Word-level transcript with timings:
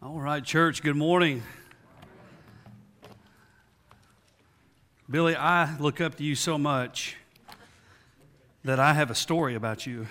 All 0.00 0.20
right, 0.20 0.44
church, 0.44 0.80
good 0.84 0.94
morning. 0.94 1.42
Billy, 5.10 5.34
I 5.34 5.76
look 5.78 6.00
up 6.00 6.14
to 6.18 6.22
you 6.22 6.36
so 6.36 6.56
much 6.56 7.16
that 8.62 8.78
I 8.78 8.92
have 8.92 9.10
a 9.10 9.14
story 9.16 9.56
about 9.56 9.88
you. 9.88 10.06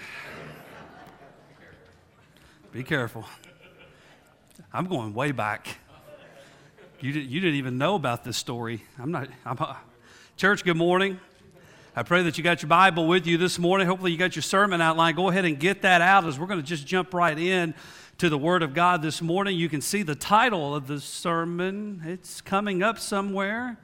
Be 2.74 2.84
careful. 2.84 3.24
I'm 4.74 4.88
going 4.88 5.14
way 5.14 5.32
back. 5.32 5.78
You, 7.00 7.14
did, 7.14 7.32
you 7.32 7.40
didn't 7.40 7.56
even 7.56 7.78
know 7.78 7.96
about 7.96 8.26
this 8.26 8.36
story. 8.36 8.84
I'm 9.00 9.12
not. 9.12 9.30
I'm, 9.46 9.56
uh, 9.58 9.76
church, 10.36 10.66
good 10.66 10.76
morning. 10.76 11.18
I 11.96 12.04
pray 12.04 12.24
that 12.24 12.38
you 12.38 12.44
got 12.44 12.62
your 12.62 12.68
Bible 12.68 13.08
with 13.08 13.26
you 13.26 13.38
this 13.38 13.58
morning. 13.58 13.88
Hopefully, 13.88 14.12
you 14.12 14.18
got 14.18 14.36
your 14.36 14.44
sermon 14.44 14.82
outline. 14.82 15.16
Go 15.16 15.30
ahead 15.30 15.46
and 15.46 15.58
get 15.58 15.84
that 15.84 16.02
out 16.02 16.26
as 16.26 16.38
we're 16.38 16.46
going 16.46 16.60
to 16.60 16.66
just 16.66 16.86
jump 16.86 17.14
right 17.14 17.40
in 17.40 17.74
to 18.18 18.30
the 18.30 18.38
Word 18.38 18.64
of 18.64 18.74
God 18.74 19.02
this 19.02 19.22
morning. 19.22 19.56
You 19.58 19.70
can 19.70 19.82
see 19.82 20.02
the 20.02 20.16
title 20.16 20.74
of 20.76 20.88
the 20.88 21.00
sermon, 21.00 22.02
it's 22.06 22.42
coming 22.42 22.82
up 22.82 22.98
somewhere. 22.98 23.78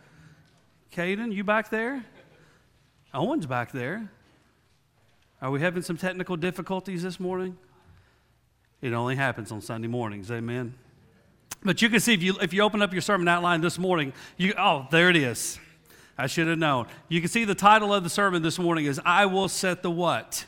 Caden, 0.91 1.31
you 1.33 1.43
back 1.43 1.69
there? 1.69 2.03
Owen's 3.13 3.45
back 3.45 3.71
there. 3.71 4.09
Are 5.41 5.51
we 5.51 5.59
having 5.59 5.83
some 5.83 5.97
technical 5.97 6.35
difficulties 6.35 7.03
this 7.03 7.19
morning? 7.19 7.57
It 8.81 8.93
only 8.93 9.15
happens 9.15 9.51
on 9.51 9.61
Sunday 9.61 9.87
mornings, 9.87 10.31
amen. 10.31 10.73
But 11.63 11.81
you 11.81 11.89
can 11.89 11.99
see 11.99 12.13
if 12.13 12.23
you 12.23 12.35
if 12.41 12.53
you 12.53 12.61
open 12.61 12.81
up 12.81 12.91
your 12.91 13.01
sermon 13.01 13.27
outline 13.27 13.61
this 13.61 13.77
morning, 13.77 14.13
you 14.35 14.53
oh, 14.57 14.87
there 14.91 15.09
it 15.09 15.15
is. 15.15 15.59
I 16.17 16.27
should 16.27 16.47
have 16.47 16.57
known. 16.57 16.87
You 17.07 17.21
can 17.21 17.29
see 17.29 17.45
the 17.45 17.55
title 17.55 17.93
of 17.93 18.03
the 18.03 18.09
sermon 18.09 18.41
this 18.41 18.59
morning 18.59 18.85
is 18.85 18.99
I 19.05 19.25
will 19.25 19.47
set 19.47 19.83
the 19.83 19.91
what? 19.91 20.45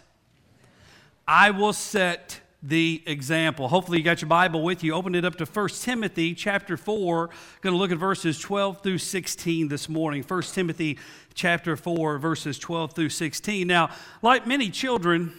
I 1.27 1.51
will 1.51 1.73
set 1.73 2.41
the 2.63 3.03
example. 3.05 3.67
Hopefully, 3.67 3.99
you 3.99 4.03
got 4.03 4.21
your 4.21 4.29
Bible 4.29 4.63
with 4.63 4.83
you. 4.83 4.93
Open 4.93 5.15
it 5.15 5.25
up 5.25 5.35
to 5.35 5.45
1 5.45 5.69
Timothy 5.69 6.33
chapter 6.33 6.77
4. 6.77 7.29
Going 7.61 7.73
to 7.73 7.77
look 7.77 7.91
at 7.91 7.97
verses 7.97 8.39
12 8.39 8.81
through 8.81 8.97
16 8.97 9.67
this 9.67 9.87
morning. 9.87 10.23
1 10.23 10.41
Timothy 10.41 10.97
chapter 11.33 11.75
4, 11.75 12.17
verses 12.17 12.57
12 12.57 12.93
through 12.93 13.09
16. 13.09 13.67
Now, 13.67 13.89
like 14.21 14.47
many 14.47 14.69
children, 14.69 15.33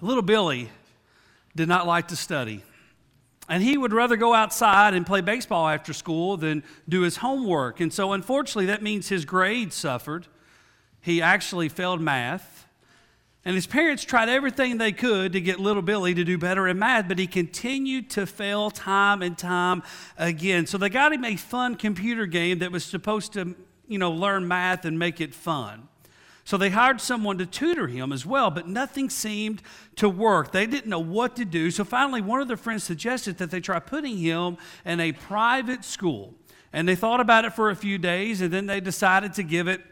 little 0.00 0.22
Billy 0.22 0.70
did 1.54 1.68
not 1.68 1.86
like 1.86 2.08
to 2.08 2.16
study. 2.16 2.62
And 3.48 3.62
he 3.62 3.76
would 3.76 3.92
rather 3.92 4.16
go 4.16 4.34
outside 4.34 4.94
and 4.94 5.06
play 5.06 5.20
baseball 5.20 5.68
after 5.68 5.92
school 5.92 6.36
than 6.36 6.62
do 6.88 7.02
his 7.02 7.16
homework. 7.16 7.80
And 7.80 7.92
so, 7.92 8.12
unfortunately, 8.12 8.66
that 8.66 8.82
means 8.82 9.08
his 9.08 9.24
grades 9.24 9.74
suffered. 9.74 10.26
He 11.00 11.20
actually 11.20 11.68
failed 11.68 12.00
math. 12.00 12.61
And 13.44 13.56
his 13.56 13.66
parents 13.66 14.04
tried 14.04 14.28
everything 14.28 14.78
they 14.78 14.92
could 14.92 15.32
to 15.32 15.40
get 15.40 15.58
little 15.58 15.82
Billy 15.82 16.14
to 16.14 16.22
do 16.22 16.38
better 16.38 16.68
in 16.68 16.78
math, 16.78 17.08
but 17.08 17.18
he 17.18 17.26
continued 17.26 18.08
to 18.10 18.24
fail 18.24 18.70
time 18.70 19.20
and 19.20 19.36
time 19.36 19.82
again. 20.16 20.66
So 20.66 20.78
they 20.78 20.88
got 20.88 21.12
him 21.12 21.24
a 21.24 21.34
fun 21.34 21.74
computer 21.74 22.26
game 22.26 22.60
that 22.60 22.70
was 22.70 22.84
supposed 22.84 23.32
to, 23.32 23.56
you 23.88 23.98
know, 23.98 24.12
learn 24.12 24.46
math 24.46 24.84
and 24.84 24.96
make 24.96 25.20
it 25.20 25.34
fun. 25.34 25.88
So 26.44 26.56
they 26.56 26.70
hired 26.70 27.00
someone 27.00 27.38
to 27.38 27.46
tutor 27.46 27.88
him 27.88 28.12
as 28.12 28.24
well, 28.24 28.50
but 28.50 28.68
nothing 28.68 29.10
seemed 29.10 29.62
to 29.96 30.08
work. 30.08 30.52
They 30.52 30.66
didn't 30.66 30.90
know 30.90 30.98
what 30.98 31.36
to 31.36 31.44
do. 31.44 31.70
So 31.70 31.84
finally, 31.84 32.20
one 32.20 32.40
of 32.40 32.48
their 32.48 32.56
friends 32.56 32.84
suggested 32.84 33.38
that 33.38 33.50
they 33.50 33.60
try 33.60 33.78
putting 33.80 34.18
him 34.18 34.56
in 34.84 35.00
a 35.00 35.12
private 35.12 35.84
school. 35.84 36.34
And 36.72 36.88
they 36.88 36.96
thought 36.96 37.20
about 37.20 37.44
it 37.44 37.52
for 37.52 37.70
a 37.70 37.76
few 37.76 37.98
days, 37.98 38.40
and 38.40 38.52
then 38.52 38.66
they 38.66 38.80
decided 38.80 39.34
to 39.34 39.42
give 39.42 39.68
it 39.68 39.82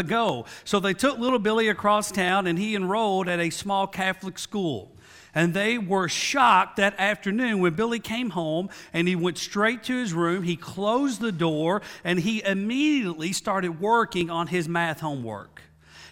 ago. 0.00 0.46
So 0.64 0.80
they 0.80 0.94
took 0.94 1.18
little 1.18 1.38
Billy 1.38 1.68
across 1.68 2.10
town 2.10 2.48
and 2.48 2.58
he 2.58 2.74
enrolled 2.74 3.28
at 3.28 3.38
a 3.38 3.50
small 3.50 3.86
Catholic 3.86 4.36
school. 4.38 4.90
And 5.34 5.54
they 5.54 5.78
were 5.78 6.08
shocked 6.08 6.76
that 6.78 6.98
afternoon 6.98 7.60
when 7.60 7.74
Billy 7.74 8.00
came 8.00 8.30
home 8.30 8.68
and 8.92 9.06
he 9.06 9.14
went 9.14 9.38
straight 9.38 9.84
to 9.84 9.96
his 9.96 10.12
room. 10.12 10.42
He 10.42 10.56
closed 10.56 11.20
the 11.20 11.30
door 11.30 11.82
and 12.02 12.18
he 12.18 12.42
immediately 12.42 13.32
started 13.32 13.80
working 13.80 14.28
on 14.28 14.48
his 14.48 14.68
math 14.68 15.00
homework. 15.00 15.62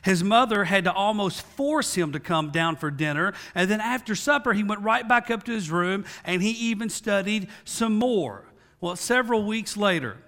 His 0.02 0.22
mother 0.22 0.64
had 0.64 0.84
to 0.84 0.92
almost 0.92 1.42
force 1.42 1.94
him 1.94 2.12
to 2.12 2.20
come 2.20 2.50
down 2.50 2.76
for 2.76 2.90
dinner. 2.90 3.34
And 3.54 3.68
then 3.68 3.80
after 3.80 4.14
supper, 4.14 4.52
he 4.52 4.62
went 4.62 4.82
right 4.82 5.06
back 5.06 5.30
up 5.30 5.42
to 5.44 5.52
his 5.52 5.70
room 5.70 6.04
and 6.24 6.40
he 6.40 6.50
even 6.50 6.88
studied 6.88 7.48
some 7.64 7.96
more. 7.96 8.44
Well, 8.80 8.94
several 8.94 9.44
weeks 9.44 9.76
later, 9.76 10.18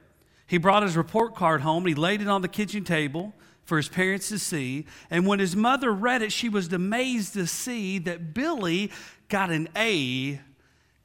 he 0.47 0.59
brought 0.59 0.83
his 0.83 0.97
report 0.97 1.37
card 1.37 1.61
home 1.61 1.85
and 1.85 1.89
he 1.89 1.95
laid 1.95 2.21
it 2.21 2.27
on 2.27 2.43
the 2.43 2.49
kitchen 2.49 2.83
table 2.83 3.33
for 3.71 3.77
his 3.77 3.89
parents 3.89 4.29
to 4.31 4.37
see. 4.37 4.85
And 5.13 5.29
when 5.29 5.39
his 5.39 5.55
mother 5.55 5.93
read 5.93 6.23
it, 6.23 6.33
she 6.33 6.49
was 6.49 6.73
amazed 6.73 7.35
to 7.35 7.47
see 7.47 8.01
that 8.01 8.35
Billy 8.35 8.91
got 9.29 9.53
an 9.53 9.69
A 9.77 10.41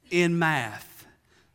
in 0.10 0.40
math. 0.40 1.06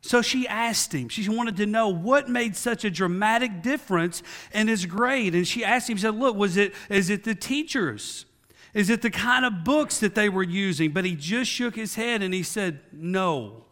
So 0.03 0.23
she 0.23 0.47
asked 0.47 0.95
him, 0.95 1.09
she 1.09 1.29
wanted 1.29 1.57
to 1.57 1.67
know 1.67 1.89
what 1.89 2.29
made 2.29 2.55
such 2.55 2.85
a 2.85 2.91
dramatic 2.91 3.61
difference 3.61 4.23
in 4.55 4.69
his 4.69 4.87
grade. 4.87 5.35
And 5.35 5.49
she 5.49 5.65
asked 5.65 5.91
him, 5.91 5.97
she 5.97 6.03
said, 6.03 6.15
Look, 6.15 6.37
was 6.37 6.57
it, 6.57 6.75
is 6.89 7.11
it 7.11 7.25
the 7.25 7.35
teachers? 7.35 8.25
Is 8.73 8.89
it 8.89 9.03
the 9.03 9.11
kind 9.11 9.45
of 9.45 9.65
books 9.65 9.99
that 9.99 10.15
they 10.15 10.29
were 10.29 10.45
using? 10.45 10.93
But 10.93 11.05
he 11.05 11.17
just 11.17 11.51
shook 11.51 11.75
his 11.75 11.97
head 11.97 12.23
and 12.23 12.33
he 12.33 12.45
said, 12.45 12.79
No. 12.93 13.65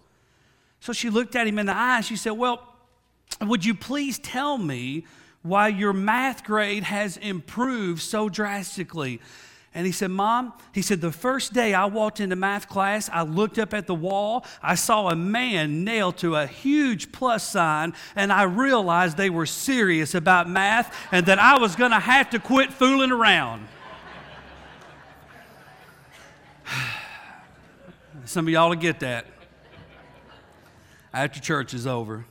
So 0.81 0.93
she 0.93 1.09
looked 1.09 1.37
at 1.37 1.47
him 1.47 1.60
in 1.60 1.66
the 1.66 1.77
eye. 1.77 2.00
She 2.00 2.16
said, 2.16 2.32
Well, 2.32 2.66
would 3.41 3.65
you 3.65 3.77
please 3.77 4.19
tell 4.19 4.59
me 4.59 5.04
why 5.43 5.69
your 5.69 5.93
math 5.93 6.44
grade 6.44 6.84
has 6.84 7.16
improved 7.16 8.03
so 8.03 8.28
drastically? 8.28 9.21
And 9.75 9.87
he 9.87 9.93
said, 9.93 10.10
Mom, 10.10 10.54
he 10.72 10.82
said, 10.82 11.00
the 11.00 11.12
first 11.12 11.53
day 11.53 11.75
I 11.75 11.84
walked 11.84 12.21
into 12.21 12.34
math 12.37 12.69
class, 12.69 13.09
I 13.12 13.22
looked 13.22 13.59
up 13.59 13.75
at 13.75 13.87
the 13.87 13.94
wall, 13.94 14.44
I 14.62 14.75
saw 14.75 15.09
a 15.09 15.15
man 15.15 15.84
nailed 15.84 16.16
to 16.19 16.37
a 16.37 16.47
huge 16.47 17.12
plus 17.12 17.48
sign, 17.48 17.94
and 18.16 18.32
I 18.32 18.43
realized 18.44 19.16
they 19.16 19.31
were 19.31 19.47
serious 19.47 20.15
about 20.15 20.48
math 20.48 20.97
and 21.12 21.27
that 21.27 21.38
I 21.38 21.59
was 21.59 21.77
going 21.77 21.91
to 21.93 22.00
have 22.00 22.31
to 22.31 22.38
quit 22.38 22.72
fooling 22.72 23.12
around. 23.12 23.69
Some 28.25 28.47
of 28.47 28.53
y'all 28.53 28.71
will 28.71 28.77
get 28.77 29.00
that 29.00 29.27
after 31.12 31.41
church 31.41 31.75
is 31.75 31.87
over. 31.87 32.27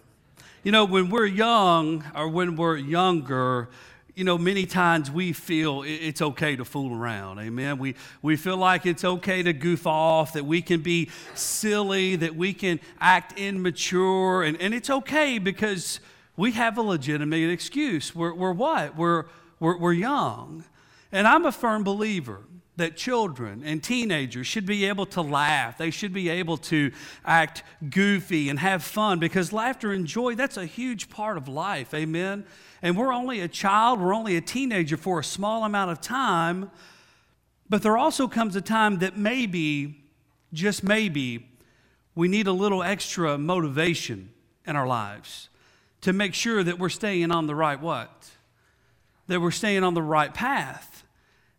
You 0.68 0.74
know, 0.74 0.84
when 0.84 1.10
we're 1.10 1.26
young 1.26 2.04
or 2.14 2.28
when 2.28 2.58
we're 2.58 2.76
younger, 2.76 3.70
you 4.16 4.26
know, 4.26 4.38
many 4.38 4.66
times 4.66 5.10
we 5.10 5.32
feel 5.32 5.84
it's 5.86 6.22
okay 6.22 6.58
to 6.58 6.66
fool 6.66 6.94
around. 6.94 7.40
Amen. 7.40 7.78
We, 7.78 7.96
we 8.22 8.36
feel 8.36 8.58
like 8.58 8.86
it's 8.86 9.06
okay 9.06 9.42
to 9.44 9.54
goof 9.54 9.88
off, 9.88 10.34
that 10.34 10.46
we 10.46 10.62
can 10.62 10.82
be 10.82 11.10
silly, 11.36 12.18
that 12.18 12.36
we 12.36 12.52
can 12.52 12.82
act 13.00 13.40
immature. 13.40 14.44
And, 14.44 14.60
and 14.62 14.74
it's 14.74 14.90
okay 14.90 15.40
because 15.40 16.02
we 16.36 16.52
have 16.52 16.78
a 16.78 16.82
legitimate 16.82 17.50
excuse. 17.50 18.14
We're, 18.14 18.34
we're 18.34 18.52
what? 18.52 18.98
We're, 18.98 19.24
we're, 19.62 19.78
we're 19.78 19.94
young. 19.94 20.66
And 21.14 21.30
I'm 21.30 21.46
a 21.46 21.54
firm 21.54 21.86
believer 21.86 22.42
that 22.78 22.96
children 22.96 23.64
and 23.66 23.84
teenagers 23.84 24.48
should 24.48 24.66
be 24.66 24.86
able 24.86 25.06
to 25.08 25.22
laugh. 25.22 25.78
They 25.78 25.90
should 25.90 26.14
be 26.14 26.30
able 26.30 26.58
to 26.58 26.92
act 27.26 27.64
goofy 27.90 28.50
and 28.50 28.60
have 28.60 28.84
fun 28.84 29.20
because 29.20 29.52
laughter 29.52 29.92
and 29.92 30.06
joy, 30.06 30.36
that's 30.36 30.58
a 30.58 30.66
huge 30.66 31.10
part 31.10 31.38
of 31.38 31.48
life. 31.48 31.94
Amen. 31.94 32.46
And 32.82 32.96
we're 32.96 33.12
only 33.12 33.42
a 33.42 33.48
child, 33.48 34.00
we're 34.00 34.14
only 34.14 34.38
a 34.38 34.42
teenager 34.42 34.96
for 34.96 35.20
a 35.20 35.24
small 35.24 35.64
amount 35.64 35.92
of 35.92 36.00
time. 36.00 36.70
But 37.68 37.82
there 37.82 37.98
also 37.98 38.28
comes 38.28 38.56
a 38.56 38.62
time 38.62 39.00
that 39.00 39.18
maybe, 39.18 40.04
just 40.54 40.84
maybe, 40.84 41.50
we 42.16 42.28
need 42.28 42.48
a 42.48 42.54
little 42.54 42.84
extra 42.84 43.38
motivation 43.38 44.30
in 44.66 44.76
our 44.76 44.88
lives 44.88 45.50
to 46.02 46.14
make 46.14 46.34
sure 46.34 46.64
that 46.64 46.80
we're 46.80 46.90
staying 46.90 47.32
on 47.32 47.48
the 47.48 47.56
right 47.56 47.82
what? 47.82 48.30
That 49.28 49.42
we're 49.42 49.52
staying 49.52 49.84
on 49.84 49.94
the 49.94 50.02
right 50.02 50.34
path. 50.34 50.97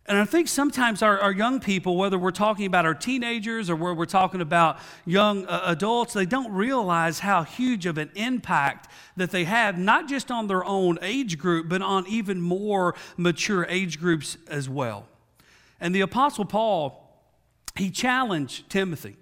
And 0.09 0.17
I 0.17 0.25
think 0.25 0.47
sometimes 0.47 1.03
our, 1.03 1.19
our, 1.19 1.31
young 1.31 1.59
people, 1.59 1.95
whether 1.95 2.17
we're 2.17 2.31
talking 2.31 2.65
about 2.65 2.83
our 2.83 2.95
teenagers 2.95 3.69
or 3.69 3.75
where 3.75 3.93
we're 3.93 4.05
talking 4.05 4.41
about 4.41 4.79
young 5.05 5.45
uh, 5.45 5.61
adults, 5.65 6.13
they 6.13 6.25
don't 6.25 6.51
realize 6.51 7.19
how 7.19 7.43
huge 7.43 7.85
of 7.85 7.99
an 7.99 8.09
impact 8.15 8.89
that 9.17 9.29
they 9.29 9.43
have, 9.43 9.77
not 9.77 10.07
just 10.07 10.31
on 10.31 10.47
their 10.47 10.65
own 10.65 10.97
age 11.03 11.37
group, 11.37 11.69
but 11.69 11.83
on 11.83 12.07
even 12.07 12.41
more 12.41 12.95
mature 13.17 13.67
age 13.69 13.99
groups 13.99 14.35
as 14.47 14.67
well. 14.67 15.05
And 15.79 15.93
the 15.93 16.01
Apostle 16.01 16.45
Paul, 16.45 17.07
he 17.75 17.91
challenged 17.91 18.67
Timothy 18.67 19.15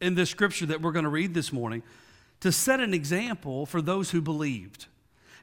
in 0.00 0.14
this 0.14 0.30
scripture 0.30 0.66
that 0.66 0.80
we're 0.80 0.92
going 0.92 1.04
to 1.04 1.10
read 1.10 1.34
this 1.34 1.52
morning 1.52 1.82
to 2.38 2.52
set 2.52 2.78
an 2.78 2.94
example 2.94 3.66
for 3.66 3.82
those 3.82 4.12
who 4.12 4.20
believed. 4.20 4.86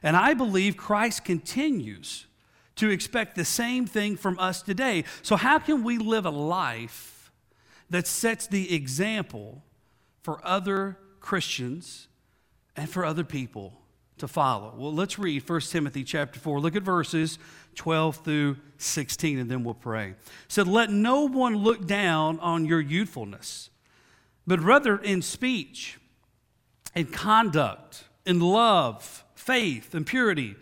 And 0.02 0.16
I 0.16 0.32
believe 0.32 0.78
Christ 0.78 1.26
continues 1.26 2.24
to 2.78 2.90
expect 2.90 3.36
the 3.36 3.44
same 3.44 3.86
thing 3.86 4.16
from 4.16 4.38
us 4.38 4.62
today. 4.62 5.04
So, 5.22 5.36
how 5.36 5.58
can 5.58 5.84
we 5.84 5.98
live 5.98 6.26
a 6.26 6.30
life 6.30 7.30
that 7.90 8.06
sets 8.06 8.46
the 8.46 8.74
example 8.74 9.62
for 10.22 10.44
other 10.44 10.98
Christians 11.20 12.08
and 12.76 12.88
for 12.88 13.04
other 13.04 13.24
people 13.24 13.74
to 14.18 14.26
follow? 14.26 14.74
Well, 14.76 14.92
let's 14.92 15.18
read 15.18 15.48
1 15.48 15.60
Timothy 15.62 16.04
chapter 16.04 16.40
4. 16.40 16.60
Look 16.60 16.76
at 16.76 16.82
verses 16.82 17.38
12 17.76 18.16
through 18.16 18.56
16, 18.78 19.38
and 19.38 19.50
then 19.50 19.64
we'll 19.64 19.74
pray. 19.74 20.10
It 20.10 20.16
said, 20.48 20.66
Let 20.66 20.90
no 20.90 21.28
one 21.28 21.56
look 21.56 21.86
down 21.86 22.40
on 22.40 22.64
your 22.64 22.80
youthfulness, 22.80 23.70
but 24.46 24.60
rather 24.60 24.96
in 24.98 25.22
speech 25.22 25.98
in 26.98 27.06
conduct, 27.06 28.04
in 28.26 28.40
love, 28.40 29.24
faith, 29.34 29.94
and 29.94 30.06
purity. 30.06 30.56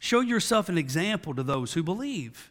Show 0.00 0.20
yourself 0.20 0.68
an 0.70 0.78
example 0.78 1.34
to 1.34 1.42
those 1.42 1.74
who 1.74 1.82
believe. 1.82 2.50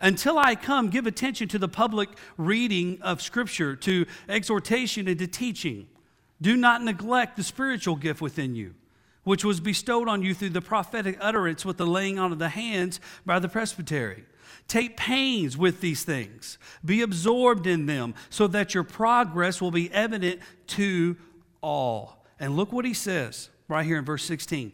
Until 0.00 0.38
I 0.38 0.56
come, 0.56 0.90
give 0.90 1.06
attention 1.06 1.46
to 1.48 1.58
the 1.58 1.68
public 1.68 2.10
reading 2.36 2.98
of 3.00 3.22
Scripture, 3.22 3.76
to 3.76 4.06
exhortation, 4.28 5.06
and 5.06 5.18
to 5.20 5.26
teaching. 5.28 5.86
Do 6.42 6.56
not 6.56 6.82
neglect 6.82 7.36
the 7.36 7.44
spiritual 7.44 7.94
gift 7.94 8.20
within 8.20 8.56
you, 8.56 8.74
which 9.22 9.44
was 9.44 9.60
bestowed 9.60 10.08
on 10.08 10.22
you 10.22 10.34
through 10.34 10.50
the 10.50 10.60
prophetic 10.60 11.16
utterance 11.20 11.64
with 11.64 11.76
the 11.76 11.86
laying 11.86 12.18
on 12.18 12.32
of 12.32 12.40
the 12.40 12.48
hands 12.48 12.98
by 13.24 13.38
the 13.38 13.48
presbytery. 13.48 14.24
Take 14.66 14.96
pains 14.96 15.56
with 15.56 15.80
these 15.80 16.02
things, 16.02 16.58
be 16.84 17.02
absorbed 17.02 17.68
in 17.68 17.86
them, 17.86 18.14
so 18.30 18.48
that 18.48 18.74
your 18.74 18.84
progress 18.84 19.60
will 19.60 19.70
be 19.70 19.92
evident 19.92 20.40
to 20.68 21.16
all. 21.60 22.24
And 22.40 22.56
look 22.56 22.72
what 22.72 22.84
he 22.84 22.94
says 22.94 23.48
right 23.68 23.86
here 23.86 23.98
in 23.98 24.04
verse 24.04 24.24
16. 24.24 24.72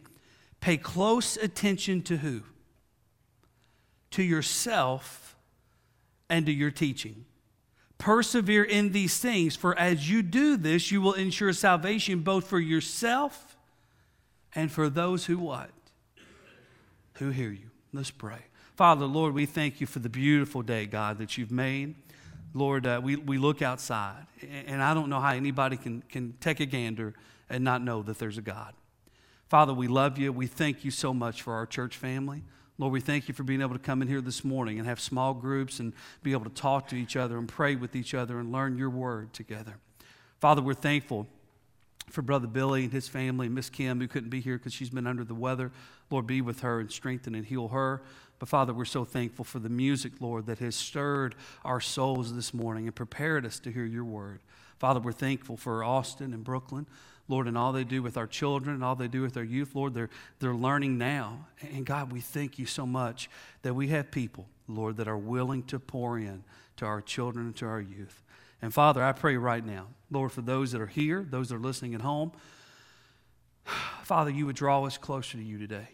Pay 0.66 0.78
close 0.78 1.36
attention 1.36 2.02
to 2.02 2.16
who? 2.16 2.42
To 4.10 4.22
yourself 4.24 5.36
and 6.28 6.44
to 6.46 6.50
your 6.50 6.72
teaching. 6.72 7.24
Persevere 7.98 8.64
in 8.64 8.90
these 8.90 9.16
things, 9.20 9.54
for 9.54 9.78
as 9.78 10.10
you 10.10 10.22
do 10.22 10.56
this, 10.56 10.90
you 10.90 11.00
will 11.00 11.12
ensure 11.12 11.52
salvation 11.52 12.18
both 12.18 12.48
for 12.48 12.58
yourself 12.58 13.56
and 14.56 14.72
for 14.72 14.90
those 14.90 15.26
who 15.26 15.38
what? 15.38 15.70
Who 17.18 17.30
hear 17.30 17.52
you. 17.52 17.70
Let's 17.92 18.10
pray. 18.10 18.46
Father, 18.74 19.06
Lord, 19.06 19.34
we 19.34 19.46
thank 19.46 19.80
you 19.80 19.86
for 19.86 20.00
the 20.00 20.08
beautiful 20.08 20.62
day, 20.62 20.86
God, 20.86 21.18
that 21.18 21.38
you've 21.38 21.52
made. 21.52 21.94
Lord, 22.54 22.88
uh, 22.88 23.00
we, 23.00 23.14
we 23.14 23.38
look 23.38 23.62
outside, 23.62 24.26
and 24.66 24.82
I 24.82 24.94
don't 24.94 25.10
know 25.10 25.20
how 25.20 25.30
anybody 25.30 25.76
can, 25.76 26.02
can 26.08 26.34
take 26.40 26.58
a 26.58 26.66
gander 26.66 27.14
and 27.48 27.62
not 27.62 27.82
know 27.82 28.02
that 28.02 28.18
there's 28.18 28.36
a 28.36 28.42
God. 28.42 28.74
Father, 29.48 29.72
we 29.72 29.86
love 29.86 30.18
you. 30.18 30.32
We 30.32 30.46
thank 30.46 30.84
you 30.84 30.90
so 30.90 31.14
much 31.14 31.42
for 31.42 31.54
our 31.54 31.66
church 31.66 31.96
family. 31.96 32.42
Lord, 32.78 32.92
we 32.92 33.00
thank 33.00 33.28
you 33.28 33.34
for 33.34 33.42
being 33.42 33.62
able 33.62 33.74
to 33.74 33.80
come 33.80 34.02
in 34.02 34.08
here 34.08 34.20
this 34.20 34.44
morning 34.44 34.78
and 34.78 34.86
have 34.86 35.00
small 35.00 35.32
groups 35.32 35.80
and 35.80 35.92
be 36.22 36.32
able 36.32 36.44
to 36.44 36.50
talk 36.50 36.88
to 36.88 36.96
each 36.96 37.16
other 37.16 37.38
and 37.38 37.48
pray 37.48 37.74
with 37.74 37.96
each 37.96 38.12
other 38.12 38.38
and 38.38 38.52
learn 38.52 38.76
your 38.76 38.90
word 38.90 39.32
together. 39.32 39.78
Father, 40.40 40.60
we're 40.60 40.74
thankful 40.74 41.26
for 42.10 42.22
Brother 42.22 42.46
Billy 42.46 42.84
and 42.84 42.92
his 42.92 43.08
family, 43.08 43.48
Miss 43.48 43.70
Kim, 43.70 44.00
who 44.00 44.08
couldn't 44.08 44.30
be 44.30 44.40
here 44.40 44.58
because 44.58 44.74
she's 44.74 44.90
been 44.90 45.06
under 45.06 45.24
the 45.24 45.34
weather. 45.34 45.72
Lord, 46.10 46.26
be 46.26 46.40
with 46.40 46.60
her 46.60 46.80
and 46.80 46.90
strengthen 46.90 47.34
and 47.34 47.46
heal 47.46 47.68
her. 47.68 48.02
But 48.38 48.48
Father, 48.48 48.74
we're 48.74 48.84
so 48.84 49.04
thankful 49.04 49.44
for 49.44 49.58
the 49.58 49.70
music, 49.70 50.12
Lord, 50.20 50.46
that 50.46 50.58
has 50.58 50.76
stirred 50.76 51.34
our 51.64 51.80
souls 51.80 52.34
this 52.34 52.52
morning 52.52 52.86
and 52.86 52.94
prepared 52.94 53.46
us 53.46 53.58
to 53.60 53.72
hear 53.72 53.86
your 53.86 54.04
word. 54.04 54.40
Father, 54.78 55.00
we're 55.00 55.12
thankful 55.12 55.56
for 55.56 55.82
Austin 55.82 56.34
and 56.34 56.44
Brooklyn. 56.44 56.86
Lord, 57.28 57.48
and 57.48 57.58
all 57.58 57.72
they 57.72 57.84
do 57.84 58.02
with 58.02 58.16
our 58.16 58.26
children 58.26 58.74
and 58.74 58.84
all 58.84 58.94
they 58.94 59.08
do 59.08 59.22
with 59.22 59.36
our 59.36 59.44
youth, 59.44 59.74
Lord, 59.74 59.94
they're, 59.94 60.10
they're 60.38 60.54
learning 60.54 60.96
now. 60.98 61.46
And 61.60 61.84
God, 61.84 62.12
we 62.12 62.20
thank 62.20 62.58
you 62.58 62.66
so 62.66 62.86
much 62.86 63.28
that 63.62 63.74
we 63.74 63.88
have 63.88 64.10
people, 64.10 64.46
Lord, 64.68 64.96
that 64.98 65.08
are 65.08 65.18
willing 65.18 65.64
to 65.64 65.78
pour 65.78 66.18
in 66.18 66.44
to 66.76 66.84
our 66.84 67.00
children 67.00 67.46
and 67.46 67.56
to 67.56 67.66
our 67.66 67.80
youth. 67.80 68.22
And 68.62 68.72
Father, 68.72 69.02
I 69.02 69.12
pray 69.12 69.36
right 69.36 69.64
now, 69.64 69.88
Lord, 70.10 70.32
for 70.32 70.42
those 70.42 70.72
that 70.72 70.80
are 70.80 70.86
here, 70.86 71.26
those 71.28 71.48
that 71.48 71.56
are 71.56 71.60
listening 71.60 71.94
at 71.94 72.00
home, 72.00 72.32
Father, 74.02 74.30
you 74.30 74.46
would 74.46 74.56
draw 74.56 74.84
us 74.84 74.96
closer 74.96 75.36
to 75.36 75.44
you 75.44 75.58
today. 75.58 75.88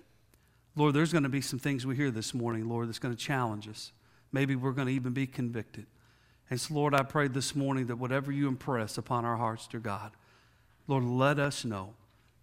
Lord, 0.77 0.95
there's 0.95 1.13
going 1.13 1.25
to 1.25 1.29
be 1.29 1.41
some 1.41 1.59
things 1.59 1.87
we 1.87 1.97
hear 1.97 2.11
this 2.11 2.33
morning, 2.33 2.69
Lord, 2.69 2.89
that's 2.89 2.99
going 2.99 3.15
to 3.15 3.21
challenge 3.21 3.69
us. 3.69 3.93
Maybe 4.33 4.57
we're 4.57 4.73
going 4.73 4.89
to 4.89 4.95
even 4.95 5.13
be 5.13 5.27
convicted. 5.27 5.87
And 6.49 6.61
so, 6.61 6.75
Lord, 6.75 6.95
I 6.95 7.03
pray 7.03 7.29
this 7.29 7.55
morning 7.55 7.87
that 7.87 7.97
whatever 7.97 8.33
you 8.33 8.49
impress 8.49 8.99
upon 8.99 9.25
our 9.25 9.37
hearts, 9.37 9.67
dear 9.67 9.81
God, 9.81 10.13
Lord, 10.87 11.05
let 11.05 11.39
us 11.39 11.65
know 11.65 11.95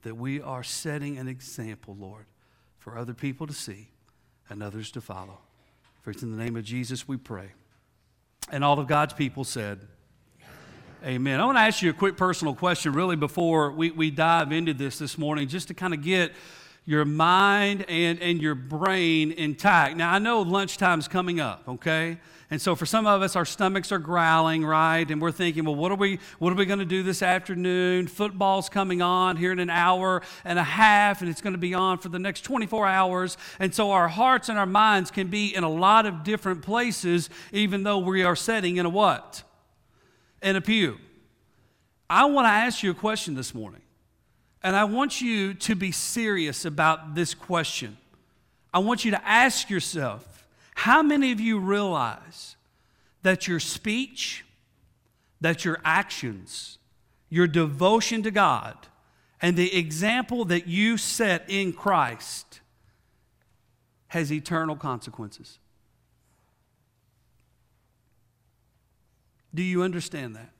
that 0.04 0.16
we 0.16 0.42
are 0.42 0.64
setting 0.64 1.18
an 1.18 1.28
example, 1.28 1.96
Lord, 2.00 2.26
for 2.78 2.98
other 2.98 3.14
people 3.14 3.48
to 3.48 3.54
see 3.54 3.90
and 4.50 4.64
others 4.64 4.92
to 4.92 5.02
follow. 5.02 5.40
For 6.02 6.12
it's 6.12 6.24
in 6.24 6.36
the 6.36 6.42
name 6.42 6.56
of 6.56 6.64
Jesus 6.64 7.08
we 7.08 7.18
pray. 7.18 7.52
And 8.52 8.64
all 8.64 8.80
of 8.80 8.88
God's 8.88 9.14
people 9.14 9.44
said, 9.44 9.80
Amen. 11.06 11.40
I 11.40 11.46
want 11.46 11.58
to 11.58 11.62
ask 11.62 11.82
you 11.82 11.90
a 11.90 11.94
quick 11.94 12.18
personal 12.18 12.54
question, 12.54 12.92
really, 12.92 13.16
before 13.16 13.72
we, 13.72 13.90
we 13.92 14.12
dive 14.12 14.52
into 14.52 14.74
this 14.74 14.98
this 15.00 15.18
morning, 15.18 15.48
just 15.48 15.70
to 15.70 15.74
kind 15.74 15.94
of 15.94 16.02
get 16.02 16.34
your 16.86 17.06
mind 17.06 17.86
and, 17.88 18.20
and 18.22 18.42
your 18.42 18.56
brain 18.56 19.32
intact. 19.32 19.96
Now, 19.96 20.12
I 20.12 20.20
know 20.20 20.42
lunchtime's 20.42 21.08
coming 21.08 21.40
up, 21.40 21.64
okay? 21.70 22.18
And 22.52 22.60
so 22.60 22.76
for 22.76 22.88
some 22.88 23.06
of 23.06 23.22
us, 23.22 23.36
our 23.36 23.46
stomachs 23.46 23.92
are 23.92 24.00
growling, 24.00 24.66
right? 24.66 25.10
And 25.10 25.22
we're 25.22 25.32
thinking, 25.32 25.66
well, 25.66 25.76
what 25.76 25.92
are 25.92 25.96
we, 25.96 26.20
what 26.40 26.52
are 26.52 26.56
we 26.56 26.66
going 26.66 26.80
to 26.80 26.86
do 26.86 27.04
this 27.04 27.22
afternoon? 27.22 28.08
Football's 28.08 28.70
coming 28.70 29.04
on 29.04 29.38
here 29.38 29.52
in 29.52 29.60
an 29.60 29.70
hour 29.70 30.24
and 30.44 30.58
a 30.58 30.64
half, 30.64 31.22
and 31.22 31.30
it's 31.30 31.42
going 31.42 31.54
to 31.54 31.60
be 31.60 31.76
on 31.76 32.00
for 32.00 32.10
the 32.10 32.18
next 32.18 32.42
24 32.42 32.88
hours. 32.88 33.38
And 33.60 33.74
so 33.74 33.92
our 33.92 34.08
hearts 34.08 34.50
and 34.50 34.58
our 34.58 34.66
minds 34.66 35.12
can 35.12 35.28
be 35.28 35.56
in 35.56 35.64
a 35.64 35.70
lot 35.70 36.08
of 36.08 36.24
different 36.24 36.64
places, 36.64 37.30
even 37.52 37.84
though 37.84 38.00
we 38.00 38.24
are 38.24 38.36
sitting 38.36 38.78
in 38.78 38.86
a 38.88 38.90
what? 38.90 39.44
In 40.42 40.56
a 40.56 40.62
pew. 40.62 40.98
I 42.10 42.26
want 42.26 42.46
to 42.46 42.52
ask 42.52 42.82
you 42.82 42.90
a 42.90 42.96
question 42.96 43.36
this 43.36 43.54
morning. 43.54 43.82
And 44.64 44.76
I 44.76 44.86
want 44.86 45.22
you 45.22 45.54
to 45.54 45.76
be 45.76 45.92
serious 45.92 46.66
about 46.66 47.14
this 47.14 47.36
question. 47.36 47.98
I 48.74 48.80
want 48.80 49.06
you 49.06 49.12
to 49.12 49.28
ask 49.28 49.70
yourself 49.70 50.29
how 50.80 51.04
many 51.04 51.34
of 51.34 51.42
you 51.42 51.60
realize 51.60 52.56
that 53.22 53.50
your 53.50 53.60
speech, 53.60 54.46
that 55.42 55.66
your 55.66 55.78
actions, 55.84 56.78
your 57.30 57.48
devotion 57.48 58.24
to 58.24 58.32
God, 58.32 58.88
and 59.42 59.58
the 59.58 59.76
example 59.78 60.46
that 60.46 60.70
you 60.70 60.96
set 60.96 61.44
in 61.50 61.74
Christ 61.74 62.62
has 64.08 64.32
eternal 64.32 64.78
consequences? 64.78 65.60
Do 69.54 69.64
you 69.64 69.84
understand 69.84 70.38
that? 70.38 70.52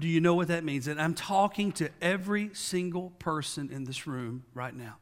Do 0.00 0.08
you 0.08 0.22
know 0.22 0.32
what 0.32 0.48
that 0.48 0.64
means? 0.64 0.88
And 0.88 0.98
I'm 0.98 1.12
talking 1.12 1.70
to 1.72 1.90
every 2.00 2.48
single 2.54 3.10
person 3.18 3.68
in 3.70 3.84
this 3.84 4.06
room 4.06 4.44
right 4.54 4.74
now. 4.74 4.96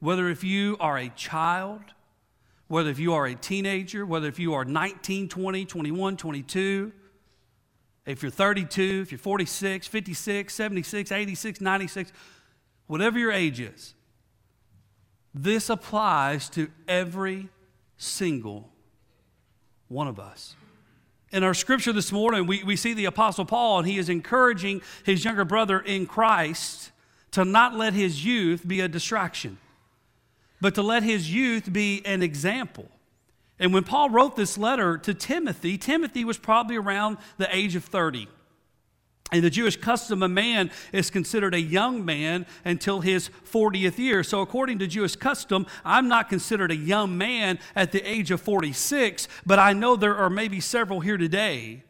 Whether 0.00 0.28
if 0.28 0.42
you 0.42 0.76
are 0.80 0.98
a 0.98 1.10
child, 1.10 1.82
whether 2.68 2.90
if 2.90 2.98
you 2.98 3.14
are 3.14 3.26
a 3.26 3.34
teenager, 3.34 4.04
whether 4.04 4.28
if 4.28 4.38
you 4.38 4.54
are 4.54 4.64
19, 4.64 5.28
20, 5.28 5.64
21, 5.64 6.16
22, 6.16 6.92
if 8.06 8.22
you're 8.22 8.30
32, 8.30 9.00
if 9.02 9.12
you're 9.12 9.18
46, 9.18 9.86
56, 9.86 10.54
76, 10.54 11.12
86, 11.12 11.60
96, 11.60 12.12
whatever 12.86 13.18
your 13.18 13.30
age 13.30 13.60
is, 13.60 13.94
this 15.34 15.70
applies 15.70 16.48
to 16.50 16.70
every 16.88 17.48
single 17.96 18.70
one 19.88 20.08
of 20.08 20.18
us. 20.18 20.56
In 21.32 21.44
our 21.44 21.54
scripture 21.54 21.92
this 21.92 22.10
morning, 22.10 22.46
we, 22.46 22.64
we 22.64 22.74
see 22.74 22.94
the 22.94 23.04
Apostle 23.04 23.44
Paul, 23.44 23.80
and 23.80 23.88
he 23.88 23.98
is 23.98 24.08
encouraging 24.08 24.82
his 25.04 25.24
younger 25.24 25.44
brother 25.44 25.78
in 25.78 26.06
Christ 26.06 26.90
to 27.30 27.44
not 27.44 27.74
let 27.74 27.92
his 27.92 28.24
youth 28.24 28.66
be 28.66 28.80
a 28.80 28.88
distraction, 28.88 29.58
but 30.60 30.74
to 30.74 30.82
let 30.82 31.02
his 31.02 31.32
youth 31.32 31.72
be 31.72 32.02
an 32.04 32.22
example. 32.22 32.88
And 33.58 33.74
when 33.74 33.84
Paul 33.84 34.10
wrote 34.10 34.36
this 34.36 34.56
letter 34.56 34.96
to 34.98 35.12
Timothy, 35.12 35.76
Timothy 35.76 36.24
was 36.24 36.38
probably 36.38 36.76
around 36.76 37.18
the 37.36 37.54
age 37.54 37.76
of 37.76 37.84
30. 37.84 38.28
In 39.32 39.42
the 39.42 39.50
Jewish 39.50 39.76
custom, 39.76 40.22
a 40.22 40.28
man 40.28 40.70
is 40.92 41.08
considered 41.10 41.54
a 41.54 41.60
young 41.60 42.04
man 42.04 42.46
until 42.64 43.00
his 43.00 43.30
40th 43.50 43.98
year. 43.98 44.24
So, 44.24 44.40
according 44.40 44.80
to 44.80 44.88
Jewish 44.88 45.14
custom, 45.14 45.66
I'm 45.84 46.08
not 46.08 46.28
considered 46.28 46.72
a 46.72 46.76
young 46.76 47.16
man 47.16 47.60
at 47.76 47.92
the 47.92 48.02
age 48.02 48.32
of 48.32 48.40
46, 48.40 49.28
but 49.46 49.60
I 49.60 49.72
know 49.72 49.94
there 49.94 50.16
are 50.16 50.30
maybe 50.30 50.58
several 50.58 50.98
here 50.98 51.16
today. 51.16 51.84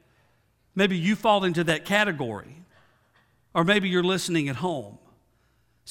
Maybe 0.74 0.98
you 0.98 1.16
fall 1.16 1.44
into 1.44 1.64
that 1.64 1.86
category, 1.86 2.64
or 3.54 3.64
maybe 3.64 3.88
you're 3.88 4.04
listening 4.04 4.48
at 4.48 4.56
home. 4.56 4.98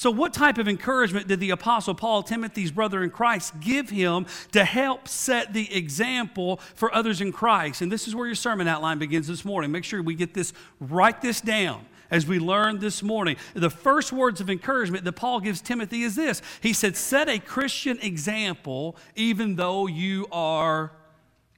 So, 0.00 0.10
what 0.10 0.32
type 0.32 0.56
of 0.56 0.66
encouragement 0.66 1.28
did 1.28 1.40
the 1.40 1.50
Apostle 1.50 1.94
Paul, 1.94 2.22
Timothy's 2.22 2.70
brother 2.70 3.04
in 3.04 3.10
Christ, 3.10 3.60
give 3.60 3.90
him 3.90 4.24
to 4.52 4.64
help 4.64 5.06
set 5.06 5.52
the 5.52 5.70
example 5.76 6.58
for 6.74 6.94
others 6.94 7.20
in 7.20 7.32
Christ? 7.32 7.82
And 7.82 7.92
this 7.92 8.08
is 8.08 8.14
where 8.14 8.24
your 8.24 8.34
sermon 8.34 8.66
outline 8.66 8.98
begins 8.98 9.26
this 9.26 9.44
morning. 9.44 9.70
Make 9.70 9.84
sure 9.84 10.02
we 10.02 10.14
get 10.14 10.32
this, 10.32 10.54
write 10.80 11.20
this 11.20 11.42
down 11.42 11.84
as 12.10 12.26
we 12.26 12.38
learned 12.38 12.80
this 12.80 13.02
morning. 13.02 13.36
The 13.52 13.68
first 13.68 14.10
words 14.10 14.40
of 14.40 14.48
encouragement 14.48 15.04
that 15.04 15.12
Paul 15.12 15.38
gives 15.40 15.60
Timothy 15.60 16.00
is 16.00 16.16
this 16.16 16.40
He 16.62 16.72
said, 16.72 16.96
Set 16.96 17.28
a 17.28 17.38
Christian 17.38 17.98
example 18.00 18.96
even 19.16 19.56
though 19.56 19.86
you 19.86 20.26
are 20.32 20.92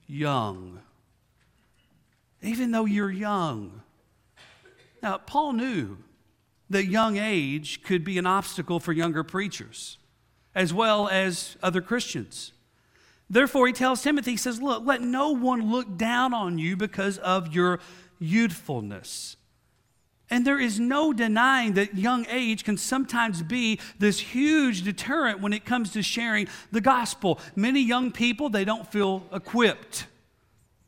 young. 0.08 0.80
Even 2.42 2.72
though 2.72 2.86
you're 2.86 3.08
young. 3.08 3.82
Now, 5.00 5.18
Paul 5.18 5.52
knew 5.52 5.96
that 6.72 6.86
young 6.86 7.16
age 7.16 7.82
could 7.82 8.04
be 8.04 8.18
an 8.18 8.26
obstacle 8.26 8.80
for 8.80 8.92
younger 8.92 9.22
preachers 9.22 9.98
as 10.54 10.72
well 10.74 11.08
as 11.08 11.56
other 11.62 11.80
Christians. 11.80 12.52
Therefore, 13.30 13.66
he 13.66 13.72
tells 13.72 14.02
Timothy, 14.02 14.32
he 14.32 14.36
says, 14.36 14.60
Look, 14.60 14.84
let 14.84 15.00
no 15.00 15.30
one 15.30 15.70
look 15.70 15.96
down 15.96 16.34
on 16.34 16.58
you 16.58 16.76
because 16.76 17.18
of 17.18 17.54
your 17.54 17.80
youthfulness. 18.18 19.36
And 20.28 20.46
there 20.46 20.60
is 20.60 20.80
no 20.80 21.12
denying 21.12 21.74
that 21.74 21.96
young 21.96 22.26
age 22.28 22.64
can 22.64 22.76
sometimes 22.76 23.42
be 23.42 23.78
this 23.98 24.18
huge 24.18 24.82
deterrent 24.82 25.40
when 25.40 25.52
it 25.52 25.64
comes 25.64 25.92
to 25.92 26.02
sharing 26.02 26.48
the 26.70 26.80
gospel. 26.80 27.38
Many 27.54 27.80
young 27.80 28.12
people, 28.12 28.48
they 28.48 28.64
don't 28.64 28.90
feel 28.90 29.26
equipped. 29.32 30.06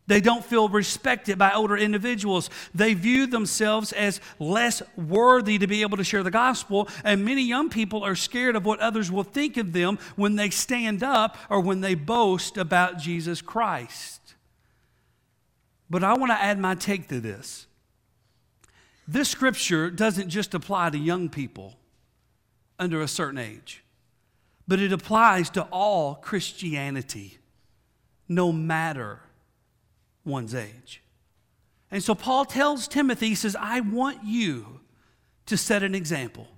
They 0.06 0.20
don't 0.20 0.44
feel 0.44 0.68
respected 0.68 1.38
by 1.38 1.52
older 1.52 1.76
individuals. 1.76 2.50
They 2.75 2.92
view 2.92 3.26
themselves 3.26 3.90
as 3.92 4.20
less 4.38 4.82
worthy 4.96 5.56
to 5.58 5.66
be 5.66 5.80
able 5.80 5.96
to 5.96 6.04
share 6.04 6.23
the 6.23 6.30
gospel. 6.30 6.88
And 7.04 7.25
many 7.25 7.42
young 7.42 7.70
people 7.70 8.04
are 8.04 8.14
scared 8.14 8.54
of 8.54 8.66
what 8.66 8.80
others 8.80 9.11
will 9.11 9.25
think 9.25 9.56
of 9.56 9.73
them 9.73 9.99
when 10.16 10.37
they 10.37 10.50
stand 10.50 11.02
up 11.02 11.38
or 11.49 11.61
when 11.61 11.80
they 11.80 11.94
boast 11.94 12.58
about 12.58 12.99
Jesus 12.99 13.40
Christ. 13.40 14.34
But 15.88 16.04
I 16.04 16.14
want 16.14 16.32
to 16.32 16.42
add 16.42 16.58
my 16.58 16.75
take 16.75 17.08
to 17.08 17.20
this. 17.20 17.66
This 19.08 19.28
scripture 19.28 19.90
doesn't 19.90 20.28
just 20.28 20.54
apply 20.54 20.90
to 20.90 20.99
young 20.99 21.28
people 21.28 21.75
under 22.78 23.00
a 23.00 23.08
certain 23.08 23.38
age, 23.38 23.82
but 24.66 24.80
it 24.80 24.92
applies 24.92 25.50
to 25.50 25.62
all 25.64 26.16
Christianity, 26.16 27.38
no 28.28 28.50
matter 28.50 29.20
one's 30.25 30.54
age. 30.54 31.02
And 31.90 32.02
so 32.02 32.14
Paul 32.14 32.45
tells 32.45 32.88
Timothy, 32.88 33.28
he 33.28 33.35
says, 33.35 33.57
I 33.59 33.81
want 33.81 34.25
you 34.25 34.81
to 35.47 35.57
set 35.57 35.83
an 35.83 35.95
example. 35.95 36.49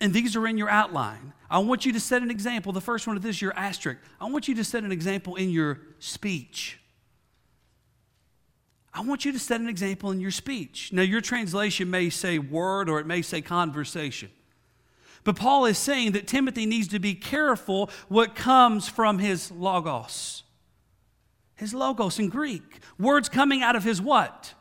And 0.00 0.12
these 0.12 0.36
are 0.36 0.46
in 0.46 0.58
your 0.58 0.68
outline. 0.68 1.32
I 1.50 1.58
want 1.58 1.86
you 1.86 1.92
to 1.92 2.00
set 2.00 2.22
an 2.22 2.30
example. 2.30 2.72
The 2.72 2.80
first 2.80 3.06
one 3.06 3.16
of 3.16 3.22
this, 3.22 3.40
your 3.40 3.54
asterisk. 3.54 4.00
I 4.20 4.28
want 4.28 4.48
you 4.48 4.54
to 4.56 4.64
set 4.64 4.84
an 4.84 4.92
example 4.92 5.36
in 5.36 5.50
your 5.50 5.80
speech. 5.98 6.78
I 8.92 9.00
want 9.00 9.24
you 9.24 9.32
to 9.32 9.38
set 9.38 9.60
an 9.60 9.68
example 9.68 10.12
in 10.12 10.20
your 10.20 10.30
speech. 10.30 10.92
Now, 10.92 11.02
your 11.02 11.20
translation 11.20 11.90
may 11.90 12.10
say 12.10 12.38
word 12.38 12.88
or 12.88 13.00
it 13.00 13.06
may 13.06 13.22
say 13.22 13.40
conversation. 13.40 14.30
But 15.24 15.36
Paul 15.36 15.64
is 15.64 15.78
saying 15.78 16.12
that 16.12 16.28
Timothy 16.28 16.66
needs 16.66 16.86
to 16.88 17.00
be 17.00 17.14
careful 17.14 17.90
what 18.08 18.36
comes 18.36 18.88
from 18.88 19.18
his 19.18 19.50
logos. 19.50 20.43
His 21.56 21.72
logos 21.72 22.18
in 22.18 22.28
Greek. 22.28 22.80
Words 22.98 23.28
coming 23.28 23.62
out 23.62 23.76
of 23.76 23.84
his 23.84 24.00
what? 24.00 24.54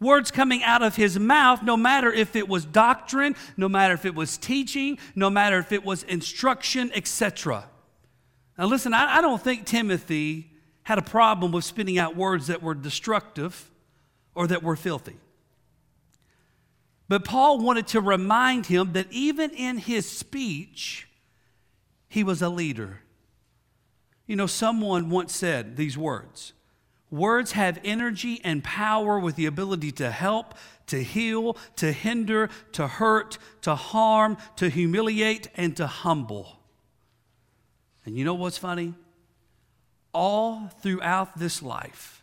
Words 0.00 0.30
coming 0.30 0.62
out 0.62 0.82
of 0.82 0.96
his 0.96 1.18
mouth, 1.18 1.62
no 1.62 1.76
matter 1.76 2.12
if 2.12 2.36
it 2.36 2.48
was 2.48 2.64
doctrine, 2.64 3.34
no 3.56 3.68
matter 3.68 3.94
if 3.94 4.04
it 4.04 4.14
was 4.14 4.38
teaching, 4.38 4.98
no 5.14 5.28
matter 5.28 5.58
if 5.58 5.72
it 5.72 5.84
was 5.84 6.04
instruction, 6.04 6.92
etc. 6.94 7.68
Now, 8.56 8.66
listen, 8.66 8.94
I, 8.94 9.18
I 9.18 9.20
don't 9.20 9.42
think 9.42 9.66
Timothy 9.66 10.50
had 10.84 10.98
a 10.98 11.02
problem 11.02 11.52
with 11.52 11.64
spitting 11.64 11.98
out 11.98 12.16
words 12.16 12.46
that 12.46 12.62
were 12.62 12.74
destructive 12.74 13.70
or 14.34 14.46
that 14.46 14.62
were 14.62 14.76
filthy. 14.76 15.16
But 17.08 17.24
Paul 17.24 17.58
wanted 17.58 17.88
to 17.88 18.00
remind 18.00 18.66
him 18.66 18.92
that 18.92 19.06
even 19.10 19.50
in 19.50 19.78
his 19.78 20.08
speech, 20.08 21.08
he 22.08 22.22
was 22.22 22.40
a 22.40 22.48
leader. 22.48 23.00
You 24.28 24.36
know, 24.36 24.46
someone 24.46 25.10
once 25.10 25.34
said 25.34 25.76
these 25.76 25.98
words 25.98 26.52
Words 27.10 27.52
have 27.52 27.80
energy 27.82 28.38
and 28.44 28.62
power 28.62 29.18
with 29.18 29.36
the 29.36 29.46
ability 29.46 29.92
to 29.92 30.10
help, 30.10 30.54
to 30.88 31.02
heal, 31.02 31.56
to 31.76 31.90
hinder, 31.90 32.50
to 32.72 32.86
hurt, 32.86 33.38
to 33.62 33.74
harm, 33.74 34.36
to 34.56 34.68
humiliate, 34.68 35.48
and 35.56 35.74
to 35.78 35.86
humble. 35.86 36.58
And 38.04 38.16
you 38.16 38.24
know 38.24 38.34
what's 38.34 38.58
funny? 38.58 38.92
All 40.12 40.70
throughout 40.82 41.38
this 41.38 41.62
life, 41.62 42.22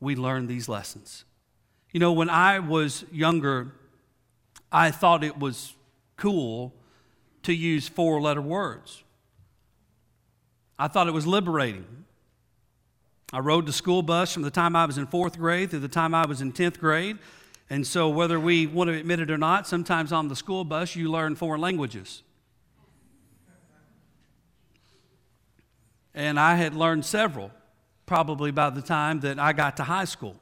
we 0.00 0.16
learn 0.16 0.46
these 0.46 0.70
lessons. 0.70 1.24
You 1.92 2.00
know, 2.00 2.12
when 2.12 2.30
I 2.30 2.60
was 2.60 3.04
younger, 3.12 3.74
I 4.70 4.90
thought 4.90 5.22
it 5.22 5.38
was 5.38 5.74
cool 6.16 6.72
to 7.42 7.52
use 7.52 7.88
four 7.88 8.22
letter 8.22 8.40
words. 8.40 9.04
I 10.82 10.88
thought 10.88 11.06
it 11.06 11.12
was 11.12 11.28
liberating. 11.28 11.86
I 13.32 13.38
rode 13.38 13.66
the 13.66 13.72
school 13.72 14.02
bus 14.02 14.32
from 14.32 14.42
the 14.42 14.50
time 14.50 14.74
I 14.74 14.84
was 14.84 14.98
in 14.98 15.06
fourth 15.06 15.38
grade 15.38 15.70
through 15.70 15.78
the 15.78 15.86
time 15.86 16.12
I 16.12 16.26
was 16.26 16.40
in 16.40 16.52
10th 16.52 16.80
grade. 16.80 17.18
And 17.70 17.86
so, 17.86 18.08
whether 18.08 18.40
we 18.40 18.66
want 18.66 18.88
to 18.88 18.94
admit 18.94 19.20
it 19.20 19.30
or 19.30 19.38
not, 19.38 19.68
sometimes 19.68 20.10
on 20.10 20.26
the 20.26 20.34
school 20.34 20.64
bus 20.64 20.96
you 20.96 21.08
learn 21.08 21.36
foreign 21.36 21.60
languages. 21.60 22.24
And 26.16 26.40
I 26.40 26.56
had 26.56 26.74
learned 26.74 27.04
several 27.04 27.52
probably 28.04 28.50
by 28.50 28.70
the 28.70 28.82
time 28.82 29.20
that 29.20 29.38
I 29.38 29.52
got 29.52 29.76
to 29.76 29.84
high 29.84 30.04
school. 30.04 30.34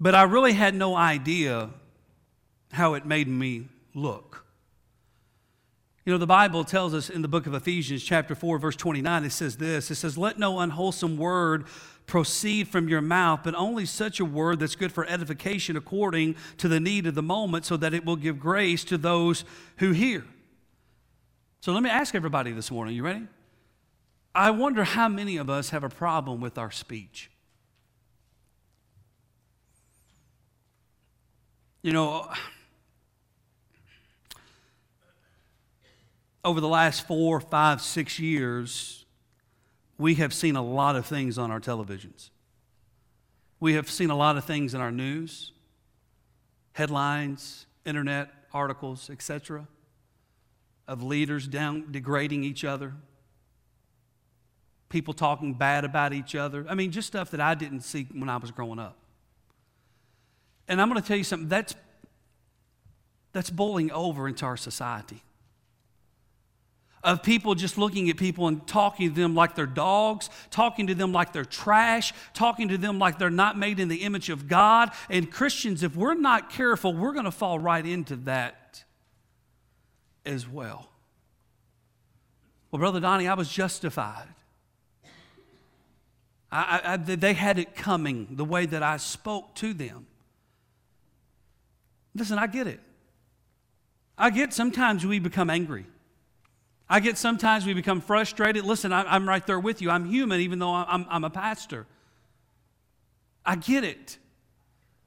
But 0.00 0.16
I 0.16 0.24
really 0.24 0.54
had 0.54 0.74
no 0.74 0.96
idea 0.96 1.70
how 2.72 2.94
it 2.94 3.06
made 3.06 3.28
me 3.28 3.68
look. 3.94 4.43
You 6.04 6.12
know, 6.12 6.18
the 6.18 6.26
Bible 6.26 6.64
tells 6.64 6.92
us 6.92 7.08
in 7.08 7.22
the 7.22 7.28
book 7.28 7.46
of 7.46 7.54
Ephesians, 7.54 8.04
chapter 8.04 8.34
4, 8.34 8.58
verse 8.58 8.76
29, 8.76 9.24
it 9.24 9.30
says 9.30 9.56
this 9.56 9.90
It 9.90 9.94
says, 9.94 10.18
Let 10.18 10.38
no 10.38 10.58
unwholesome 10.58 11.16
word 11.16 11.64
proceed 12.06 12.68
from 12.68 12.88
your 12.88 13.00
mouth, 13.00 13.40
but 13.42 13.54
only 13.54 13.86
such 13.86 14.20
a 14.20 14.24
word 14.24 14.58
that's 14.58 14.76
good 14.76 14.92
for 14.92 15.06
edification 15.06 15.76
according 15.76 16.36
to 16.58 16.68
the 16.68 16.78
need 16.78 17.06
of 17.06 17.14
the 17.14 17.22
moment, 17.22 17.64
so 17.64 17.78
that 17.78 17.94
it 17.94 18.04
will 18.04 18.16
give 18.16 18.38
grace 18.38 18.84
to 18.84 18.98
those 18.98 19.46
who 19.78 19.92
hear. 19.92 20.26
So 21.60 21.72
let 21.72 21.82
me 21.82 21.88
ask 21.88 22.14
everybody 22.14 22.52
this 22.52 22.70
morning, 22.70 22.94
you 22.94 23.02
ready? 23.02 23.26
I 24.34 24.50
wonder 24.50 24.84
how 24.84 25.08
many 25.08 25.38
of 25.38 25.48
us 25.48 25.70
have 25.70 25.84
a 25.84 25.88
problem 25.88 26.42
with 26.42 26.58
our 26.58 26.70
speech. 26.70 27.30
You 31.80 31.92
know, 31.92 32.30
over 36.44 36.60
the 36.60 36.68
last 36.68 37.06
four, 37.06 37.40
five, 37.40 37.80
six 37.80 38.18
years, 38.18 39.04
we 39.96 40.16
have 40.16 40.34
seen 40.34 40.56
a 40.56 40.62
lot 40.62 40.94
of 40.96 41.06
things 41.06 41.38
on 41.38 41.50
our 41.50 41.60
televisions. 41.60 42.30
We 43.60 43.74
have 43.74 43.90
seen 43.90 44.10
a 44.10 44.16
lot 44.16 44.36
of 44.36 44.44
things 44.44 44.74
in 44.74 44.80
our 44.80 44.92
news, 44.92 45.52
headlines, 46.72 47.66
internet 47.86 48.30
articles, 48.52 49.08
etc., 49.08 49.66
of 50.86 51.02
leaders 51.02 51.48
down 51.48 51.90
degrading 51.90 52.44
each 52.44 52.62
other, 52.62 52.92
people 54.90 55.14
talking 55.14 55.54
bad 55.54 55.84
about 55.84 56.12
each 56.12 56.34
other. 56.34 56.66
I 56.68 56.74
mean, 56.74 56.90
just 56.90 57.06
stuff 57.06 57.30
that 57.30 57.40
I 57.40 57.54
didn't 57.54 57.80
see 57.80 58.06
when 58.12 58.28
I 58.28 58.36
was 58.36 58.50
growing 58.50 58.78
up. 58.78 58.98
And 60.68 60.80
I'm 60.80 60.90
going 60.90 61.00
to 61.00 61.06
tell 61.06 61.16
you 61.16 61.24
something 61.24 61.48
that's 61.48 61.74
that's 63.32 63.50
boiling 63.50 63.90
over 63.90 64.28
into 64.28 64.44
our 64.44 64.56
society 64.56 65.22
of 67.04 67.22
people 67.22 67.54
just 67.54 67.78
looking 67.78 68.08
at 68.10 68.16
people 68.16 68.48
and 68.48 68.66
talking 68.66 69.10
to 69.10 69.14
them 69.14 69.34
like 69.34 69.54
they're 69.54 69.66
dogs, 69.66 70.30
talking 70.50 70.86
to 70.88 70.94
them 70.94 71.12
like 71.12 71.32
they're 71.32 71.44
trash, 71.44 72.12
talking 72.32 72.68
to 72.68 72.78
them 72.78 72.98
like 72.98 73.18
they're 73.18 73.30
not 73.30 73.58
made 73.58 73.78
in 73.78 73.88
the 73.88 74.02
image 74.02 74.30
of 74.30 74.48
God. 74.48 74.90
And 75.10 75.30
Christians, 75.30 75.82
if 75.82 75.94
we're 75.94 76.14
not 76.14 76.50
careful, 76.50 76.94
we're 76.94 77.12
going 77.12 77.26
to 77.26 77.30
fall 77.30 77.58
right 77.58 77.84
into 77.84 78.16
that 78.16 78.84
as 80.24 80.48
well. 80.48 80.88
Well, 82.70 82.80
Brother 82.80 83.00
Donnie, 83.00 83.28
I 83.28 83.34
was 83.34 83.48
justified. 83.48 84.28
I, 86.50 86.80
I, 86.84 86.96
they 86.96 87.34
had 87.34 87.58
it 87.58 87.74
coming 87.74 88.28
the 88.30 88.44
way 88.44 88.64
that 88.66 88.82
I 88.82 88.96
spoke 88.96 89.54
to 89.56 89.74
them. 89.74 90.06
Listen, 92.14 92.38
I 92.38 92.46
get 92.46 92.66
it. 92.66 92.80
I 94.16 94.30
get 94.30 94.54
sometimes 94.54 95.04
we 95.04 95.18
become 95.18 95.50
angry. 95.50 95.86
I 96.88 97.00
get 97.00 97.16
sometimes 97.16 97.64
we 97.64 97.74
become 97.74 98.00
frustrated. 98.00 98.64
Listen, 98.64 98.92
I, 98.92 99.16
am 99.16 99.28
right 99.28 99.46
there 99.46 99.58
with 99.60 99.80
you. 99.80 99.90
I'm 99.90 100.04
human, 100.04 100.40
even 100.40 100.58
though 100.58 100.72
I'm, 100.72 101.06
I'm 101.08 101.24
a 101.24 101.30
pastor. 101.30 101.86
I 103.44 103.56
get 103.56 103.84
it. 103.84 104.18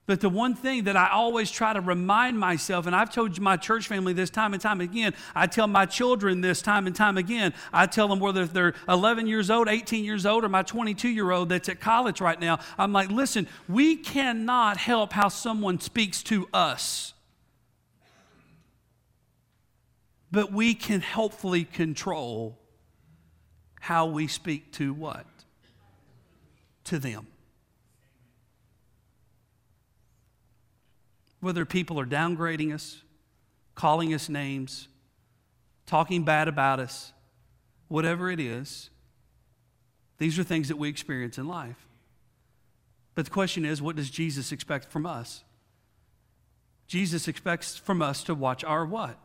But 0.07 0.21
the 0.21 0.29
one 0.29 0.55
thing 0.55 0.85
that 0.85 0.95
I 0.95 1.09
always 1.09 1.51
try 1.51 1.73
to 1.73 1.81
remind 1.81 2.39
myself, 2.39 2.87
and 2.87 2.95
I've 2.95 3.13
told 3.13 3.37
my 3.41 3.57
church 3.57 3.89
family 3.89 4.13
this 4.13 4.29
time 4.29 4.53
and 4.53 4.61
time 4.61 4.79
again, 4.79 5.13
I 5.35 5.47
tell 5.47 5.67
my 5.67 5.85
children 5.85 6.39
this 6.39 6.61
time 6.61 6.87
and 6.87 6.95
time 6.95 7.17
again. 7.17 7.53
I 7.73 7.87
tell 7.87 8.07
them 8.07 8.19
whether 8.19 8.45
they're 8.45 8.73
11 8.87 9.27
years 9.27 9.51
old, 9.51 9.67
18 9.67 10.05
years 10.05 10.25
old, 10.25 10.45
or 10.45 10.49
my 10.49 10.63
22 10.63 11.09
year 11.09 11.31
old 11.31 11.49
that's 11.49 11.67
at 11.67 11.81
college 11.81 12.21
right 12.21 12.39
now, 12.39 12.59
I'm 12.77 12.93
like, 12.93 13.11
listen, 13.11 13.49
we 13.67 13.97
cannot 13.97 14.77
help 14.77 15.11
how 15.11 15.27
someone 15.27 15.81
speaks 15.81 16.23
to 16.23 16.47
us. 16.53 17.13
But 20.31 20.51
we 20.51 20.73
can 20.73 21.01
helpfully 21.01 21.63
control 21.63 22.57
how 23.79 24.07
we 24.07 24.27
speak 24.27 24.71
to 24.73 24.93
what? 24.93 25.25
To 26.85 26.99
them. 26.99 27.27
Whether 31.39 31.65
people 31.65 31.99
are 31.99 32.05
downgrading 32.05 32.73
us, 32.73 33.01
calling 33.75 34.13
us 34.13 34.27
names, 34.27 34.87
talking 35.85 36.23
bad 36.23 36.47
about 36.47 36.79
us, 36.79 37.13
whatever 37.87 38.29
it 38.29 38.39
is, 38.39 38.89
these 40.17 40.37
are 40.39 40.43
things 40.43 40.67
that 40.67 40.77
we 40.77 40.89
experience 40.89 41.37
in 41.37 41.47
life. 41.47 41.87
But 43.15 43.25
the 43.25 43.31
question 43.31 43.65
is, 43.65 43.81
what 43.81 43.95
does 43.95 44.09
Jesus 44.09 44.51
expect 44.51 44.91
from 44.91 45.05
us? 45.05 45.43
Jesus 46.87 47.27
expects 47.27 47.77
from 47.77 48.01
us 48.01 48.23
to 48.23 48.35
watch 48.35 48.63
our 48.63 48.85
what? 48.85 49.17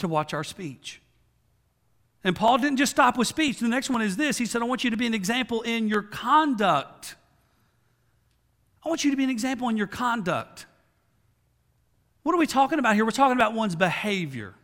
To 0.00 0.08
watch 0.08 0.34
our 0.34 0.44
speech. 0.44 1.00
And 2.24 2.34
Paul 2.34 2.58
didn't 2.58 2.78
just 2.78 2.90
stop 2.90 3.16
with 3.16 3.28
speech. 3.28 3.58
The 3.58 3.68
next 3.68 3.90
one 3.90 4.02
is 4.02 4.16
this 4.16 4.38
He 4.38 4.46
said, 4.46 4.62
I 4.62 4.64
want 4.64 4.82
you 4.82 4.90
to 4.90 4.96
be 4.96 5.06
an 5.06 5.14
example 5.14 5.62
in 5.62 5.88
your 5.88 6.02
conduct. 6.02 7.16
I 8.84 8.88
want 8.88 9.04
you 9.04 9.10
to 9.10 9.16
be 9.16 9.24
an 9.24 9.30
example 9.30 9.68
in 9.68 9.76
your 9.76 9.86
conduct. 9.86 10.64
What 12.22 12.34
are 12.34 12.38
we 12.38 12.46
talking 12.46 12.78
about 12.78 12.94
here? 12.94 13.04
We're 13.04 13.10
talking 13.10 13.36
about 13.36 13.52
one's 13.52 13.76
behavior. 13.76 14.54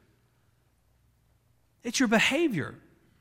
It's 1.83 2.01
your 2.01 2.09
behavior. 2.09 2.75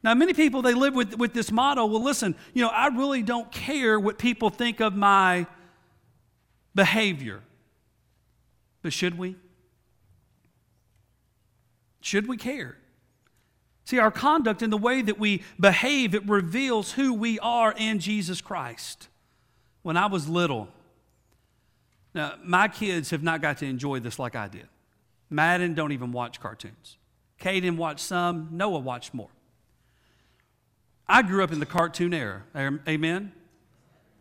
Now, 0.04 0.14
many 0.14 0.34
people, 0.34 0.62
they 0.62 0.74
live 0.74 0.94
with, 0.94 1.18
with 1.18 1.34
this 1.34 1.52
motto 1.52 1.86
well, 1.86 2.02
listen, 2.02 2.36
you 2.54 2.62
know, 2.62 2.70
I 2.70 2.88
really 2.88 3.24
don't 3.24 3.52
care 3.52 4.00
what 4.00 4.18
people 4.18 4.50
think 4.50 4.80
of 4.80 4.96
my 4.96 5.48
behavior. 6.74 7.42
But 8.82 8.94
should 8.94 9.18
we? 9.18 9.36
Should 12.06 12.28
we 12.28 12.38
care? 12.38 12.78
See, 13.84 13.98
our 13.98 14.12
conduct 14.12 14.62
and 14.62 14.72
the 14.72 14.78
way 14.78 15.02
that 15.02 15.18
we 15.18 15.42
behave, 15.60 16.14
it 16.14 16.24
reveals 16.30 16.92
who 16.92 17.16
we 17.16 17.40
are 17.40 17.74
in 17.76 17.98
Jesus 17.98 18.42
Christ. 18.42 19.08
When 19.82 19.98
I 19.98 20.06
was 20.06 20.30
little, 20.30 20.68
now, 22.14 22.34
my 22.44 22.68
kids 22.68 23.10
have 23.10 23.24
not 23.24 23.42
got 23.42 23.58
to 23.58 23.66
enjoy 23.66 24.02
this 24.02 24.20
like 24.20 24.36
I 24.36 24.48
did. 24.48 24.68
Madden 25.32 25.74
don't 25.74 25.94
even 25.94 26.12
watch 26.12 26.40
cartoons. 26.40 26.98
Caden 27.42 27.76
watched 27.76 28.02
some, 28.02 28.50
Noah 28.52 28.80
watched 28.80 29.16
more. 29.16 29.32
I 31.08 31.24
grew 31.24 31.44
up 31.44 31.52
in 31.52 31.60
the 31.60 31.66
cartoon 31.66 32.14
era. 32.14 32.44
Amen. 32.88 33.32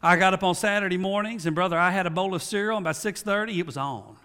I 0.03 0.17
got 0.17 0.33
up 0.33 0.43
on 0.43 0.55
Saturday 0.55 0.97
mornings, 0.97 1.45
and 1.45 1.55
brother, 1.55 1.79
I 1.79 1.91
had 1.91 2.07
a 2.07 2.11
bowl 2.11 2.35
of 2.35 2.43
cereal, 2.43 2.79
and 2.79 2.85
by 2.85 2.93
6:30, 2.93 3.59
it 3.59 3.67
was 3.67 3.76
on. 3.76 4.17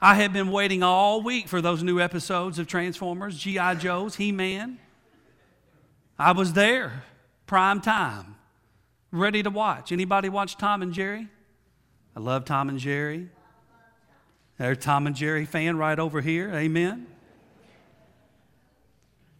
I 0.00 0.14
had 0.14 0.32
been 0.32 0.50
waiting 0.50 0.82
all 0.82 1.22
week 1.22 1.48
for 1.48 1.62
those 1.62 1.82
new 1.82 2.00
episodes 2.00 2.58
of 2.58 2.66
Transformers, 2.66 3.38
G.I. 3.38 3.76
Joe's, 3.76 4.16
He 4.16 4.30
Man. 4.30 4.78
I 6.18 6.32
was 6.32 6.52
there, 6.52 7.04
prime 7.46 7.80
time, 7.80 8.36
ready 9.10 9.42
to 9.42 9.50
watch. 9.50 9.92
Anybody 9.92 10.28
watch 10.28 10.56
Tom 10.56 10.82
and 10.82 10.92
Jerry? 10.92 11.28
I 12.14 12.20
love 12.20 12.44
Tom 12.44 12.68
and 12.68 12.78
Jerry. 12.78 13.28
There's 14.58 14.78
Tom 14.78 15.06
and 15.06 15.14
Jerry 15.14 15.44
fan 15.44 15.76
right 15.76 15.98
over 15.98 16.20
here. 16.20 16.50
Amen. 16.54 17.06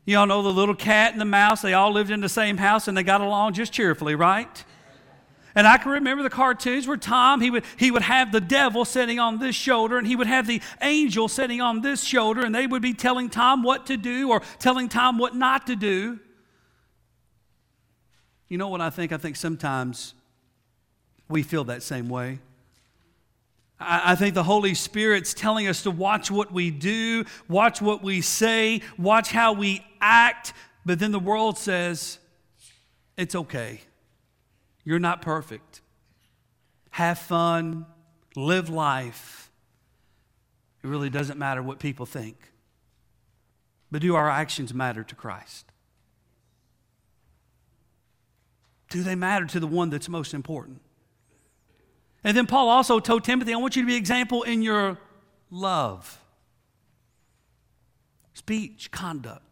You 0.05 0.19
all 0.19 0.27
know 0.27 0.43
the 0.43 0.53
little 0.53 0.75
cat 0.75 1.13
and 1.13 1.21
the 1.21 1.27
mouse, 1.27 1.63
they 1.63 1.75
all 1.75 1.91
lived 1.91 2.11
in 2.11 2.21
the 2.21 2.29
same 2.29 2.59
house 2.59 2.87
and 2.87 2.97
they 2.97 3.03
got 3.03 3.21
along 3.21 3.55
just 3.55 3.73
cheerfully, 3.73 4.15
right? 4.15 4.65
And 5.57 5.67
I 5.67 5.79
can 5.79 5.91
remember 5.91 6.23
the 6.23 6.29
cartoons 6.29 6.87
where 6.87 6.99
Tom, 6.99 7.41
he 7.41 7.51
would, 7.51 7.65
he 7.79 7.91
would 7.91 8.03
have 8.03 8.31
the 8.31 8.43
devil 8.43 8.85
sitting 8.85 9.19
on 9.19 9.39
this 9.39 9.57
shoulder 9.57 9.97
and 9.97 10.07
he 10.07 10.15
would 10.15 10.27
have 10.27 10.47
the 10.47 10.61
angel 10.83 11.29
sitting 11.29 11.63
on 11.63 11.81
this 11.81 12.05
shoulder, 12.05 12.45
and 12.45 12.55
they 12.55 12.67
would 12.67 12.83
be 12.83 12.93
telling 12.93 13.31
Tom 13.31 13.63
what 13.63 13.87
to 13.87 13.97
do 13.97 14.31
or 14.31 14.43
telling 14.59 14.91
Tom 14.91 15.17
what 15.17 15.35
not 15.35 15.67
to 15.69 15.75
do. 15.75 16.21
You 18.49 18.59
know 18.59 18.69
what 18.69 18.83
I 18.83 18.91
think? 18.91 19.13
I 19.13 19.17
think 19.17 19.35
sometimes 19.37 20.13
we 21.27 21.43
feel 21.43 21.65
that 21.65 21.83
same 21.83 22.11
way. 22.11 22.39
I 23.81 24.15
think 24.15 24.35
the 24.35 24.45
Holy 24.45 24.75
Spirit's 24.75 25.33
telling 25.35 25.69
us 25.69 25.83
to 25.83 25.91
watch 25.91 26.31
what 26.31 26.53
we 26.53 26.71
do, 26.71 27.25
watch 27.49 27.81
what 27.81 28.03
we 28.03 28.21
say, 28.21 28.83
watch 28.99 29.31
how 29.31 29.55
we 29.55 29.85
act, 30.01 30.53
but 30.85 30.99
then 30.99 31.13
the 31.13 31.19
world 31.19 31.59
says, 31.59 32.19
it's 33.17 33.35
okay. 33.35 33.81
You're 34.87 35.00
not 35.00 35.21
perfect. 35.21 35.83
Have 36.90 37.19
fun, 37.19 37.87
live 38.37 38.71
life. 38.71 39.51
It 40.83 40.87
really 40.87 41.11
doesn't 41.11 41.38
matter 41.38 41.61
what 41.61 41.81
people 41.81 42.07
think. 42.07 42.53
But 43.90 44.01
do 44.01 44.14
our 44.14 44.31
actions 44.31 44.72
matter 44.72 45.03
to 45.03 45.14
Christ? 45.16 45.66
Do 48.88 49.03
they 49.03 49.16
matter 49.16 49.44
to 49.46 49.59
the 49.59 49.66
one 49.66 49.90
that's 49.90 50.09
most 50.09 50.33
important? 50.33 50.81
And 52.22 52.37
then 52.37 52.46
Paul 52.46 52.68
also 52.68 53.01
told 53.01 53.25
Timothy, 53.25 53.53
I 53.53 53.57
want 53.57 53.75
you 53.75 53.83
to 53.83 53.87
be 53.87 53.96
example 53.96 54.44
in 54.44 54.62
your 54.62 54.99
love, 55.51 56.20
speech, 58.35 58.92
conduct. 58.92 59.42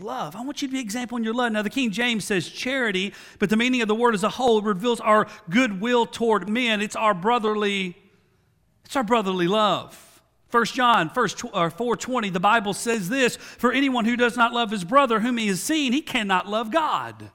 Love. 0.00 0.34
I 0.34 0.40
want 0.40 0.62
you 0.62 0.68
to 0.68 0.72
be 0.72 0.78
an 0.78 0.84
example 0.84 1.18
in 1.18 1.24
your 1.24 1.34
love. 1.34 1.52
Now, 1.52 1.62
the 1.62 1.70
King 1.70 1.90
James 1.90 2.24
says 2.24 2.48
charity, 2.48 3.12
but 3.38 3.50
the 3.50 3.56
meaning 3.56 3.82
of 3.82 3.88
the 3.88 3.94
word 3.94 4.14
as 4.14 4.24
a 4.24 4.30
whole 4.30 4.62
reveals 4.62 5.00
our 5.00 5.26
goodwill 5.50 6.06
toward 6.06 6.48
men. 6.48 6.80
It's 6.80 6.96
our 6.96 7.12
brotherly, 7.12 7.96
it's 8.84 8.96
our 8.96 9.04
brotherly 9.04 9.46
love. 9.46 10.22
1 10.50 10.64
John 10.66 11.10
4:20 11.10 12.28
uh, 12.28 12.32
the 12.32 12.40
Bible 12.40 12.74
says 12.74 13.08
this 13.08 13.36
for 13.36 13.72
anyone 13.72 14.04
who 14.04 14.16
does 14.16 14.36
not 14.36 14.52
love 14.52 14.70
his 14.70 14.82
brother 14.82 15.20
whom 15.20 15.36
he 15.36 15.46
has 15.46 15.62
seen 15.62 15.92
he 15.92 16.02
cannot 16.02 16.48
love 16.48 16.72
God. 16.72 17.30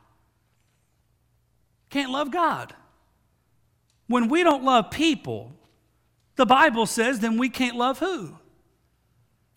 Can't 1.89 2.11
love 2.11 2.31
God. 2.31 2.73
When 4.07 4.27
we 4.27 4.43
don't 4.43 4.65
love 4.65 4.91
people, 4.91 5.53
the 6.35 6.45
Bible 6.45 6.85
says 6.85 7.19
then 7.19 7.37
we 7.37 7.47
can't 7.47 7.77
love 7.77 7.99
who? 7.99 8.37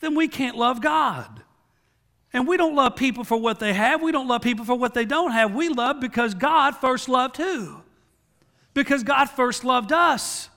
Then 0.01 0.15
we 0.15 0.29
can't 0.29 0.57
love 0.57 0.81
God. 0.81 1.43
And 2.33 2.47
we 2.47 2.57
don't 2.57 2.75
love 2.75 2.97
people 2.97 3.25
for 3.25 3.39
what 3.39 3.59
they 3.59 3.73
have. 3.73 4.03
We 4.03 4.13
don't 4.13 4.29
love 4.29 4.43
people 4.43 4.65
for 4.65 4.75
what 4.75 4.95
they 4.95 5.05
don't 5.05 5.33
have. 5.33 5.55
We 5.55 5.69
love 5.69 6.01
because 6.01 6.35
God 6.35 6.77
first 6.77 7.09
loved 7.09 7.39
who? 7.39 7.81
Because 8.75 9.03
God 9.03 9.27
first 9.27 9.65
loved 9.65 9.93
us. 9.93 10.49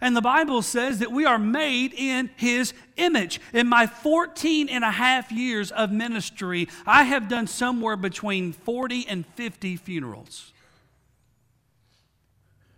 And 0.00 0.16
the 0.16 0.22
Bible 0.22 0.62
says 0.62 0.98
that 1.00 1.10
we 1.10 1.24
are 1.24 1.38
made 1.38 1.92
in 1.94 2.30
His 2.36 2.72
image. 2.96 3.40
In 3.52 3.66
my 3.66 3.86
14 3.86 4.68
and 4.68 4.84
a 4.84 4.90
half 4.90 5.32
years 5.32 5.72
of 5.72 5.90
ministry, 5.90 6.68
I 6.86 7.04
have 7.04 7.28
done 7.28 7.46
somewhere 7.46 7.96
between 7.96 8.52
40 8.52 9.06
and 9.08 9.26
50 9.26 9.76
funerals 9.76 10.52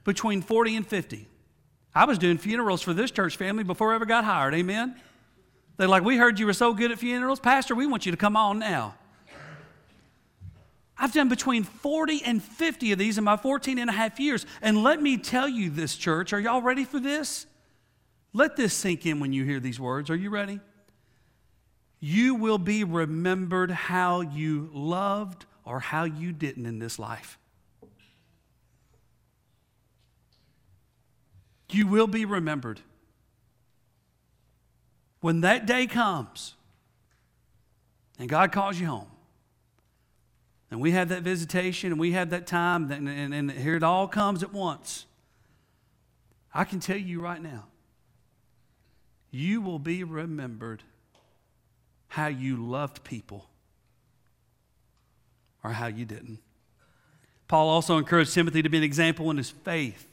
between 0.09 0.41
40 0.41 0.77
and 0.77 0.87
50. 0.87 1.29
I 1.95 2.07
was 2.07 2.17
doing 2.17 2.39
funerals 2.39 2.81
for 2.81 2.95
this 2.95 3.11
church 3.11 3.37
family 3.37 3.63
before 3.63 3.93
I 3.93 3.97
ever 3.97 4.07
got 4.07 4.25
hired. 4.25 4.55
Amen? 4.55 4.97
They're 5.79 5.89
like, 5.89 6.05
We 6.05 6.19
heard 6.19 6.39
you 6.39 6.47
were 6.47 6.53
so 6.53 6.75
good 6.75 6.91
at 6.91 6.99
funerals. 6.99 7.41
Pastor, 7.41 7.75
we 7.75 7.87
want 7.87 8.05
you 8.05 8.13
to 8.13 8.19
come 8.19 8.37
on 8.37 8.59
now. 8.59 8.95
I've 11.01 11.13
done 11.13 11.29
between 11.29 11.63
40 11.63 12.25
and 12.25 12.43
50 12.43 12.93
of 12.93 12.99
these 12.99 13.19
in 13.19 13.25
my 13.25 13.37
14 13.37 13.79
and 13.79 13.89
a 13.89 13.93
half 13.93 14.19
years. 14.19 14.45
And 14.61 14.83
let 14.83 15.01
me 15.01 15.17
tell 15.17 15.49
you 15.49 15.71
this, 15.71 15.97
church. 15.97 16.33
Are 16.33 16.41
y'all 16.41 16.61
ready 16.61 16.85
for 16.85 16.99
this? 16.99 17.47
Let 18.33 18.57
this 18.57 18.75
sink 18.75 19.07
in 19.07 19.21
when 19.21 19.33
you 19.33 19.45
hear 19.45 19.61
these 19.61 19.79
words. 19.79 20.11
Are 20.11 20.17
you 20.17 20.29
ready? 20.29 20.59
You 22.01 22.35
will 22.35 22.59
be 22.59 22.83
remembered 22.83 23.71
how 23.71 24.23
you 24.23 24.71
loved 24.73 25.47
or 25.65 25.79
how 25.79 26.03
you 26.05 26.33
didn't 26.33 26.67
in 26.67 26.81
this 26.81 26.99
life. 26.99 27.39
You 31.71 31.87
will 31.87 32.07
be 32.09 32.25
remembered. 32.25 32.81
When 35.21 35.41
that 35.41 35.67
day 35.67 35.87
comes 35.87 36.55
and 38.19 38.29
God 38.29 38.53
calls 38.53 38.79
you 38.79 38.87
home, 38.87 39.09
and 40.71 40.81
we 40.81 40.91
have 40.93 41.09
that 41.09 41.23
visitation 41.23 41.93
and 41.93 42.01
we 42.01 42.13
have 42.13 42.31
that 42.31 42.47
time, 42.47 42.91
and, 42.91 43.09
and, 43.09 43.35
and 43.35 43.51
here 43.51 43.77
it 43.77 43.83
all 43.83 44.07
comes 44.07 44.43
at 44.43 44.53
once, 44.53 45.07
I 46.53 46.65
can 46.65 46.81
tell 46.81 46.97
you 46.97 47.21
right 47.21 47.43
now, 47.43 47.67
you 49.31 49.61
will 49.61 49.79
be 49.79 50.05
remembered 50.05 50.83
how 52.09 52.27
you 52.27 52.57
loved 52.57 53.05
people 53.05 53.49
or 55.63 55.73
how 55.73 55.87
you 55.87 56.05
didn't. 56.05 56.41
Paul 57.47 57.69
also 57.69 57.99
encouraged 57.99 58.35
Timothy 58.35 58.63
to 58.63 58.69
be 58.69 58.79
an 58.79 58.85
example 58.85 59.31
in 59.31 59.37
his 59.37 59.51
faith 59.51 60.07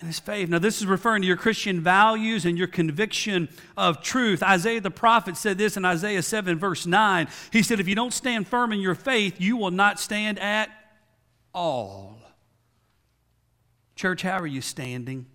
in 0.00 0.06
his 0.06 0.18
faith. 0.18 0.48
Now, 0.48 0.58
this 0.58 0.78
is 0.78 0.86
referring 0.86 1.22
to 1.22 1.28
your 1.28 1.36
Christian 1.36 1.80
values 1.80 2.44
and 2.44 2.58
your 2.58 2.66
conviction 2.66 3.48
of 3.76 4.02
truth. 4.02 4.42
Isaiah 4.42 4.80
the 4.80 4.90
prophet 4.90 5.36
said 5.36 5.56
this 5.56 5.76
in 5.76 5.84
Isaiah 5.84 6.22
7, 6.22 6.58
verse 6.58 6.84
9. 6.84 7.28
He 7.50 7.62
said, 7.62 7.80
If 7.80 7.88
you 7.88 7.94
don't 7.94 8.12
stand 8.12 8.46
firm 8.46 8.72
in 8.72 8.80
your 8.80 8.94
faith, 8.94 9.40
you 9.40 9.56
will 9.56 9.70
not 9.70 9.98
stand 9.98 10.38
at 10.38 10.68
all. 11.54 12.18
Church, 13.94 14.20
how 14.20 14.38
are 14.38 14.46
you 14.46 14.60
standing? 14.60 15.26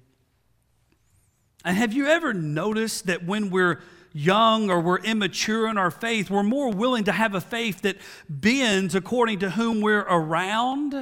And 1.65 1.76
have 1.76 1.93
you 1.93 2.08
ever 2.08 2.34
noticed 2.34 3.08
that 3.08 3.26
when 3.26 3.50
we're 3.50 3.82
young 4.13 4.69
or 4.69 4.80
we're 4.80 5.00
immature 5.00 5.67
in 5.67 5.78
our 5.78 5.89
faith, 5.89 6.30
we're 6.30 6.43
more 6.43 6.69
willing 6.69 7.06
to 7.06 7.12
have 7.12 7.34
a 7.34 7.41
faith 7.41 7.82
that 7.82 7.97
bends 8.30 8.93
according 8.93 9.39
to 9.39 9.52
whom 9.52 9.82
we're 9.82 10.02
around? 10.02 10.93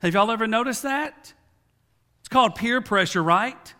Have 0.00 0.14
y'all 0.14 0.30
ever 0.32 0.48
noticed 0.48 0.82
that? 0.82 1.33
It's 2.24 2.30
called 2.30 2.54
peer 2.54 2.80
pressure, 2.80 3.22
right? 3.22 3.74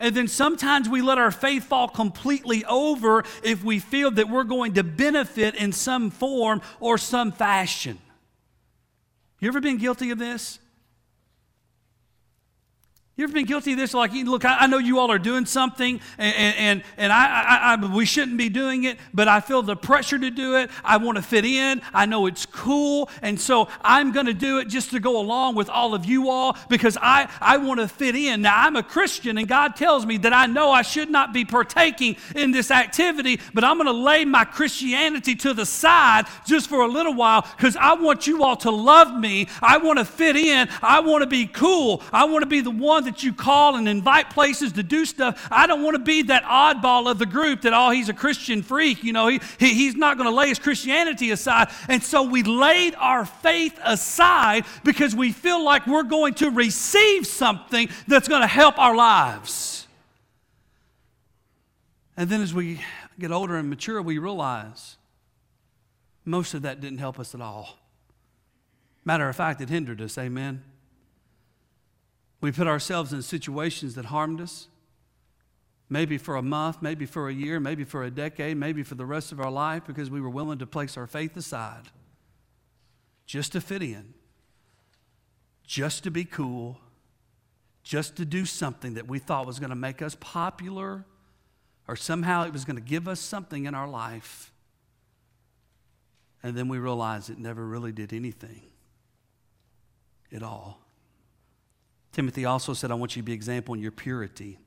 And 0.00 0.16
then 0.16 0.26
sometimes 0.26 0.88
we 0.88 1.00
let 1.00 1.18
our 1.18 1.30
faith 1.30 1.62
fall 1.62 1.86
completely 1.86 2.64
over 2.64 3.22
if 3.44 3.62
we 3.62 3.78
feel 3.78 4.10
that 4.10 4.28
we're 4.28 4.42
going 4.42 4.72
to 4.72 4.82
benefit 4.82 5.54
in 5.54 5.70
some 5.70 6.10
form 6.10 6.60
or 6.80 6.98
some 6.98 7.30
fashion. 7.30 8.00
You 9.38 9.46
ever 9.46 9.60
been 9.60 9.78
guilty 9.78 10.10
of 10.10 10.18
this? 10.18 10.58
You 13.14 13.24
ever 13.24 13.34
been 13.34 13.44
guilty 13.44 13.72
of 13.72 13.78
this? 13.78 13.92
Like, 13.92 14.12
look, 14.14 14.46
I, 14.46 14.66
know 14.66 14.78
you 14.78 14.98
all 14.98 15.10
are 15.10 15.18
doing 15.18 15.44
something, 15.44 16.00
and, 16.16 16.56
and, 16.56 16.82
and 16.96 17.12
I, 17.12 17.26
I, 17.26 17.74
I, 17.74 17.94
we 17.94 18.06
shouldn't 18.06 18.38
be 18.38 18.48
doing 18.48 18.84
it, 18.84 18.96
but 19.12 19.28
I 19.28 19.40
feel 19.40 19.60
the 19.60 19.76
pressure 19.76 20.18
to 20.18 20.30
do 20.30 20.56
it. 20.56 20.70
I 20.82 20.96
want 20.96 21.16
to 21.16 21.22
fit 21.22 21.44
in. 21.44 21.82
I 21.92 22.06
know 22.06 22.24
it's 22.24 22.46
cool, 22.46 23.10
and 23.20 23.38
so 23.38 23.68
I'm 23.82 24.12
going 24.12 24.24
to 24.24 24.32
do 24.32 24.60
it 24.60 24.68
just 24.68 24.92
to 24.92 24.98
go 24.98 25.20
along 25.20 25.56
with 25.56 25.68
all 25.68 25.92
of 25.92 26.06
you 26.06 26.30
all 26.30 26.56
because 26.70 26.96
I, 27.02 27.28
I 27.38 27.58
want 27.58 27.80
to 27.80 27.88
fit 27.88 28.16
in. 28.16 28.40
Now, 28.40 28.54
I'm 28.56 28.76
a 28.76 28.82
Christian, 28.82 29.36
and 29.36 29.46
God 29.46 29.76
tells 29.76 30.06
me 30.06 30.16
that 30.16 30.32
I 30.32 30.46
know 30.46 30.70
I 30.70 30.80
should 30.80 31.10
not 31.10 31.34
be 31.34 31.44
partaking 31.44 32.16
in 32.34 32.50
this 32.50 32.70
activity, 32.70 33.40
but 33.52 33.62
I'm 33.62 33.76
going 33.76 33.88
to 33.88 33.92
lay 33.92 34.24
my 34.24 34.46
Christianity 34.46 35.34
to 35.34 35.52
the 35.52 35.66
side 35.66 36.24
just 36.46 36.66
for 36.66 36.80
a 36.80 36.88
little 36.88 37.12
while 37.12 37.46
because 37.58 37.76
I 37.76 37.92
want 37.92 38.26
you 38.26 38.42
all 38.42 38.56
to 38.56 38.70
love 38.70 39.14
me. 39.14 39.48
I 39.60 39.76
want 39.76 39.98
to 39.98 40.06
fit 40.06 40.34
in. 40.36 40.70
I 40.80 41.00
want 41.00 41.20
to 41.20 41.28
be 41.28 41.44
cool. 41.44 42.02
I 42.10 42.24
want 42.24 42.40
to 42.40 42.48
be 42.48 42.62
the 42.62 42.70
one 42.70 43.01
that 43.02 43.22
you 43.22 43.32
call 43.32 43.76
and 43.76 43.88
invite 43.88 44.30
places 44.30 44.72
to 44.72 44.82
do 44.82 45.04
stuff. 45.04 45.48
I 45.50 45.66
don't 45.66 45.82
want 45.82 45.94
to 45.94 46.02
be 46.02 46.22
that 46.22 46.44
oddball 46.44 47.10
of 47.10 47.18
the 47.18 47.26
group 47.26 47.62
that, 47.62 47.72
oh, 47.72 47.90
he's 47.90 48.08
a 48.08 48.14
Christian 48.14 48.62
freak. 48.62 49.04
You 49.04 49.12
know, 49.12 49.28
he, 49.28 49.40
he 49.58 49.74
he's 49.74 49.94
not 49.94 50.16
going 50.16 50.28
to 50.28 50.34
lay 50.34 50.48
his 50.48 50.58
Christianity 50.58 51.30
aside. 51.30 51.68
And 51.88 52.02
so 52.02 52.22
we 52.22 52.42
laid 52.42 52.94
our 52.96 53.24
faith 53.24 53.78
aside 53.84 54.64
because 54.84 55.14
we 55.14 55.32
feel 55.32 55.62
like 55.62 55.86
we're 55.86 56.02
going 56.02 56.34
to 56.34 56.50
receive 56.50 57.26
something 57.26 57.88
that's 58.08 58.28
going 58.28 58.42
to 58.42 58.46
help 58.46 58.78
our 58.78 58.96
lives. 58.96 59.86
And 62.16 62.28
then 62.28 62.40
as 62.40 62.52
we 62.54 62.80
get 63.18 63.30
older 63.32 63.56
and 63.56 63.68
mature, 63.68 64.00
we 64.02 64.18
realize 64.18 64.96
most 66.24 66.54
of 66.54 66.62
that 66.62 66.80
didn't 66.80 66.98
help 66.98 67.18
us 67.18 67.34
at 67.34 67.40
all. 67.40 67.78
Matter 69.04 69.28
of 69.28 69.34
fact, 69.34 69.60
it 69.60 69.68
hindered 69.68 70.00
us. 70.00 70.16
Amen. 70.16 70.62
We 72.42 72.50
put 72.50 72.66
ourselves 72.66 73.12
in 73.12 73.22
situations 73.22 73.94
that 73.94 74.06
harmed 74.06 74.40
us, 74.40 74.66
maybe 75.88 76.18
for 76.18 76.34
a 76.34 76.42
month, 76.42 76.82
maybe 76.82 77.06
for 77.06 77.28
a 77.28 77.32
year, 77.32 77.60
maybe 77.60 77.84
for 77.84 78.02
a 78.02 78.10
decade, 78.10 78.56
maybe 78.56 78.82
for 78.82 78.96
the 78.96 79.06
rest 79.06 79.30
of 79.30 79.40
our 79.40 79.50
life 79.50 79.84
because 79.86 80.10
we 80.10 80.20
were 80.20 80.28
willing 80.28 80.58
to 80.58 80.66
place 80.66 80.96
our 80.96 81.06
faith 81.06 81.36
aside 81.36 81.88
just 83.26 83.52
to 83.52 83.60
fit 83.60 83.80
in, 83.80 84.12
just 85.64 86.02
to 86.02 86.10
be 86.10 86.24
cool, 86.24 86.80
just 87.84 88.16
to 88.16 88.24
do 88.24 88.44
something 88.44 88.94
that 88.94 89.06
we 89.06 89.20
thought 89.20 89.46
was 89.46 89.60
going 89.60 89.70
to 89.70 89.76
make 89.76 90.02
us 90.02 90.16
popular 90.18 91.04
or 91.86 91.94
somehow 91.94 92.44
it 92.44 92.52
was 92.52 92.64
going 92.64 92.76
to 92.76 92.82
give 92.82 93.06
us 93.06 93.20
something 93.20 93.66
in 93.66 93.74
our 93.74 93.88
life. 93.88 94.52
And 96.42 96.56
then 96.56 96.66
we 96.66 96.78
realized 96.78 97.30
it 97.30 97.38
never 97.38 97.64
really 97.64 97.92
did 97.92 98.12
anything 98.12 98.62
at 100.32 100.42
all. 100.42 100.81
Timothy 102.12 102.44
also 102.44 102.74
said, 102.74 102.90
I 102.90 102.94
want 102.94 103.16
you 103.16 103.22
to 103.22 103.26
be 103.26 103.32
example 103.32 103.74
in 103.74 103.80
your 103.80 103.90
purity. 103.90 104.58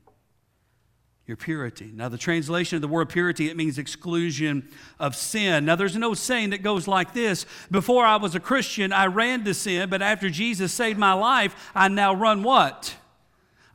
Your 1.26 1.36
purity. 1.36 1.90
Now, 1.92 2.08
the 2.08 2.18
translation 2.18 2.76
of 2.76 2.82
the 2.82 2.88
word 2.88 3.08
purity, 3.08 3.48
it 3.48 3.56
means 3.56 3.78
exclusion 3.78 4.68
of 5.00 5.16
sin. 5.16 5.64
Now, 5.64 5.74
there's 5.74 5.96
no 5.96 6.14
saying 6.14 6.50
that 6.50 6.62
goes 6.62 6.86
like 6.86 7.14
this 7.14 7.46
Before 7.70 8.04
I 8.04 8.16
was 8.16 8.34
a 8.34 8.40
Christian, 8.40 8.92
I 8.92 9.06
ran 9.06 9.44
to 9.44 9.54
sin, 9.54 9.88
but 9.88 10.02
after 10.02 10.28
Jesus 10.28 10.72
saved 10.72 10.98
my 10.98 11.12
life, 11.14 11.70
I 11.74 11.88
now 11.88 12.14
run 12.14 12.42
what? 12.42 12.94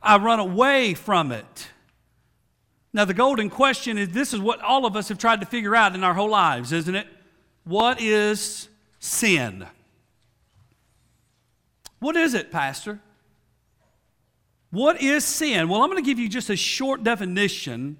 I 0.02 0.16
run 0.16 0.40
away 0.40 0.94
from 0.94 1.30
it. 1.32 1.68
Now, 2.94 3.04
the 3.04 3.14
golden 3.14 3.48
question 3.48 3.96
is 3.96 4.10
this 4.10 4.34
is 4.34 4.40
what 4.40 4.60
all 4.60 4.84
of 4.84 4.96
us 4.96 5.08
have 5.08 5.18
tried 5.18 5.40
to 5.40 5.46
figure 5.46 5.74
out 5.74 5.94
in 5.94 6.04
our 6.04 6.14
whole 6.14 6.30
lives, 6.30 6.72
isn't 6.72 6.94
it? 6.94 7.06
What 7.64 8.00
is 8.00 8.68
sin? 8.98 9.66
What 12.00 12.16
is 12.16 12.34
it, 12.34 12.50
Pastor? 12.50 13.00
What 14.72 15.02
is 15.02 15.22
sin? 15.22 15.68
Well, 15.68 15.82
I'm 15.82 15.90
going 15.90 16.02
to 16.02 16.06
give 16.10 16.18
you 16.18 16.30
just 16.30 16.48
a 16.48 16.56
short 16.56 17.04
definition. 17.04 17.98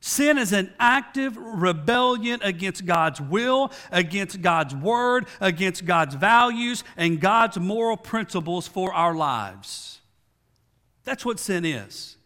Sin 0.00 0.38
is 0.38 0.52
an 0.52 0.74
active 0.78 1.36
rebellion 1.36 2.40
against 2.42 2.84
God's 2.84 3.20
will, 3.20 3.70
against 3.92 4.42
God's 4.42 4.74
word, 4.74 5.26
against 5.40 5.86
God's 5.86 6.16
values, 6.16 6.82
and 6.96 7.20
God's 7.20 7.58
moral 7.58 7.96
principles 7.96 8.66
for 8.66 8.92
our 8.92 9.14
lives. 9.14 10.00
That's 11.04 11.24
what 11.24 11.38
sin 11.38 11.64
is. 11.64 12.16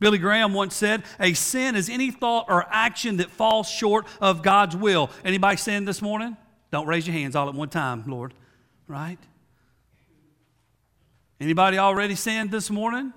Billy 0.00 0.18
Graham 0.18 0.54
once 0.54 0.74
said, 0.74 1.04
"A 1.20 1.34
sin 1.34 1.76
is 1.76 1.90
any 1.90 2.10
thought 2.10 2.46
or 2.48 2.66
action 2.70 3.18
that 3.18 3.30
falls 3.30 3.68
short 3.68 4.06
of 4.22 4.42
God's 4.42 4.74
will." 4.74 5.10
Anybody 5.22 5.58
sin 5.58 5.84
this 5.84 6.00
morning? 6.00 6.36
Don't 6.70 6.86
raise 6.86 7.06
your 7.06 7.14
hands 7.14 7.36
all 7.36 7.48
at 7.48 7.54
one 7.54 7.68
time, 7.68 8.04
Lord. 8.06 8.32
Right? 8.88 9.18
Anybody 11.42 11.76
already 11.76 12.14
sinned 12.14 12.52
this 12.52 12.70
morning? 12.70 13.12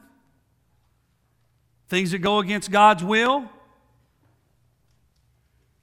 Things 1.89 2.09
that 2.09 2.17
go 2.19 2.39
against 2.39 2.71
God's 2.71 3.03
will? 3.03 3.47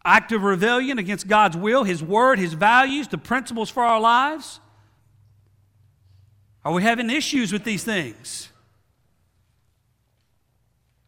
Active 0.05 0.43
rebellion 0.43 0.99
against 0.99 1.29
God's 1.29 1.57
will, 1.57 1.85
His 1.85 2.03
word, 2.03 2.41
His 2.41 2.55
values, 2.55 3.07
the 3.07 3.17
principles 3.17 3.71
for 3.71 3.85
our 3.85 4.01
lives? 4.01 4.59
Are 6.65 6.73
we 6.73 6.83
having 6.83 7.11
issues 7.11 7.53
with 7.53 7.63
these 7.63 7.85
things? 7.85 8.49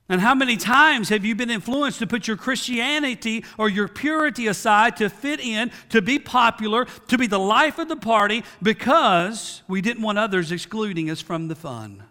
And 0.09 0.21
how 0.21 0.35
many 0.35 0.59
times 0.59 1.09
have 1.09 1.25
you 1.25 1.35
been 1.35 1.51
influenced 1.51 1.99
to 2.01 2.07
put 2.07 2.29
your 2.29 2.37
Christianity 2.37 3.43
or 3.57 3.71
your 3.71 3.89
purity 3.89 4.47
aside 4.49 4.99
to 4.99 5.09
fit 5.09 5.41
in, 5.41 5.71
to 5.89 6.03
be 6.03 6.19
popular, 6.19 6.85
to 7.09 7.17
be 7.17 7.27
the 7.27 7.39
life 7.39 7.79
of 7.79 7.89
the 7.89 7.97
party 7.97 8.45
because 8.63 9.63
we 9.67 9.81
didn't 9.81 10.03
want 10.03 10.19
others 10.19 10.53
excluding 10.53 11.09
us 11.09 11.23
from 11.23 11.49
the 11.49 11.55
fun? 11.55 12.05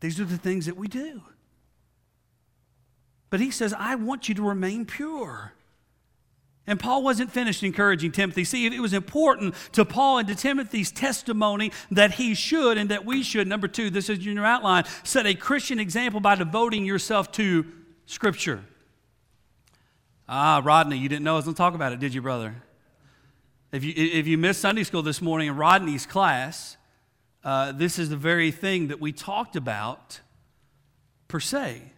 These 0.00 0.18
are 0.18 0.24
the 0.24 0.38
things 0.38 0.66
that 0.66 0.76
we 0.76 0.88
do. 0.88 1.22
But 3.30 3.40
he 3.40 3.50
says, 3.50 3.72
I 3.72 3.94
want 3.94 4.28
you 4.28 4.34
to 4.36 4.42
remain 4.42 4.84
pure. 4.84 5.52
And 6.68 6.78
Paul 6.78 7.02
wasn't 7.02 7.32
finished 7.32 7.62
encouraging 7.62 8.12
Timothy. 8.12 8.44
See, 8.44 8.66
it 8.66 8.78
was 8.78 8.92
important 8.92 9.54
to 9.72 9.86
Paul 9.86 10.18
and 10.18 10.28
to 10.28 10.34
Timothy's 10.34 10.92
testimony 10.92 11.72
that 11.90 12.12
he 12.12 12.34
should 12.34 12.76
and 12.76 12.90
that 12.90 13.06
we 13.06 13.22
should. 13.22 13.48
Number 13.48 13.66
two, 13.66 13.88
this 13.88 14.10
is 14.10 14.18
in 14.18 14.36
your 14.36 14.44
outline 14.44 14.84
set 15.02 15.26
a 15.26 15.34
Christian 15.34 15.80
example 15.80 16.20
by 16.20 16.34
devoting 16.34 16.84
yourself 16.84 17.32
to 17.32 17.64
Scripture. 18.04 18.62
Ah, 20.28 20.60
Rodney, 20.62 20.98
you 20.98 21.08
didn't 21.08 21.24
know 21.24 21.32
I 21.32 21.36
was 21.36 21.46
going 21.46 21.54
to 21.54 21.58
talk 21.58 21.74
about 21.74 21.92
it, 21.92 22.00
did 22.00 22.12
you, 22.12 22.20
brother? 22.20 22.54
If 23.72 23.82
you, 23.82 23.94
if 23.96 24.26
you 24.26 24.36
missed 24.36 24.60
Sunday 24.60 24.84
school 24.84 25.02
this 25.02 25.22
morning 25.22 25.48
in 25.48 25.56
Rodney's 25.56 26.04
class, 26.04 26.76
uh, 27.44 27.72
this 27.72 27.98
is 27.98 28.10
the 28.10 28.16
very 28.16 28.50
thing 28.50 28.88
that 28.88 29.00
we 29.00 29.10
talked 29.10 29.56
about 29.56 30.20
per 31.28 31.40
se. 31.40 31.92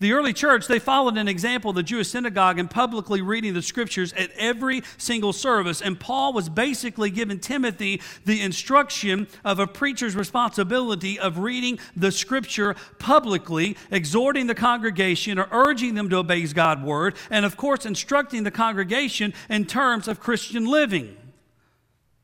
The 0.00 0.12
early 0.12 0.32
church, 0.32 0.68
they 0.68 0.78
followed 0.78 1.18
an 1.18 1.26
example 1.26 1.70
of 1.70 1.76
the 1.76 1.82
Jewish 1.82 2.08
synagogue 2.08 2.60
in 2.60 2.68
publicly 2.68 3.20
reading 3.20 3.52
the 3.52 3.62
scriptures 3.62 4.12
at 4.12 4.30
every 4.36 4.82
single 4.96 5.32
service. 5.32 5.82
And 5.82 5.98
Paul 5.98 6.32
was 6.32 6.48
basically 6.48 7.10
giving 7.10 7.40
Timothy 7.40 8.00
the 8.24 8.40
instruction 8.40 9.26
of 9.44 9.58
a 9.58 9.66
preacher's 9.66 10.14
responsibility 10.14 11.18
of 11.18 11.38
reading 11.38 11.80
the 11.96 12.12
scripture 12.12 12.76
publicly, 13.00 13.76
exhorting 13.90 14.46
the 14.46 14.54
congregation 14.54 15.36
or 15.36 15.48
urging 15.50 15.96
them 15.96 16.08
to 16.10 16.18
obey 16.18 16.46
God's 16.46 16.82
word, 16.82 17.16
and 17.28 17.44
of 17.44 17.56
course, 17.56 17.84
instructing 17.84 18.44
the 18.44 18.52
congregation 18.52 19.34
in 19.50 19.64
terms 19.64 20.06
of 20.06 20.20
Christian 20.20 20.64
living. 20.64 21.16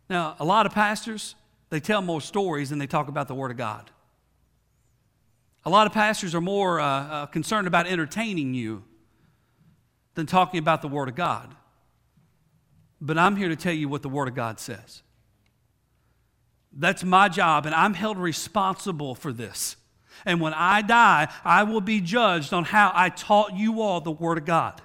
Now, 0.08 0.36
a 0.38 0.44
lot 0.44 0.66
of 0.66 0.72
pastors, 0.72 1.34
they 1.70 1.80
tell 1.80 2.02
more 2.02 2.20
stories 2.20 2.70
than 2.70 2.78
they 2.78 2.86
talk 2.86 3.08
about 3.08 3.26
the 3.26 3.34
word 3.34 3.50
of 3.50 3.56
God. 3.56 3.90
A 5.66 5.70
lot 5.70 5.86
of 5.86 5.92
pastors 5.92 6.34
are 6.34 6.40
more 6.40 6.78
uh, 6.78 6.86
uh, 6.86 7.26
concerned 7.26 7.66
about 7.66 7.86
entertaining 7.86 8.54
you 8.54 8.84
than 10.14 10.26
talking 10.26 10.58
about 10.58 10.82
the 10.82 10.88
Word 10.88 11.08
of 11.08 11.14
God. 11.14 11.54
But 13.00 13.18
I'm 13.18 13.36
here 13.36 13.48
to 13.48 13.56
tell 13.56 13.72
you 13.72 13.88
what 13.88 14.02
the 14.02 14.08
Word 14.08 14.28
of 14.28 14.34
God 14.34 14.60
says. 14.60 15.02
That's 16.72 17.04
my 17.04 17.28
job, 17.28 17.66
and 17.66 17.74
I'm 17.74 17.94
held 17.94 18.18
responsible 18.18 19.14
for 19.14 19.32
this. 19.32 19.76
And 20.24 20.40
when 20.40 20.54
I 20.54 20.82
die, 20.82 21.28
I 21.44 21.62
will 21.62 21.80
be 21.80 22.00
judged 22.00 22.52
on 22.52 22.64
how 22.64 22.92
I 22.94 23.08
taught 23.08 23.56
you 23.56 23.80
all 23.80 24.00
the 24.00 24.10
Word 24.10 24.38
of 24.38 24.44
God 24.44 24.80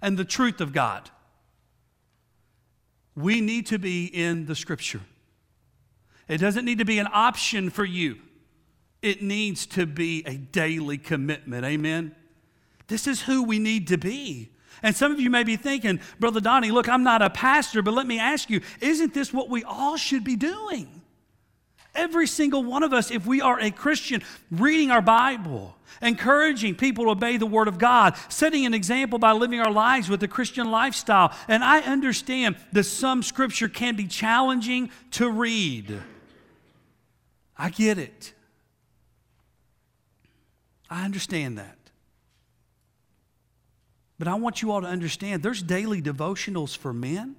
and 0.00 0.16
the 0.16 0.24
truth 0.24 0.60
of 0.60 0.72
God. 0.72 1.10
We 3.16 3.40
need 3.40 3.66
to 3.66 3.78
be 3.78 4.06
in 4.06 4.46
the 4.46 4.54
Scripture. 4.54 5.00
It 6.28 6.38
doesn't 6.38 6.64
need 6.64 6.78
to 6.78 6.84
be 6.84 6.98
an 6.98 7.08
option 7.12 7.70
for 7.70 7.84
you. 7.84 8.18
It 9.04 9.20
needs 9.20 9.66
to 9.66 9.84
be 9.84 10.22
a 10.24 10.34
daily 10.34 10.96
commitment. 10.96 11.66
Amen? 11.66 12.14
This 12.86 13.06
is 13.06 13.20
who 13.20 13.42
we 13.42 13.58
need 13.58 13.88
to 13.88 13.98
be. 13.98 14.48
And 14.82 14.96
some 14.96 15.12
of 15.12 15.20
you 15.20 15.28
may 15.28 15.44
be 15.44 15.56
thinking, 15.56 16.00
Brother 16.18 16.40
Donnie, 16.40 16.70
look, 16.70 16.88
I'm 16.88 17.02
not 17.02 17.20
a 17.20 17.28
pastor, 17.28 17.82
but 17.82 17.92
let 17.92 18.06
me 18.06 18.18
ask 18.18 18.48
you, 18.48 18.62
isn't 18.80 19.12
this 19.12 19.30
what 19.30 19.50
we 19.50 19.62
all 19.62 19.98
should 19.98 20.24
be 20.24 20.36
doing? 20.36 21.02
Every 21.94 22.26
single 22.26 22.64
one 22.64 22.82
of 22.82 22.94
us, 22.94 23.10
if 23.10 23.26
we 23.26 23.42
are 23.42 23.60
a 23.60 23.70
Christian, 23.70 24.22
reading 24.50 24.90
our 24.90 25.02
Bible, 25.02 25.76
encouraging 26.00 26.74
people 26.74 27.04
to 27.04 27.10
obey 27.10 27.36
the 27.36 27.44
Word 27.44 27.68
of 27.68 27.76
God, 27.76 28.16
setting 28.30 28.64
an 28.64 28.72
example 28.72 29.18
by 29.18 29.32
living 29.32 29.60
our 29.60 29.70
lives 29.70 30.08
with 30.08 30.22
a 30.22 30.28
Christian 30.28 30.70
lifestyle. 30.70 31.30
And 31.46 31.62
I 31.62 31.80
understand 31.80 32.56
that 32.72 32.84
some 32.84 33.22
scripture 33.22 33.68
can 33.68 33.96
be 33.96 34.06
challenging 34.06 34.88
to 35.10 35.28
read. 35.28 36.00
I 37.58 37.68
get 37.68 37.98
it. 37.98 38.32
I 40.94 41.04
understand 41.04 41.58
that. 41.58 41.76
But 44.16 44.28
I 44.28 44.34
want 44.34 44.62
you 44.62 44.70
all 44.70 44.80
to 44.80 44.86
understand 44.86 45.42
there's 45.42 45.60
daily 45.60 46.00
devotionals 46.00 46.76
for 46.76 46.92
men. 46.92 47.34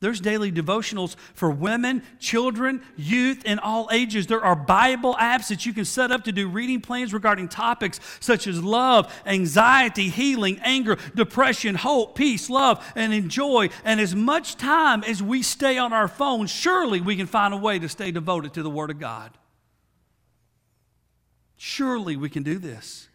There's 0.00 0.20
daily 0.20 0.50
devotionals 0.50 1.14
for 1.34 1.50
women, 1.50 2.02
children, 2.18 2.82
youth, 2.96 3.42
and 3.46 3.60
all 3.60 3.88
ages. 3.92 4.26
There 4.26 4.44
are 4.44 4.56
Bible 4.56 5.14
apps 5.14 5.48
that 5.48 5.66
you 5.66 5.72
can 5.72 5.84
set 5.84 6.10
up 6.10 6.24
to 6.24 6.32
do 6.32 6.48
reading 6.48 6.80
plans 6.80 7.12
regarding 7.12 7.48
topics 7.48 8.00
such 8.18 8.48
as 8.48 8.62
love, 8.62 9.12
anxiety, 9.24 10.08
healing, 10.08 10.58
anger, 10.64 10.98
depression, 11.14 11.76
hope, 11.76 12.16
peace, 12.16 12.50
love, 12.50 12.84
and 12.96 13.12
enjoy. 13.12 13.70
And 13.84 14.00
as 14.00 14.16
much 14.16 14.56
time 14.56 15.04
as 15.04 15.22
we 15.22 15.42
stay 15.42 15.78
on 15.78 15.92
our 15.92 16.08
phones, 16.08 16.50
surely 16.50 17.00
we 17.00 17.14
can 17.14 17.26
find 17.26 17.54
a 17.54 17.56
way 17.56 17.78
to 17.78 17.88
stay 17.88 18.10
devoted 18.10 18.54
to 18.54 18.64
the 18.64 18.70
Word 18.70 18.90
of 18.90 18.98
God. 18.98 19.30
Surely 21.58 22.16
we 22.16 22.30
can 22.30 22.44
do 22.44 22.58
this. 22.58 23.08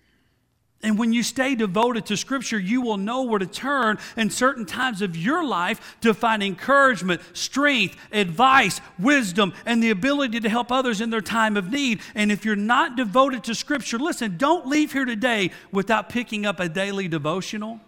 And 0.84 1.00
when 1.00 1.14
you 1.14 1.24
stay 1.24 1.56
devoted 1.56 2.06
to 2.08 2.18
Scripture, 2.18 2.60
you 2.60 2.82
will 2.82 2.98
know 2.98 3.24
where 3.24 3.40
to 3.40 3.46
turn 3.46 3.98
in 4.18 4.30
certain 4.30 4.66
times 4.66 5.02
of 5.02 5.16
your 5.16 5.42
life 5.46 5.96
to 6.02 6.14
find 6.14 6.44
encouragement, 6.44 7.22
strength, 7.32 7.96
advice, 8.12 8.82
wisdom, 9.00 9.54
and 9.66 9.82
the 9.82 9.92
ability 9.92 10.42
to 10.42 10.50
help 10.50 10.74
others 10.74 11.00
in 11.00 11.10
their 11.10 11.22
time 11.22 11.56
of 11.56 11.72
need. 11.72 12.02
And 12.16 12.34
if 12.34 12.44
you're 12.44 12.58
not 12.58 12.98
devoted 12.98 13.46
to 13.46 13.56
Scripture, 13.56 13.98
listen, 13.98 14.36
don't 14.36 14.68
leave 14.68 14.92
here 14.92 15.06
today 15.06 15.52
without 15.72 16.10
picking 16.10 16.46
up 16.46 16.60
a 16.60 16.68
daily 16.68 17.08
devotional 17.08 17.80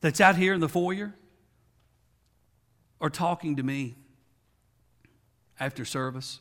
that's 0.00 0.22
out 0.22 0.36
here 0.36 0.54
in 0.54 0.60
the 0.60 0.70
foyer 0.70 1.12
or 2.98 3.10
talking 3.10 3.56
to 3.56 3.62
me 3.62 3.94
after 5.58 5.84
service. 5.84 6.40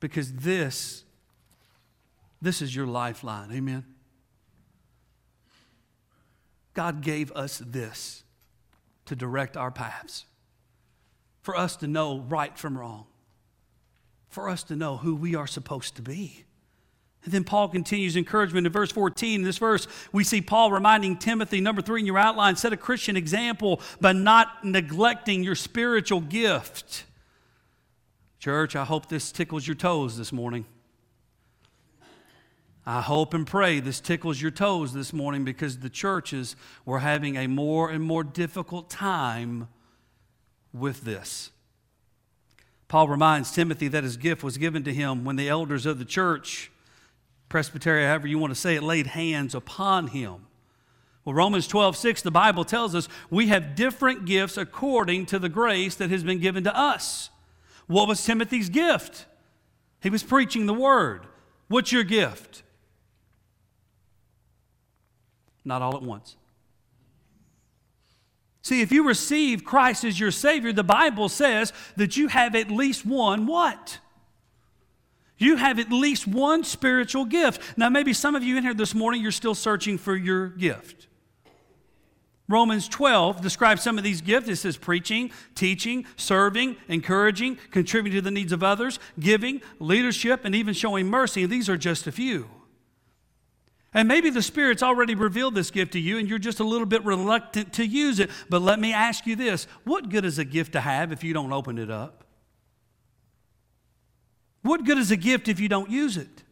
Because 0.00 0.32
this 0.32 1.04
this 2.40 2.62
is 2.62 2.74
your 2.74 2.86
lifeline. 2.86 3.50
Amen. 3.52 3.84
God 6.74 7.00
gave 7.00 7.32
us 7.32 7.58
this 7.58 8.22
to 9.06 9.16
direct 9.16 9.56
our 9.56 9.70
paths, 9.70 10.26
for 11.42 11.56
us 11.56 11.76
to 11.76 11.88
know 11.88 12.20
right 12.20 12.56
from 12.56 12.78
wrong, 12.78 13.06
for 14.28 14.48
us 14.48 14.62
to 14.64 14.76
know 14.76 14.98
who 14.98 15.16
we 15.16 15.34
are 15.34 15.46
supposed 15.46 15.96
to 15.96 16.02
be. 16.02 16.44
And 17.24 17.32
then 17.32 17.42
Paul 17.42 17.68
continues 17.68 18.16
encouragement 18.16 18.66
in 18.66 18.72
verse 18.72 18.92
14. 18.92 19.40
In 19.40 19.42
this 19.44 19.58
verse, 19.58 19.88
we 20.12 20.22
see 20.22 20.40
Paul 20.40 20.70
reminding 20.70 21.16
Timothy, 21.16 21.60
number 21.60 21.82
three 21.82 22.00
in 22.00 22.06
your 22.06 22.18
outline, 22.18 22.54
set 22.54 22.72
a 22.72 22.76
Christian 22.76 23.16
example 23.16 23.80
by 24.00 24.12
not 24.12 24.64
neglecting 24.64 25.42
your 25.42 25.56
spiritual 25.56 26.20
gift. 26.20 27.04
Church, 28.38 28.76
I 28.76 28.84
hope 28.84 29.08
this 29.08 29.32
tickles 29.32 29.66
your 29.66 29.74
toes 29.74 30.16
this 30.16 30.32
morning. 30.32 30.64
I 32.86 33.00
hope 33.02 33.34
and 33.34 33.46
pray 33.46 33.80
this 33.80 34.00
tickles 34.00 34.40
your 34.40 34.50
toes 34.50 34.92
this 34.92 35.12
morning 35.12 35.44
because 35.44 35.80
the 35.80 35.90
churches 35.90 36.56
were 36.86 37.00
having 37.00 37.36
a 37.36 37.46
more 37.46 37.90
and 37.90 38.02
more 38.02 38.24
difficult 38.24 38.88
time 38.88 39.68
with 40.72 41.02
this. 41.02 41.50
Paul 42.86 43.08
reminds 43.08 43.50
Timothy 43.50 43.88
that 43.88 44.04
his 44.04 44.16
gift 44.16 44.42
was 44.42 44.56
given 44.56 44.84
to 44.84 44.94
him 44.94 45.24
when 45.24 45.36
the 45.36 45.48
elders 45.48 45.84
of 45.84 45.98
the 45.98 46.04
church, 46.06 46.70
Presbytery, 47.48 48.04
however 48.04 48.26
you 48.26 48.38
want 48.38 48.52
to 48.52 48.60
say 48.60 48.76
it, 48.76 48.82
laid 48.82 49.08
hands 49.08 49.54
upon 49.54 50.06
him. 50.06 50.46
Well, 51.24 51.34
Romans 51.34 51.66
12, 51.66 51.96
6, 51.96 52.22
the 52.22 52.30
Bible 52.30 52.64
tells 52.64 52.94
us 52.94 53.08
we 53.28 53.48
have 53.48 53.74
different 53.74 54.24
gifts 54.24 54.56
according 54.56 55.26
to 55.26 55.38
the 55.38 55.50
grace 55.50 55.96
that 55.96 56.08
has 56.08 56.22
been 56.22 56.38
given 56.38 56.64
to 56.64 56.74
us. 56.74 57.28
What 57.88 58.06
was 58.06 58.24
Timothy's 58.24 58.68
gift? 58.68 59.26
He 60.00 60.10
was 60.10 60.22
preaching 60.22 60.66
the 60.66 60.74
word. 60.74 61.26
What's 61.66 61.90
your 61.90 62.04
gift? 62.04 62.62
not 65.68 65.82
all 65.82 65.94
at 65.94 66.02
once. 66.02 66.36
See, 68.62 68.80
if 68.80 68.90
you 68.90 69.06
receive 69.06 69.64
Christ 69.64 70.04
as 70.04 70.18
your 70.18 70.30
Savior, 70.30 70.72
the 70.72 70.82
Bible 70.82 71.28
says 71.28 71.72
that 71.96 72.16
you 72.16 72.28
have 72.28 72.56
at 72.56 72.70
least 72.70 73.06
one 73.06 73.46
what? 73.46 73.98
You 75.36 75.56
have 75.56 75.78
at 75.78 75.92
least 75.92 76.26
one 76.26 76.64
spiritual 76.64 77.24
gift. 77.24 77.78
Now, 77.78 77.88
maybe 77.88 78.12
some 78.12 78.34
of 78.34 78.42
you 78.42 78.56
in 78.56 78.64
here 78.64 78.74
this 78.74 78.94
morning, 78.94 79.22
you're 79.22 79.30
still 79.30 79.54
searching 79.54 79.96
for 79.96 80.16
your 80.16 80.48
gift. 80.48 81.07
Romans 82.48 82.88
12 82.88 83.42
describes 83.42 83.82
some 83.82 83.98
of 83.98 84.04
these 84.04 84.22
gifts. 84.22 84.48
It 84.48 84.56
says 84.56 84.78
preaching, 84.78 85.30
teaching, 85.54 86.06
serving, 86.16 86.76
encouraging, 86.88 87.58
contributing 87.70 88.18
to 88.18 88.22
the 88.22 88.30
needs 88.30 88.52
of 88.52 88.62
others, 88.62 88.98
giving, 89.20 89.60
leadership, 89.78 90.44
and 90.44 90.54
even 90.54 90.72
showing 90.72 91.08
mercy. 91.08 91.42
And 91.42 91.52
these 91.52 91.68
are 91.68 91.76
just 91.76 92.06
a 92.06 92.12
few. 92.12 92.48
And 93.92 94.08
maybe 94.08 94.30
the 94.30 94.42
Spirit's 94.42 94.82
already 94.82 95.14
revealed 95.14 95.54
this 95.54 95.70
gift 95.70 95.92
to 95.92 95.98
you 95.98 96.18
and 96.18 96.28
you're 96.28 96.38
just 96.38 96.60
a 96.60 96.64
little 96.64 96.86
bit 96.86 97.04
reluctant 97.04 97.72
to 97.74 97.86
use 97.86 98.18
it. 98.20 98.30
But 98.48 98.62
let 98.62 98.78
me 98.78 98.92
ask 98.92 99.26
you 99.26 99.36
this 99.36 99.66
what 99.84 100.08
good 100.08 100.24
is 100.24 100.38
a 100.38 100.44
gift 100.44 100.72
to 100.72 100.80
have 100.80 101.12
if 101.12 101.24
you 101.24 101.34
don't 101.34 101.52
open 101.52 101.78
it 101.78 101.90
up? 101.90 102.24
What 104.62 104.84
good 104.84 104.98
is 104.98 105.10
a 105.10 105.16
gift 105.16 105.48
if 105.48 105.60
you 105.60 105.68
don't 105.68 105.90
use 105.90 106.16
it? 106.16 106.44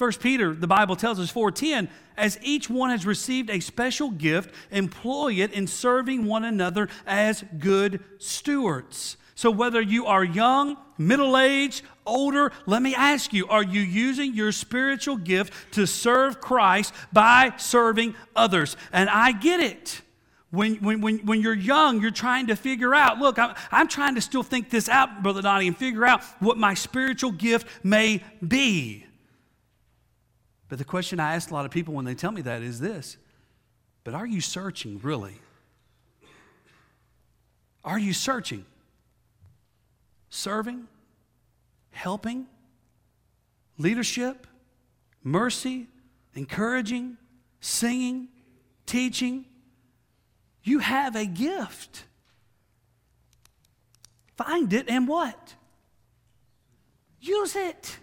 First 0.00 0.20
Peter, 0.20 0.54
the 0.54 0.66
Bible 0.66 0.96
tells 0.96 1.20
us 1.20 1.30
4:10, 1.30 1.90
as 2.16 2.38
each 2.40 2.70
one 2.70 2.88
has 2.88 3.04
received 3.04 3.50
a 3.50 3.60
special 3.60 4.10
gift, 4.10 4.50
employ 4.70 5.34
it 5.34 5.52
in 5.52 5.66
serving 5.66 6.24
one 6.24 6.42
another 6.42 6.88
as 7.06 7.44
good 7.58 8.02
stewards. 8.16 9.18
So, 9.34 9.50
whether 9.50 9.78
you 9.78 10.06
are 10.06 10.24
young, 10.24 10.78
middle 10.96 11.36
aged, 11.36 11.82
older, 12.06 12.50
let 12.64 12.80
me 12.80 12.94
ask 12.94 13.34
you 13.34 13.46
are 13.48 13.62
you 13.62 13.82
using 13.82 14.32
your 14.32 14.52
spiritual 14.52 15.18
gift 15.18 15.52
to 15.74 15.86
serve 15.86 16.40
Christ 16.40 16.94
by 17.12 17.52
serving 17.58 18.14
others? 18.34 18.78
And 18.94 19.10
I 19.10 19.32
get 19.32 19.60
it. 19.60 20.00
When, 20.50 20.76
when, 20.76 21.02
when, 21.02 21.18
when 21.26 21.42
you're 21.42 21.52
young, 21.52 22.00
you're 22.00 22.10
trying 22.10 22.46
to 22.46 22.56
figure 22.56 22.94
out, 22.94 23.18
look, 23.18 23.38
I'm, 23.38 23.54
I'm 23.70 23.86
trying 23.86 24.14
to 24.14 24.22
still 24.22 24.42
think 24.42 24.70
this 24.70 24.88
out, 24.88 25.22
Brother 25.22 25.42
Donnie, 25.42 25.66
and 25.66 25.76
figure 25.76 26.06
out 26.06 26.24
what 26.38 26.56
my 26.56 26.72
spiritual 26.72 27.32
gift 27.32 27.66
may 27.84 28.22
be. 28.48 29.04
But 30.70 30.78
the 30.78 30.84
question 30.84 31.20
I 31.20 31.34
ask 31.34 31.50
a 31.50 31.54
lot 31.54 31.66
of 31.66 31.70
people 31.70 31.92
when 31.92 32.06
they 32.06 32.14
tell 32.14 32.32
me 32.32 32.40
that 32.42 32.62
is 32.62 32.80
this 32.80 33.18
But 34.04 34.14
are 34.14 34.26
you 34.26 34.40
searching 34.40 34.98
really? 35.02 35.34
Are 37.84 37.98
you 37.98 38.14
searching? 38.14 38.64
serving, 40.30 40.86
helping, 41.90 42.46
leadership, 43.76 44.46
mercy, 45.22 45.88
encouraging, 46.34 47.16
singing, 47.60 48.28
teaching. 48.86 49.44
You 50.62 50.78
have 50.78 51.16
a 51.16 51.26
gift. 51.26 52.04
Find 54.36 54.72
it 54.72 54.88
and 54.88 55.06
what? 55.06 55.54
Use 57.20 57.56
it. 57.56 57.98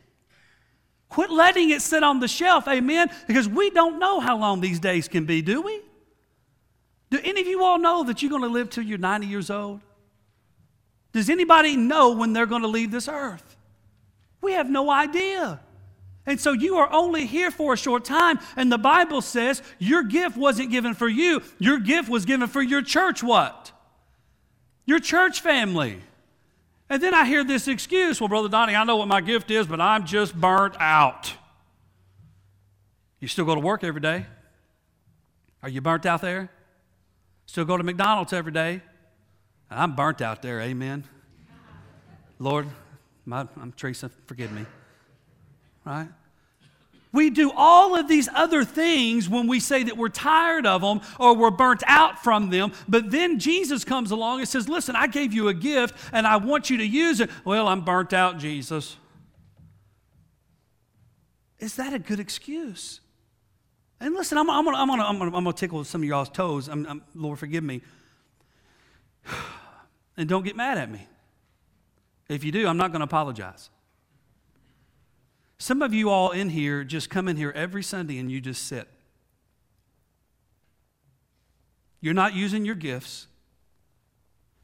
Quit 1.09 1.29
letting 1.29 1.69
it 1.69 1.81
sit 1.81 2.03
on 2.03 2.19
the 2.19 2.27
shelf, 2.27 2.67
amen? 2.67 3.09
Because 3.27 3.47
we 3.47 3.69
don't 3.69 3.99
know 3.99 4.19
how 4.19 4.37
long 4.37 4.61
these 4.61 4.79
days 4.79 5.07
can 5.07 5.25
be, 5.25 5.41
do 5.41 5.61
we? 5.61 5.81
Do 7.09 7.19
any 7.23 7.41
of 7.41 7.47
you 7.47 7.63
all 7.63 7.79
know 7.79 8.03
that 8.03 8.21
you're 8.21 8.29
going 8.29 8.41
to 8.41 8.49
live 8.49 8.69
till 8.69 8.83
you're 8.83 8.97
90 8.97 9.27
years 9.27 9.49
old? 9.49 9.79
Does 11.13 11.29
anybody 11.29 11.77
know 11.77 12.11
when 12.11 12.33
they're 12.33 12.45
going 12.45 12.61
to 12.63 12.67
leave 12.67 12.91
this 12.91 13.07
earth? 13.07 13.55
We 14.41 14.53
have 14.53 14.69
no 14.69 14.91
idea. 14.91 15.61
And 16.25 16.39
so 16.39 16.51
you 16.51 16.77
are 16.77 16.91
only 16.91 17.25
here 17.25 17.49
for 17.49 17.73
a 17.73 17.77
short 17.77 18.03
time. 18.03 18.39
And 18.57 18.69
the 18.69 18.77
Bible 18.77 19.21
says 19.21 19.63
your 19.79 20.03
gift 20.03 20.35
wasn't 20.35 20.69
given 20.69 20.93
for 20.93 21.07
you, 21.07 21.41
your 21.57 21.79
gift 21.79 22.09
was 22.09 22.25
given 22.25 22.47
for 22.47 22.61
your 22.61 22.81
church 22.81 23.23
what? 23.23 23.71
Your 24.85 24.99
church 24.99 25.41
family. 25.41 26.01
And 26.89 27.03
then 27.03 27.13
I 27.13 27.25
hear 27.25 27.43
this 27.43 27.67
excuse 27.67 28.21
well, 28.21 28.29
Brother 28.29 28.49
Donnie, 28.49 28.75
I 28.75 28.83
know 28.83 28.95
what 28.95 29.07
my 29.07 29.21
gift 29.21 29.51
is, 29.51 29.67
but 29.67 29.81
I'm 29.81 30.05
just 30.05 30.33
burnt 30.39 30.75
out. 30.79 31.33
You 33.19 33.27
still 33.27 33.45
go 33.45 33.55
to 33.55 33.61
work 33.61 33.83
every 33.83 34.01
day? 34.01 34.25
Are 35.63 35.69
you 35.69 35.81
burnt 35.81 36.05
out 36.05 36.21
there? 36.21 36.49
Still 37.45 37.65
go 37.65 37.77
to 37.77 37.83
McDonald's 37.83 38.31
every 38.31 38.51
day? 38.51 38.81
I'm 39.69 39.95
burnt 39.95 40.21
out 40.21 40.41
there, 40.41 40.61
amen. 40.61 41.03
Lord, 42.39 42.67
my, 43.25 43.47
I'm 43.59 43.73
Teresa, 43.73 44.09
forgive 44.27 44.51
me. 44.51 44.65
Right? 45.83 46.07
We 47.17 47.31
do 47.31 47.51
all 47.55 47.95
of 47.95 48.07
these 48.07 48.29
other 48.35 48.63
things 48.63 49.27
when 49.27 49.47
we 49.47 49.59
say 49.59 49.81
that 49.81 49.97
we're 49.97 50.07
tired 50.07 50.67
of 50.67 50.81
them 50.81 51.01
or 51.19 51.35
we're 51.35 51.49
burnt 51.49 51.81
out 51.87 52.23
from 52.23 52.51
them. 52.51 52.73
But 52.87 53.09
then 53.09 53.39
Jesus 53.39 53.83
comes 53.83 54.11
along 54.11 54.41
and 54.41 54.47
says, 54.47 54.69
Listen, 54.69 54.95
I 54.95 55.07
gave 55.07 55.33
you 55.33 55.47
a 55.47 55.53
gift 55.55 55.95
and 56.13 56.27
I 56.27 56.37
want 56.37 56.69
you 56.69 56.77
to 56.77 56.85
use 56.85 57.19
it. 57.19 57.31
Well, 57.43 57.67
I'm 57.67 57.81
burnt 57.81 58.13
out, 58.13 58.37
Jesus. 58.37 58.97
Is 61.57 61.75
that 61.77 61.91
a 61.91 61.97
good 61.97 62.19
excuse? 62.19 63.01
And 63.99 64.13
listen, 64.13 64.37
I'm, 64.37 64.47
I'm 64.47 64.63
going 64.63 64.75
I'm 64.75 65.17
to 65.19 65.25
I'm 65.35 65.47
I'm 65.47 65.53
tickle 65.53 65.83
some 65.85 66.03
of 66.03 66.07
y'all's 66.07 66.29
toes. 66.29 66.67
I'm, 66.67 66.85
I'm, 66.85 67.01
Lord, 67.15 67.39
forgive 67.39 67.63
me. 67.63 67.81
And 70.19 70.27
don't 70.27 70.43
get 70.43 70.55
mad 70.55 70.79
at 70.79 70.89
me. 70.89 71.07
If 72.27 72.43
you 72.43 72.51
do, 72.51 72.67
I'm 72.67 72.77
not 72.77 72.91
going 72.91 73.01
to 73.01 73.05
apologize. 73.05 73.69
Some 75.59 75.81
of 75.81 75.93
you 75.93 76.09
all 76.09 76.31
in 76.31 76.49
here 76.49 76.83
just 76.83 77.09
come 77.09 77.27
in 77.27 77.35
here 77.35 77.51
every 77.55 77.83
Sunday 77.83 78.19
and 78.19 78.31
you 78.31 78.39
just 78.39 78.67
sit. 78.67 78.87
You're 81.99 82.13
not 82.13 82.35
using 82.35 82.63
your 82.63 82.75
gifts, 82.75 83.27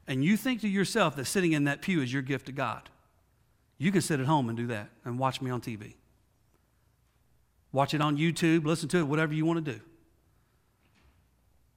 and 0.06 0.24
you 0.24 0.36
think 0.36 0.60
to 0.60 0.68
yourself 0.68 1.16
that 1.16 1.24
sitting 1.24 1.52
in 1.52 1.64
that 1.64 1.82
pew 1.82 2.00
is 2.00 2.12
your 2.12 2.22
gift 2.22 2.46
to 2.46 2.52
God. 2.52 2.88
You 3.76 3.90
can 3.90 4.00
sit 4.00 4.20
at 4.20 4.26
home 4.26 4.48
and 4.48 4.56
do 4.56 4.68
that 4.68 4.90
and 5.04 5.18
watch 5.18 5.42
me 5.42 5.50
on 5.50 5.60
TV. 5.60 5.94
Watch 7.72 7.92
it 7.92 8.00
on 8.00 8.16
YouTube, 8.16 8.64
listen 8.64 8.88
to 8.90 8.98
it, 8.98 9.02
whatever 9.02 9.34
you 9.34 9.44
want 9.44 9.64
to 9.64 9.72
do. 9.72 9.80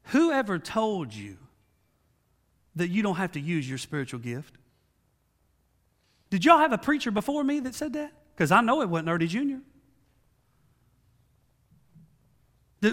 Whoever 0.10 0.60
told 0.60 1.14
you 1.14 1.38
that 2.76 2.90
you 2.90 3.02
don't 3.02 3.16
have 3.16 3.32
to 3.32 3.40
use 3.40 3.68
your 3.68 3.80
spiritual 3.80 4.20
gift? 4.20 4.56
Did 6.30 6.46
y'all 6.46 6.60
have 6.60 6.72
a 6.72 6.78
preacher 6.78 7.10
before 7.10 7.44
me 7.44 7.60
that 7.62 7.74
said 7.74 7.94
that? 7.94 8.14
Because 8.38 8.52
I 8.52 8.62
know 8.62 8.84
it 8.84 8.90
wasn't 8.90 9.10
Ernie 9.10 9.26
Jr. 9.26 9.56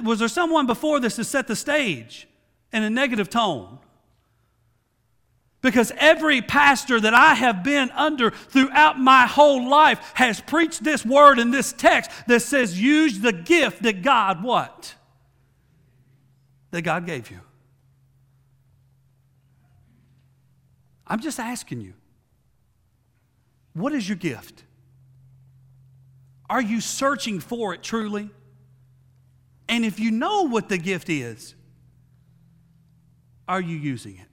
Was 0.03 0.19
there 0.19 0.29
someone 0.29 0.67
before 0.67 1.01
this 1.01 1.17
to 1.17 1.25
set 1.25 1.49
the 1.49 1.55
stage 1.55 2.27
in 2.73 2.83
a 2.83 2.89
negative 2.89 3.29
tone? 3.29 3.79
Because 5.61 5.93
every 5.99 6.41
pastor 6.41 6.99
that 6.99 7.13
I 7.13 7.35
have 7.35 7.63
been 7.63 7.91
under 7.91 8.31
throughout 8.31 8.99
my 8.99 9.27
whole 9.27 9.69
life 9.69 10.13
has 10.15 10.41
preached 10.41 10.83
this 10.83 11.05
word 11.05 11.39
in 11.39 11.51
this 11.51 11.75
text 11.75 12.11
that 12.27 12.41
says, 12.41 12.81
use 12.81 13.21
the 13.21 13.33
gift 13.33 13.83
that 13.83 14.01
God 14.01 14.43
what? 14.43 14.95
That 16.71 16.83
God 16.83 17.05
gave 17.05 17.31
you. 17.31 17.41
I'm 21.07 21.21
just 21.21 21.39
asking 21.39 21.83
you, 21.83 21.93
what 23.75 23.93
is 23.93 24.09
your 24.09 24.17
gift? 24.17 24.65
Are 26.49 26.61
you 26.61 26.81
searching 26.81 27.41
for 27.41 27.75
it 27.75 27.83
truly? 27.83 28.31
And 29.69 29.85
if 29.85 29.99
you 29.99 30.11
know 30.11 30.43
what 30.43 30.69
the 30.69 30.79
gift 30.79 31.09
is, 31.09 31.55
are 33.49 33.61
you 33.61 33.77
using 33.77 34.17
it 34.17 34.29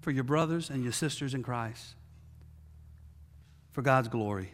for 0.00 0.10
your 0.10 0.24
brothers 0.24 0.70
and 0.70 0.82
your 0.82 0.92
sisters 0.92 1.34
in 1.34 1.42
Christ? 1.42 1.94
For 3.70 3.82
God's 3.82 4.08
glory? 4.08 4.52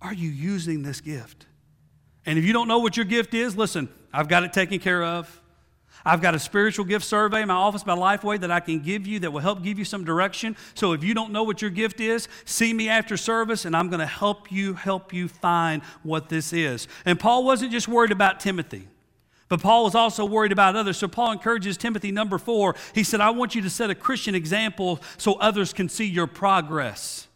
Are 0.00 0.12
you 0.12 0.28
using 0.28 0.82
this 0.82 1.00
gift? 1.00 1.46
And 2.26 2.38
if 2.38 2.44
you 2.44 2.52
don't 2.52 2.68
know 2.68 2.78
what 2.78 2.96
your 2.96 3.06
gift 3.06 3.34
is, 3.34 3.56
listen, 3.56 3.88
I've 4.12 4.28
got 4.28 4.44
it 4.44 4.52
taken 4.52 4.78
care 4.78 5.02
of. 5.02 5.41
I've 6.04 6.20
got 6.20 6.34
a 6.34 6.38
spiritual 6.38 6.84
gift 6.84 7.04
survey 7.04 7.42
in 7.42 7.48
my 7.48 7.54
office 7.54 7.84
by 7.84 7.94
Lifeway 7.94 8.40
that 8.40 8.50
I 8.50 8.60
can 8.60 8.80
give 8.80 9.06
you 9.06 9.20
that 9.20 9.32
will 9.32 9.40
help 9.40 9.62
give 9.62 9.78
you 9.78 9.84
some 9.84 10.04
direction. 10.04 10.56
So 10.74 10.92
if 10.92 11.04
you 11.04 11.14
don't 11.14 11.32
know 11.32 11.44
what 11.44 11.62
your 11.62 11.70
gift 11.70 12.00
is, 12.00 12.28
see 12.44 12.72
me 12.72 12.88
after 12.88 13.16
service 13.16 13.64
and 13.64 13.76
I'm 13.76 13.88
going 13.88 14.00
to 14.00 14.06
help 14.06 14.50
you 14.50 14.74
help 14.74 15.12
you 15.12 15.28
find 15.28 15.82
what 16.02 16.28
this 16.28 16.52
is. 16.52 16.88
And 17.04 17.18
Paul 17.20 17.44
wasn't 17.44 17.72
just 17.72 17.88
worried 17.88 18.12
about 18.12 18.40
Timothy. 18.40 18.88
But 19.48 19.60
Paul 19.60 19.84
was 19.84 19.94
also 19.94 20.24
worried 20.24 20.50
about 20.50 20.76
others. 20.76 20.96
So 20.96 21.08
Paul 21.08 21.32
encourages 21.32 21.76
Timothy, 21.76 22.10
number 22.10 22.38
four, 22.38 22.74
he 22.94 23.04
said, 23.04 23.20
I 23.20 23.28
want 23.28 23.54
you 23.54 23.60
to 23.60 23.68
set 23.68 23.90
a 23.90 23.94
Christian 23.94 24.34
example 24.34 24.98
so 25.18 25.34
others 25.34 25.74
can 25.74 25.90
see 25.90 26.06
your 26.06 26.26
progress. 26.26 27.28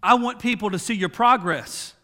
I 0.00 0.14
want 0.14 0.38
people 0.38 0.70
to 0.70 0.78
see 0.78 0.94
your 0.94 1.08
progress. 1.08 1.95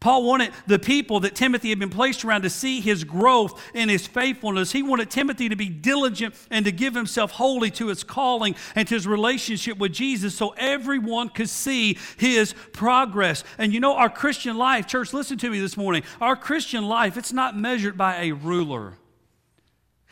Paul 0.00 0.22
wanted 0.22 0.52
the 0.68 0.78
people 0.78 1.20
that 1.20 1.34
Timothy 1.34 1.70
had 1.70 1.80
been 1.80 1.90
placed 1.90 2.24
around 2.24 2.42
to 2.42 2.50
see 2.50 2.80
his 2.80 3.02
growth 3.02 3.60
and 3.74 3.90
his 3.90 4.06
faithfulness. 4.06 4.70
He 4.70 4.82
wanted 4.82 5.10
Timothy 5.10 5.48
to 5.48 5.56
be 5.56 5.68
diligent 5.68 6.36
and 6.50 6.64
to 6.66 6.72
give 6.72 6.94
himself 6.94 7.32
wholly 7.32 7.72
to 7.72 7.88
his 7.88 8.04
calling 8.04 8.54
and 8.76 8.86
to 8.86 8.94
his 8.94 9.08
relationship 9.08 9.76
with 9.76 9.92
Jesus 9.92 10.36
so 10.36 10.54
everyone 10.56 11.30
could 11.30 11.48
see 11.48 11.98
his 12.16 12.54
progress. 12.72 13.42
And 13.58 13.74
you 13.74 13.80
know, 13.80 13.96
our 13.96 14.08
Christian 14.10 14.56
life, 14.56 14.86
church, 14.86 15.12
listen 15.12 15.36
to 15.38 15.50
me 15.50 15.58
this 15.58 15.76
morning. 15.76 16.04
Our 16.20 16.36
Christian 16.36 16.86
life, 16.86 17.16
it's 17.16 17.32
not 17.32 17.56
measured 17.56 17.98
by 17.98 18.22
a 18.22 18.32
ruler, 18.32 18.94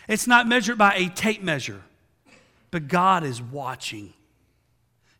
it's 0.08 0.26
not 0.26 0.48
measured 0.48 0.78
by 0.78 0.94
a 0.94 1.08
tape 1.10 1.44
measure, 1.44 1.82
but 2.72 2.88
God 2.88 3.22
is 3.22 3.40
watching. 3.40 4.14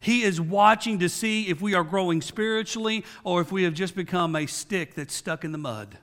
He 0.01 0.23
is 0.23 0.41
watching 0.41 0.99
to 1.01 1.09
see 1.09 1.49
if 1.49 1.61
we 1.61 1.75
are 1.75 1.85
growing 1.85 2.21
spiritually 2.21 3.05
or 3.25 3.41
if 3.41 3.51
we 3.51 3.63
have 3.65 3.75
just 3.75 3.95
become 3.95 4.37
a 4.37 4.47
stick 4.47 4.95
that's 4.95 5.15
stuck 5.15 5.45
in 5.45 5.53
the 5.53 5.59
mud. 5.59 5.99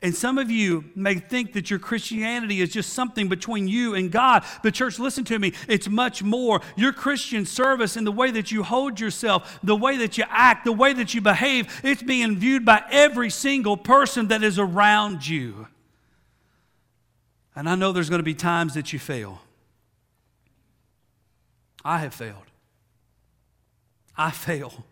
And 0.00 0.14
some 0.14 0.38
of 0.38 0.50
you 0.50 0.84
may 0.94 1.14
think 1.14 1.54
that 1.54 1.70
your 1.70 1.78
Christianity 1.78 2.60
is 2.60 2.70
just 2.70 2.92
something 2.92 3.28
between 3.28 3.66
you 3.66 3.94
and 3.94 4.12
God. 4.12 4.44
But, 4.62 4.74
church, 4.74 4.98
listen 4.98 5.24
to 5.24 5.38
me. 5.38 5.54
It's 5.66 5.88
much 5.88 6.22
more. 6.22 6.60
Your 6.76 6.92
Christian 6.92 7.44
service 7.44 7.96
and 7.96 8.06
the 8.06 8.12
way 8.12 8.30
that 8.30 8.52
you 8.52 8.62
hold 8.62 9.00
yourself, 9.00 9.58
the 9.62 9.74
way 9.74 9.96
that 9.96 10.16
you 10.16 10.24
act, 10.28 10.64
the 10.64 10.72
way 10.72 10.92
that 10.92 11.14
you 11.14 11.20
behave, 11.20 11.80
it's 11.82 12.02
being 12.02 12.36
viewed 12.36 12.64
by 12.64 12.84
every 12.90 13.28
single 13.30 13.76
person 13.76 14.28
that 14.28 14.44
is 14.44 14.58
around 14.58 15.26
you. 15.26 15.66
And 17.56 17.68
I 17.68 17.74
know 17.74 17.90
there's 17.90 18.10
going 18.10 18.20
to 18.20 18.24
be 18.24 18.34
times 18.34 18.74
that 18.74 18.92
you 18.92 19.00
fail. 19.00 19.40
I 21.88 22.00
have 22.00 22.12
failed. 22.12 22.44
I 24.14 24.30
fail. 24.30 24.84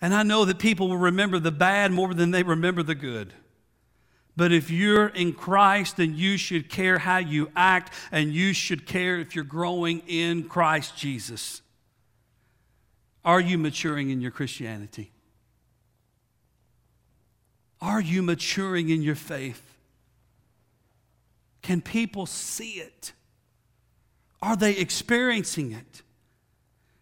And 0.00 0.14
I 0.14 0.22
know 0.22 0.46
that 0.46 0.58
people 0.58 0.88
will 0.88 0.96
remember 0.96 1.38
the 1.38 1.52
bad 1.52 1.92
more 1.92 2.14
than 2.14 2.30
they 2.30 2.42
remember 2.42 2.82
the 2.82 2.94
good. 2.94 3.34
But 4.34 4.50
if 4.50 4.70
you're 4.70 5.08
in 5.08 5.34
Christ, 5.34 5.98
then 5.98 6.16
you 6.16 6.38
should 6.38 6.70
care 6.70 6.96
how 6.96 7.18
you 7.18 7.50
act, 7.54 7.92
and 8.10 8.32
you 8.32 8.54
should 8.54 8.86
care 8.86 9.18
if 9.18 9.34
you're 9.34 9.44
growing 9.44 10.00
in 10.06 10.44
Christ 10.44 10.96
Jesus. 10.96 11.60
Are 13.22 13.40
you 13.40 13.58
maturing 13.58 14.08
in 14.08 14.22
your 14.22 14.30
Christianity? 14.30 15.12
Are 17.82 18.00
you 18.00 18.22
maturing 18.22 18.88
in 18.88 19.02
your 19.02 19.14
faith? 19.14 19.62
Can 21.60 21.82
people 21.82 22.24
see 22.24 22.80
it? 22.80 23.12
Are 24.42 24.56
they 24.56 24.76
experiencing 24.76 25.72
it? 25.72 26.02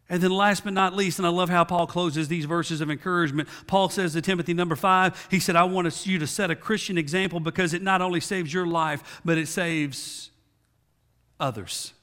And 0.09 0.23
then, 0.23 0.31
last 0.31 0.65
but 0.65 0.75
not 0.75 0.95
least, 0.95 1.19
and 1.19 1.27
I 1.27 1.31
love 1.31 1.49
how 1.49 1.65
Paul 1.65 1.87
closes 1.87 2.29
these 2.29 2.45
verses 2.45 2.81
of 2.81 2.91
encouragement. 2.91 3.49
Paul 3.67 3.89
says 3.89 4.13
to 4.13 4.21
Timothy, 4.21 4.53
number 4.53 4.77
five, 4.77 5.27
he 5.31 5.41
said, 5.41 5.57
I 5.57 5.65
want 5.65 6.07
you 6.07 6.19
to 6.19 6.27
set 6.27 6.51
a 6.51 6.55
Christian 6.55 6.99
example 6.99 7.41
because 7.41 7.73
it 7.73 7.81
not 7.83 8.03
only 8.03 8.21
saves 8.21 8.53
your 8.53 8.67
life, 8.67 9.23
but 9.25 9.39
it 9.39 9.49
saves 9.49 10.31
others. 11.41 11.95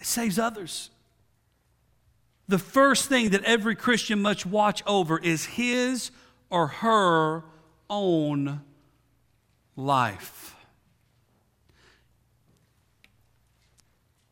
It 0.00 0.06
saves 0.06 0.38
others. 0.38 0.90
The 2.46 2.58
first 2.58 3.08
thing 3.08 3.30
that 3.30 3.42
every 3.44 3.74
Christian 3.74 4.22
must 4.22 4.46
watch 4.46 4.82
over 4.86 5.18
is 5.18 5.46
his 5.46 6.10
or 6.48 6.68
her 6.68 7.42
own 7.90 8.60
life. 9.76 10.53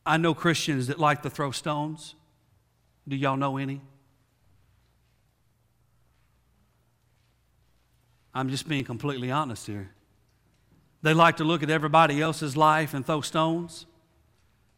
I 0.05 0.17
know 0.17 0.35
Christians 0.35 0.89
that 0.89 0.99
like 0.99 1.23
to 1.23 1.31
throw 1.31 1.51
stones. 1.51 2.15
Do 3.07 3.17
y'all 3.17 3.37
know 3.37 3.57
any? 3.57 3.81
I'm 8.35 8.49
just 8.49 8.69
being 8.69 8.85
completely 8.85 9.31
honest 9.31 9.67
here. 9.67 9.91
They 11.03 11.15
like 11.15 11.37
to 11.39 11.45
look 11.45 11.63
at 11.63 11.71
everybody 11.71 12.21
else's 12.21 12.57
life 12.57 12.95
and 12.95 13.05
throw 13.05 13.21
stones, 13.21 13.87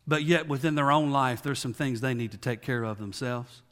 but 0.07 0.25
yet 0.25 0.49
within 0.49 0.75
their 0.75 0.91
own 0.91 1.11
life, 1.11 1.43
there's 1.43 1.59
some 1.59 1.75
things 1.75 2.01
they 2.01 2.15
need 2.15 2.33
to 2.33 2.39
take 2.39 2.63
care 2.63 2.83
of 2.83 2.99
themselves. 2.99 3.63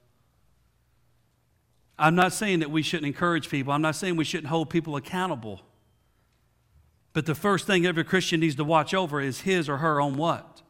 I'm 1.98 2.14
not 2.14 2.32
saying 2.32 2.60
that 2.60 2.70
we 2.70 2.82
shouldn't 2.82 3.06
encourage 3.06 3.48
people, 3.48 3.72
I'm 3.72 3.82
not 3.82 3.96
saying 3.96 4.16
we 4.16 4.24
shouldn't 4.24 4.48
hold 4.48 4.70
people 4.70 4.96
accountable. 4.96 5.62
But 7.12 7.26
the 7.26 7.34
first 7.34 7.66
thing 7.66 7.84
every 7.84 8.04
Christian 8.04 8.40
needs 8.40 8.54
to 8.56 8.64
watch 8.64 8.94
over 8.94 9.20
is 9.20 9.42
his 9.42 9.68
or 9.68 9.78
her 9.78 10.00
own 10.00 10.16
what? 10.16 10.62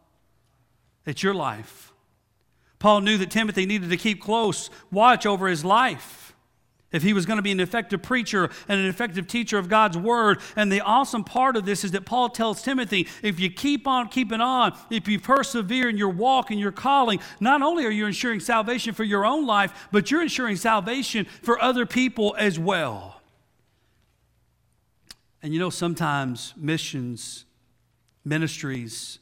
It's 1.07 1.23
your 1.23 1.35
life. 1.35 1.93
Paul 2.79 3.01
knew 3.01 3.19
that 3.19 3.31
Timothy 3.31 3.67
needed 3.67 3.91
to 3.91 3.97
keep 3.97 4.21
close 4.21 4.71
watch 4.91 5.25
over 5.27 5.49
his 5.49 5.65
life 5.65 6.23
if 6.93 7.03
he 7.03 7.13
was 7.13 7.27
going 7.27 7.39
to 7.39 7.43
be 7.43 7.51
an 7.51 7.61
effective 7.61 8.03
preacher 8.03 8.51
and 8.69 8.81
an 8.81 8.87
effective 8.87 9.27
teacher 9.27 9.59
of 9.59 9.69
God's 9.69 9.97
word. 9.97 10.41
And 10.57 10.71
the 10.71 10.83
awesome 10.83 11.25
part 11.25 11.57
of 11.57 11.65
this 11.65 11.85
is 11.85 11.93
that 11.93 12.05
Paul 12.05 12.29
tells 12.29 12.63
Timothy 12.63 13.09
if 13.23 13.41
you 13.41 13.51
keep 13.51 13.87
on 13.87 14.09
keeping 14.09 14.41
on, 14.41 14.77
if 14.91 15.09
you 15.09 15.19
persevere 15.19 15.89
in 15.89 15.97
your 15.97 16.11
walk 16.11 16.51
and 16.51 16.61
your 16.61 16.73
calling, 16.73 17.21
not 17.41 17.63
only 17.63 17.87
are 17.87 17.91
you 17.91 18.07
ensuring 18.07 18.41
salvation 18.41 18.95
for 18.95 19.05
your 19.05 19.25
own 19.25 19.47
life, 19.47 19.89
but 19.91 20.11
you're 20.11 20.23
ensuring 20.23 20.57
salvation 20.57 21.25
for 21.43 21.61
other 21.63 21.87
people 21.87 22.35
as 22.39 22.59
well. 22.59 23.21
And 25.43 25.53
you 25.53 25.59
know, 25.59 25.71
sometimes 25.71 26.55
missions, 26.57 27.47
ministries, 28.25 29.19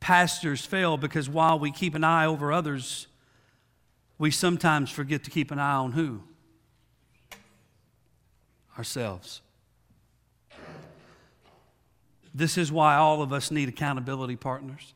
pastors 0.00 0.64
fail 0.64 0.96
because 0.96 1.28
while 1.28 1.58
we 1.58 1.70
keep 1.70 1.94
an 1.94 2.04
eye 2.04 2.26
over 2.26 2.52
others, 2.52 3.06
we 4.18 4.30
sometimes 4.30 4.90
forget 4.90 5.24
to 5.24 5.30
keep 5.30 5.50
an 5.50 5.58
eye 5.58 5.74
on 5.74 5.92
who? 5.92 6.22
Ourselves. 8.78 9.40
This 12.34 12.58
is 12.58 12.70
why 12.70 12.96
all 12.96 13.22
of 13.22 13.32
us 13.32 13.50
need 13.50 13.68
accountability 13.68 14.36
partners. 14.36 14.94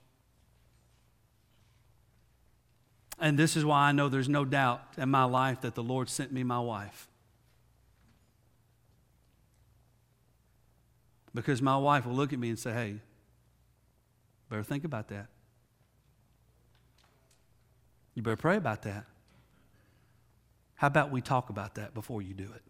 And 3.18 3.38
this 3.38 3.56
is 3.56 3.64
why 3.64 3.88
I 3.88 3.92
know 3.92 4.08
there's 4.08 4.28
no 4.28 4.44
doubt 4.44 4.82
in 4.96 5.10
my 5.10 5.24
life 5.24 5.60
that 5.62 5.74
the 5.74 5.82
Lord 5.82 6.08
sent 6.08 6.32
me 6.32 6.42
my 6.42 6.60
wife. 6.60 7.08
Because 11.34 11.60
my 11.62 11.76
wife 11.76 12.06
will 12.06 12.14
look 12.14 12.32
at 12.32 12.38
me 12.38 12.48
and 12.48 12.58
say, 12.58 12.72
hey, 12.72 12.96
better 14.50 14.62
think 14.62 14.84
about 14.84 15.08
that. 15.08 15.28
You 18.14 18.22
better 18.22 18.36
pray 18.36 18.56
about 18.56 18.82
that. 18.82 19.06
How 20.74 20.88
about 20.88 21.10
we 21.10 21.20
talk 21.20 21.48
about 21.50 21.76
that 21.76 21.94
before 21.94 22.20
you 22.20 22.34
do 22.34 22.44
it? 22.44 22.62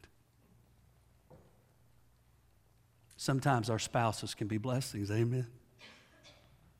Sometimes 3.16 3.70
our 3.70 3.78
spouses 3.78 4.34
can 4.34 4.46
be 4.46 4.58
blessings, 4.58 5.10
amen? 5.10 5.46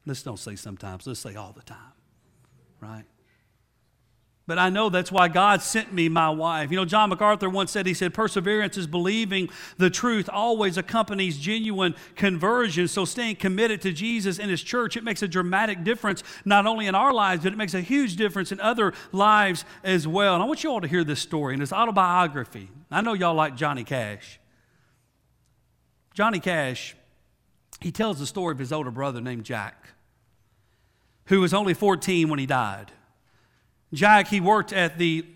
Let's 0.06 0.22
don't 0.22 0.38
say 0.38 0.56
sometimes, 0.56 1.06
let's 1.06 1.20
say 1.20 1.34
all 1.34 1.52
the 1.52 1.62
time, 1.62 1.92
right? 2.80 3.04
But 4.50 4.58
I 4.58 4.68
know 4.68 4.88
that's 4.88 5.12
why 5.12 5.28
God 5.28 5.62
sent 5.62 5.92
me 5.92 6.08
my 6.08 6.28
wife. 6.28 6.72
You 6.72 6.76
know, 6.76 6.84
John 6.84 7.10
MacArthur 7.10 7.48
once 7.48 7.70
said, 7.70 7.86
he 7.86 7.94
said, 7.94 8.12
perseverance 8.12 8.76
is 8.76 8.88
believing 8.88 9.48
the 9.76 9.90
truth 9.90 10.28
always 10.28 10.76
accompanies 10.76 11.38
genuine 11.38 11.94
conversion. 12.16 12.88
So 12.88 13.04
staying 13.04 13.36
committed 13.36 13.80
to 13.82 13.92
Jesus 13.92 14.40
and 14.40 14.50
his 14.50 14.60
church, 14.60 14.96
it 14.96 15.04
makes 15.04 15.22
a 15.22 15.28
dramatic 15.28 15.84
difference, 15.84 16.24
not 16.44 16.66
only 16.66 16.88
in 16.88 16.96
our 16.96 17.12
lives, 17.12 17.44
but 17.44 17.52
it 17.52 17.56
makes 17.56 17.74
a 17.74 17.80
huge 17.80 18.16
difference 18.16 18.50
in 18.50 18.58
other 18.58 18.92
lives 19.12 19.64
as 19.84 20.08
well. 20.08 20.34
And 20.34 20.42
I 20.42 20.46
want 20.46 20.64
you 20.64 20.72
all 20.72 20.80
to 20.80 20.88
hear 20.88 21.04
this 21.04 21.20
story 21.20 21.54
in 21.54 21.60
his 21.60 21.72
autobiography. 21.72 22.70
I 22.90 23.02
know 23.02 23.12
y'all 23.12 23.36
like 23.36 23.54
Johnny 23.54 23.84
Cash. 23.84 24.40
Johnny 26.12 26.40
Cash, 26.40 26.96
he 27.80 27.92
tells 27.92 28.18
the 28.18 28.26
story 28.26 28.50
of 28.50 28.58
his 28.58 28.72
older 28.72 28.90
brother 28.90 29.20
named 29.20 29.44
Jack, 29.44 29.90
who 31.26 31.38
was 31.40 31.54
only 31.54 31.72
14 31.72 32.28
when 32.28 32.40
he 32.40 32.46
died. 32.46 32.90
Jack, 33.92 34.28
he 34.28 34.40
worked 34.40 34.72
at 34.72 34.98
the 34.98 35.26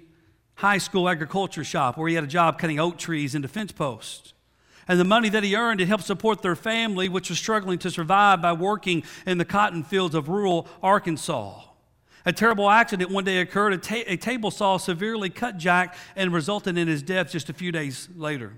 high 0.57 0.79
school 0.79 1.09
agriculture 1.09 1.65
shop 1.65 1.97
where 1.97 2.09
he 2.09 2.15
had 2.15 2.25
a 2.25 2.29
job 2.29 2.59
cutting 2.59 2.79
oak 2.79 2.99
trees 2.99 3.35
into 3.35 3.49
fence 3.49 3.73
posts. 3.73 4.33
And 4.87 5.01
the 5.01 5.05
money 5.05 5.29
that 5.31 5.43
he 5.43 5.57
earned, 5.57 5.81
it 5.81 5.89
helped 5.89 6.05
support 6.05 6.43
their 6.43 6.55
family, 6.55 7.09
which 7.09 7.31
was 7.31 7.39
struggling 7.39 7.79
to 7.81 7.91
survive 7.91 8.43
by 8.43 8.53
working 8.53 9.03
in 9.27 9.39
the 9.39 9.45
cotton 9.45 9.83
fields 9.83 10.15
of 10.15 10.29
rural 10.29 10.69
Arkansas. 10.83 11.63
A 12.27 12.33
terrible 12.33 12.71
accident 12.71 13.11
one 13.11 13.25
day 13.25 13.41
occurred. 13.41 13.73
A, 13.73 13.79
ta- 13.79 14.05
a 14.07 14.17
table 14.17 14.51
saw 14.51 14.77
severely 14.77 15.31
cut 15.31 15.59
Jack 15.59 15.97
and 16.17 16.33
resulted 16.33 16.79
in 16.79 16.89
his 16.89 17.03
death 17.03 17.31
just 17.31 17.49
a 17.49 17.53
few 17.53 17.73
days 17.73 18.09
later. 18.15 18.55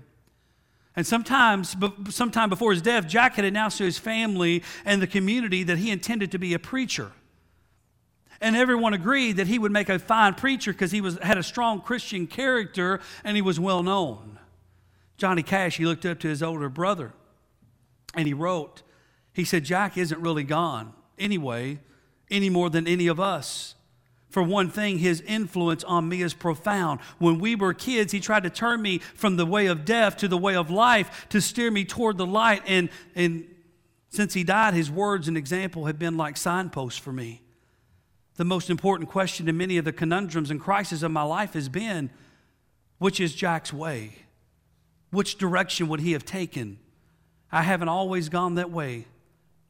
And 0.95 1.05
sometimes, 1.05 1.75
sometime 2.09 2.49
before 2.49 2.71
his 2.71 2.81
death, 2.81 3.07
Jack 3.07 3.35
had 3.35 3.45
announced 3.45 3.77
to 3.77 3.83
his 3.83 3.97
family 3.97 4.63
and 4.83 5.01
the 5.01 5.07
community 5.07 5.63
that 5.63 5.77
he 5.77 5.91
intended 5.91 6.31
to 6.31 6.39
be 6.39 6.53
a 6.53 6.59
preacher. 6.59 7.11
And 8.39 8.55
everyone 8.55 8.93
agreed 8.93 9.37
that 9.37 9.47
he 9.47 9.57
would 9.57 9.71
make 9.71 9.89
a 9.89 9.99
fine 9.99 10.35
preacher 10.35 10.71
because 10.71 10.91
he 10.91 11.01
was, 11.01 11.17
had 11.19 11.37
a 11.37 11.43
strong 11.43 11.81
Christian 11.81 12.27
character 12.27 12.99
and 13.23 13.35
he 13.35 13.41
was 13.41 13.59
well 13.59 13.83
known. 13.83 14.39
Johnny 15.17 15.43
Cash, 15.43 15.77
he 15.77 15.85
looked 15.85 16.05
up 16.05 16.19
to 16.19 16.27
his 16.27 16.43
older 16.43 16.69
brother 16.69 17.13
and 18.13 18.27
he 18.27 18.33
wrote, 18.33 18.83
he 19.33 19.43
said, 19.43 19.63
Jack 19.63 19.97
isn't 19.97 20.21
really 20.21 20.43
gone 20.43 20.93
anyway, 21.17 21.79
any 22.29 22.49
more 22.49 22.69
than 22.69 22.87
any 22.87 23.07
of 23.07 23.19
us. 23.19 23.75
For 24.29 24.43
one 24.43 24.69
thing, 24.69 24.99
his 24.99 25.21
influence 25.21 25.83
on 25.85 26.09
me 26.09 26.21
is 26.21 26.33
profound. 26.33 26.99
When 27.17 27.39
we 27.39 27.55
were 27.55 27.73
kids, 27.73 28.11
he 28.11 28.19
tried 28.19 28.43
to 28.43 28.49
turn 28.49 28.81
me 28.81 28.99
from 28.99 29.37
the 29.37 29.45
way 29.45 29.67
of 29.67 29.85
death 29.85 30.17
to 30.17 30.27
the 30.27 30.37
way 30.37 30.55
of 30.55 30.69
life 30.69 31.27
to 31.29 31.41
steer 31.41 31.71
me 31.71 31.85
toward 31.85 32.17
the 32.17 32.25
light. 32.25 32.61
And, 32.67 32.89
and 33.15 33.47
since 34.09 34.33
he 34.33 34.43
died, 34.43 34.73
his 34.73 34.91
words 34.91 35.27
and 35.27 35.37
example 35.37 35.85
have 35.85 35.97
been 35.97 36.17
like 36.17 36.37
signposts 36.37 36.99
for 36.99 37.13
me 37.13 37.41
the 38.37 38.45
most 38.45 38.69
important 38.69 39.09
question 39.09 39.49
in 39.49 39.57
many 39.57 39.77
of 39.77 39.85
the 39.85 39.91
conundrums 39.91 40.49
and 40.49 40.61
crises 40.61 41.03
of 41.03 41.11
my 41.11 41.23
life 41.23 41.53
has 41.53 41.69
been 41.69 42.09
which 42.99 43.19
is 43.19 43.35
Jack's 43.35 43.73
way? 43.73 44.13
Which 45.11 45.37
direction 45.37 45.87
would 45.87 45.99
he 45.99 46.13
have 46.13 46.25
taken? 46.25 46.79
I 47.51 47.61
haven't 47.61 47.89
always 47.89 48.29
gone 48.29 48.55
that 48.55 48.71
way, 48.71 49.05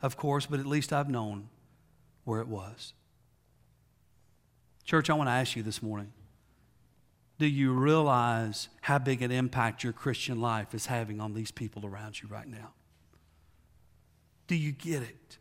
of 0.01 0.18
course, 0.18 0.45
but 0.45 0.59
at 0.59 0.65
least 0.65 0.93
I've 0.93 1.09
known 1.09 1.49
where 2.24 2.41
it 2.41 2.47
was. 2.47 2.93
Church, 4.84 5.09
I 5.09 5.13
want 5.13 5.28
to 5.28 5.34
ask 5.34 5.55
you 5.55 5.63
this 5.63 5.82
morning 5.82 6.13
do 7.39 7.45
you 7.45 7.72
realize 7.72 8.68
how 8.82 8.97
big 8.97 9.22
an 9.22 9.32
impact 9.32 9.84
your 9.84 9.93
Christian 9.93 10.41
life 10.41 10.74
is 10.74 10.88
having 10.88 11.22
on 11.22 11.36
these 11.36 11.51
people 11.51 11.86
around 11.86 12.20
you 12.20 12.28
right 12.28 12.47
now? 12.47 12.72
Do 14.47 14.55
you 14.55 14.72
get 14.72 15.03
it? 15.03 15.38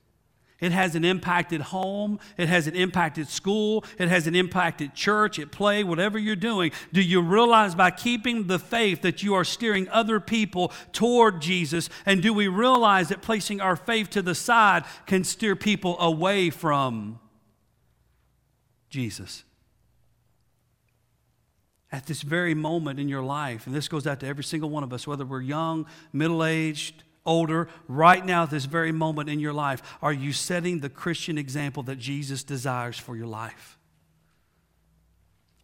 It 0.59 0.73
has 0.73 0.95
an 0.95 1.05
impact 1.05 1.53
at 1.53 1.61
home. 1.61 2.19
It 2.39 2.49
has 2.49 2.67
an 2.67 2.75
impact 2.75 3.19
at 3.19 3.29
school. 3.29 3.85
It 3.99 4.09
has 4.09 4.27
an 4.27 4.35
impact 4.35 4.81
at 4.81 4.95
church, 4.95 5.39
at 5.39 5.53
play, 5.53 5.85
whatever 5.85 6.19
you're 6.19 6.35
doing. 6.35 6.73
Do 6.93 7.03
you 7.03 7.21
realize 7.21 7.75
by 7.75 7.91
keeping 7.91 8.47
the 8.47 8.59
faith 8.59 9.03
that 9.03 9.23
you 9.23 9.35
are 9.35 9.45
steering 9.45 9.87
other 9.91 10.19
people 10.19 10.73
toward 10.93 11.43
Jesus? 11.43 11.91
And 12.07 12.23
do 12.23 12.33
we 12.33 12.49
realize 12.49 13.11
that 13.11 13.21
placing 13.21 13.61
our 13.61 13.77
faith 13.77 14.09
to 14.11 14.23
the 14.23 14.35
side 14.35 14.85
can 15.07 15.25
steer 15.25 15.57
people 15.57 16.01
away 16.01 16.49
from 16.49 17.19
Jesus? 18.89 19.45
At 21.93 22.07
this 22.07 22.23
very 22.23 22.55
moment 22.55 22.99
in 22.99 23.09
your 23.09 23.23
life, 23.23 23.67
and 23.67 23.77
this 23.77 23.89
goes 23.89 24.07
out 24.07 24.21
to 24.21 24.27
every 24.27 24.45
single 24.45 24.71
one 24.71 24.83
of 24.83 24.93
us, 24.93 25.07
whether 25.07 25.25
we're 25.25 25.43
young, 25.43 25.87
middle 26.13 26.45
aged, 26.45 27.05
older, 27.27 27.69
right 27.89 28.25
now, 28.25 28.45
at 28.45 28.51
this 28.51 28.65
very 28.65 28.93
moment 28.93 29.29
in 29.29 29.41
your 29.41 29.53
life, 29.53 29.83
are 30.01 30.13
you 30.13 30.33
setting 30.33 30.81
the 30.81 30.89
Christian 30.89 31.37
example 31.37 31.83
that 31.85 31.99
Jesus 31.99 32.43
desires 32.45 32.99
for 32.99 33.17
your 33.17 33.27
life? 33.27 33.77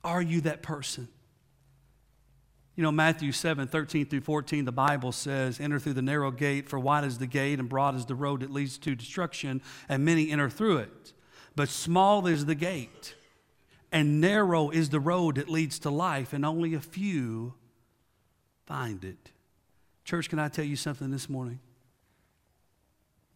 Are 0.05 0.21
you 0.21 0.41
that 0.43 0.63
person? 0.63 1.09
You 2.75 2.83
know, 2.83 2.93
Matthew 2.93 3.33
7, 3.33 3.69
13 3.69 4.07
through 4.07 4.23
14, 4.23 4.65
the 4.65 4.73
Bible 4.73 5.13
says, 5.13 5.61
Enter 5.61 5.79
through 5.79 5.93
the 5.93 6.03
narrow 6.03 6.31
gate, 6.31 6.69
for 6.69 6.79
wide 6.79 7.05
is 7.05 7.19
the 7.19 7.27
gate 7.27 7.59
and 7.59 7.69
broad 7.69 7.95
is 7.95 8.07
the 8.07 8.15
road 8.15 8.41
that 8.41 8.51
leads 8.51 8.79
to 8.79 8.95
destruction, 8.95 9.61
and 9.89 10.05
many 10.05 10.31
enter 10.31 10.49
through 10.49 10.79
it. 10.79 11.13
But 11.55 11.69
small 11.69 12.27
is 12.27 12.47
the 12.47 12.55
gate, 12.55 13.15
and 13.91 14.21
narrow 14.23 14.71
is 14.71 14.89
the 14.89 15.01
road 15.01 15.35
that 15.35 15.51
leads 15.51 15.79
to 15.81 15.91
life, 15.91 16.33
and 16.33 16.47
only 16.47 16.73
a 16.73 16.81
few 16.81 17.55
find 18.65 19.05
it. 19.05 19.33
Church, 20.05 20.29
can 20.29 20.39
I 20.39 20.49
tell 20.49 20.65
you 20.65 20.77
something 20.77 21.11
this 21.11 21.29
morning? 21.29 21.61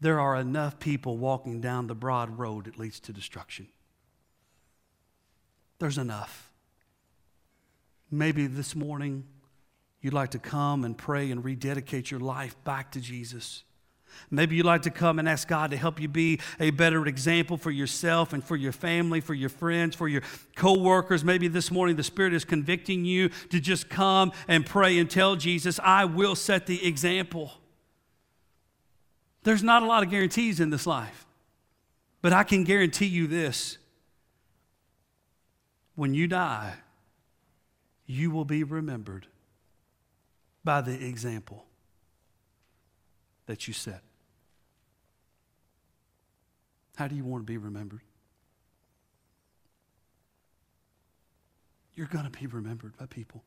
There 0.01 0.21
are 0.21 0.37
enough 0.37 0.79
people 0.79 1.17
walking 1.17 1.61
down 1.61 1.87
the 1.87 1.95
broad 1.95 2.39
road 2.39 2.67
that 2.67 2.79
leads 2.79 3.01
to 3.01 3.13
destruction. 3.13 3.69
There's 5.79 5.99
enough. 5.99 6.53
Maybe 8.11 8.47
this 8.47 8.75
morning 8.75 9.25
you'd 10.01 10.15
like 10.15 10.31
to 10.31 10.39
come 10.39 10.85
and 10.85 10.97
pray 10.97 11.31
and 11.31 11.45
rededicate 11.45 12.11
your 12.11 12.21
life 12.21 12.63
back 12.65 12.93
to 12.93 13.01
Jesus. 13.01 13.65
Maybe 14.31 14.57
you'd 14.57 14.67
like 14.67 14.83
to 14.83 14.91
come 14.91 15.19
and 15.19 15.29
ask 15.29 15.49
God 15.49 15.71
to 15.71 15.77
help 15.77 16.01
you 16.01 16.09
be 16.09 16.41
a 16.59 16.71
better 16.71 17.07
example 17.07 17.57
for 17.57 17.71
yourself 17.71 18.33
and 18.33 18.43
for 18.43 18.57
your 18.57 18.73
family, 18.73 19.21
for 19.21 19.35
your 19.35 19.49
friends, 19.49 19.95
for 19.95 20.09
your 20.09 20.23
coworkers. 20.55 21.25
Maybe 21.25 21.49
this 21.49 21.71
morning 21.71 21.97
the 21.97 22.03
Spirit 22.03 22.35
is 22.35 22.45
convicting 22.45 23.05
you 23.05 23.29
to 23.51 23.61
just 23.61 23.89
come 23.89 24.33
and 24.49 24.67
pray 24.67 24.99
and 24.99 25.11
tell 25.11 25.37
Jesus, 25.37 25.79
I 25.83 26.05
will 26.05 26.35
set 26.35 26.67
the 26.67 26.87
example. 26.87 27.53
There's 29.43 29.63
not 29.63 29.83
a 29.83 29.87
lot 29.87 30.03
of 30.03 30.11
guarantees 30.11 30.59
in 30.59 30.71
this 30.71 30.87
life, 30.87 31.27
but 32.21 32.33
I 32.33 32.43
can 32.43 32.65
guarantee 32.65 33.07
you 33.07 33.27
this 33.27 33.79
when 35.95 36.15
you 36.15 36.29
die, 36.29 36.75
you 38.07 38.31
will 38.31 38.45
be 38.45 38.63
remembered 38.63 39.27
by 40.63 40.81
the 40.81 41.07
example 41.07 41.65
that 43.47 43.67
you 43.67 43.75
set. 43.75 44.03
How 46.97 47.09
do 47.09 47.15
you 47.15 47.25
want 47.25 47.43
to 47.43 47.47
be 47.47 47.59
remembered? 47.59 48.01
You're 51.95 52.07
going 52.07 52.25
to 52.25 52.31
be 52.31 52.47
remembered 52.47 52.97
by 52.97 53.07
people. 53.07 53.45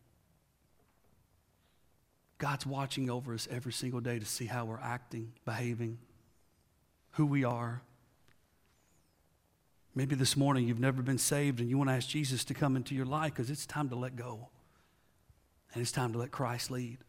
God's 2.38 2.66
watching 2.66 3.10
over 3.10 3.34
us 3.34 3.47
every 3.52 3.74
single 3.74 4.00
day 4.00 4.18
to 4.18 4.26
see 4.26 4.45
how 4.45 4.66
we're 4.66 4.80
acting, 4.80 5.34
behaving, 5.45 5.97
who 7.12 7.26
we 7.26 7.43
are. 7.43 7.82
Maybe 9.93 10.16
this 10.16 10.38
morning 10.38 10.68
you've 10.68 10.80
never 10.80 11.02
been 11.02 11.18
saved 11.18 11.60
and 11.60 11.70
you 11.70 11.78
want 11.78 11.89
to 11.89 11.95
ask 11.95 12.08
Jesus 12.08 12.45
to 12.45 12.54
come 12.54 12.76
into 12.76 12.95
your 12.95 13.06
life 13.06 13.34
because 13.34 13.50
it's 13.50 13.66
time 13.66 13.89
to 13.89 13.95
let 13.95 14.16
go. 14.16 14.47
And 15.74 15.82
it's 15.82 15.91
time 15.91 16.14
to 16.14 16.20
let 16.20 16.32
Christ 16.32 16.72
lead. 16.72 17.00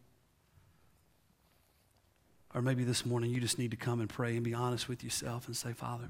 Or 2.53 2.61
maybe 2.61 2.83
this 2.83 3.05
morning 3.05 3.31
you 3.31 3.39
just 3.39 3.57
need 3.57 3.71
to 3.71 3.77
come 3.77 4.01
and 4.01 4.09
pray 4.09 4.35
and 4.35 4.43
be 4.43 4.53
honest 4.53 4.89
with 4.89 5.03
yourself 5.03 5.47
and 5.47 5.55
say, 5.55 5.73
Father, 5.73 6.09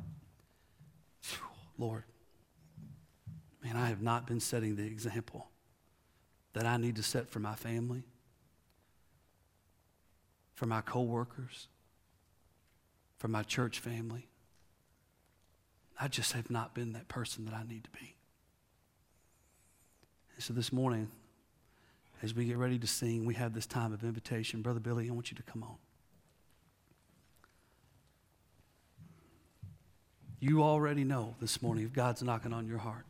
Lord, 1.78 2.04
man, 3.64 3.76
I 3.78 3.88
have 3.88 4.02
not 4.02 4.26
been 4.26 4.39
setting 4.39 4.76
the 4.76 4.86
example 4.86 5.48
that 6.54 6.66
I 6.66 6.78
need 6.78 6.96
to 6.96 7.04
set 7.04 7.30
for 7.30 7.39
my 7.39 7.56
family, 7.56 8.04
for 10.56 10.66
my 10.66 10.82
coworkers, 10.82 11.68
for 13.18 13.28
my 13.28 13.44
church 13.44 13.80
family. 13.80 14.28
I 16.00 16.08
just 16.08 16.34
have 16.34 16.50
not 16.50 16.74
been 16.74 16.94
that 16.94 17.08
person 17.08 17.46
that 17.46 17.54
I 17.54 17.64
need 17.64 17.84
to 17.84 17.92
be. 17.92 18.16
And 20.36 20.44
So 20.44 20.54
this 20.54 20.74
morning, 20.74 21.12
as 22.24 22.34
we 22.34 22.46
get 22.46 22.58
ready 22.58 22.80
to 22.80 22.88
sing, 22.88 23.26
we 23.26 23.36
have 23.36 23.54
this 23.54 23.68
time 23.68 23.94
of 23.94 24.04
invitation. 24.04 24.64
Brother 24.64 24.80
Billy, 24.80 25.08
I 25.08 25.12
want 25.14 25.30
you 25.30 25.38
to 25.38 25.44
come 25.44 25.62
on. 25.62 25.78
You 30.42 30.64
already 30.64 31.04
know 31.04 31.36
this 31.39 31.62
morning 31.62 31.86
if 31.86 31.94
God's 31.94 32.24
knocking 32.24 32.52
on 32.52 32.68
your 32.68 32.80
heart. 32.80 33.06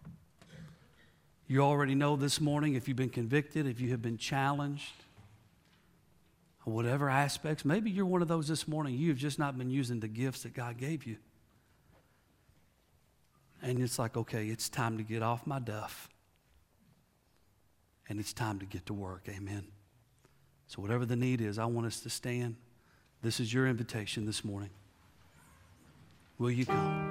You 1.48 1.62
already 1.62 1.96
know 1.96 2.18
this 2.18 2.42
morning 2.42 2.76
if 2.76 2.90
you've 2.90 2.98
been 2.98 3.10
convicted, 3.10 3.66
if 3.66 3.80
you 3.80 3.90
have 3.92 4.02
been 4.02 4.18
challenged, 4.18 4.92
whatever 6.66 7.10
aspects. 7.10 7.64
Maybe 7.64 7.90
you're 7.90 8.06
one 8.06 8.22
of 8.22 8.28
those 8.28 8.50
this 8.50 8.68
morning. 8.68 8.96
You've 8.96 9.18
just 9.18 9.40
not 9.40 9.58
been 9.58 9.70
using 9.70 10.02
the 10.02 10.10
gifts 10.10 10.44
that 10.44 10.54
God 10.54 10.78
gave 10.78 11.06
you. 11.06 11.16
And 13.62 13.80
it's 13.80 13.98
like, 13.98 14.18
okay, 14.18 14.48
it's 14.48 14.68
time 14.68 14.98
to 14.98 15.04
get 15.04 15.24
off 15.24 15.48
my 15.48 15.60
duff. 15.60 16.10
And 18.10 18.20
it's 18.20 18.34
time 18.34 18.60
to 18.60 18.66
get 18.66 18.88
to 18.88 18.94
work. 18.94 19.24
Amen. 19.30 19.68
So, 20.68 20.82
whatever 20.82 21.06
the 21.06 21.16
need 21.16 21.40
is, 21.40 21.60
I 21.60 21.66
want 21.66 21.88
us 21.88 22.02
to 22.02 22.10
stand. 22.10 22.56
This 23.22 23.40
is 23.40 23.54
your 23.54 23.68
invitation 23.68 24.26
this 24.26 24.44
morning. 24.44 24.72
Will 26.38 26.52
you 26.52 26.66
come? 26.66 27.11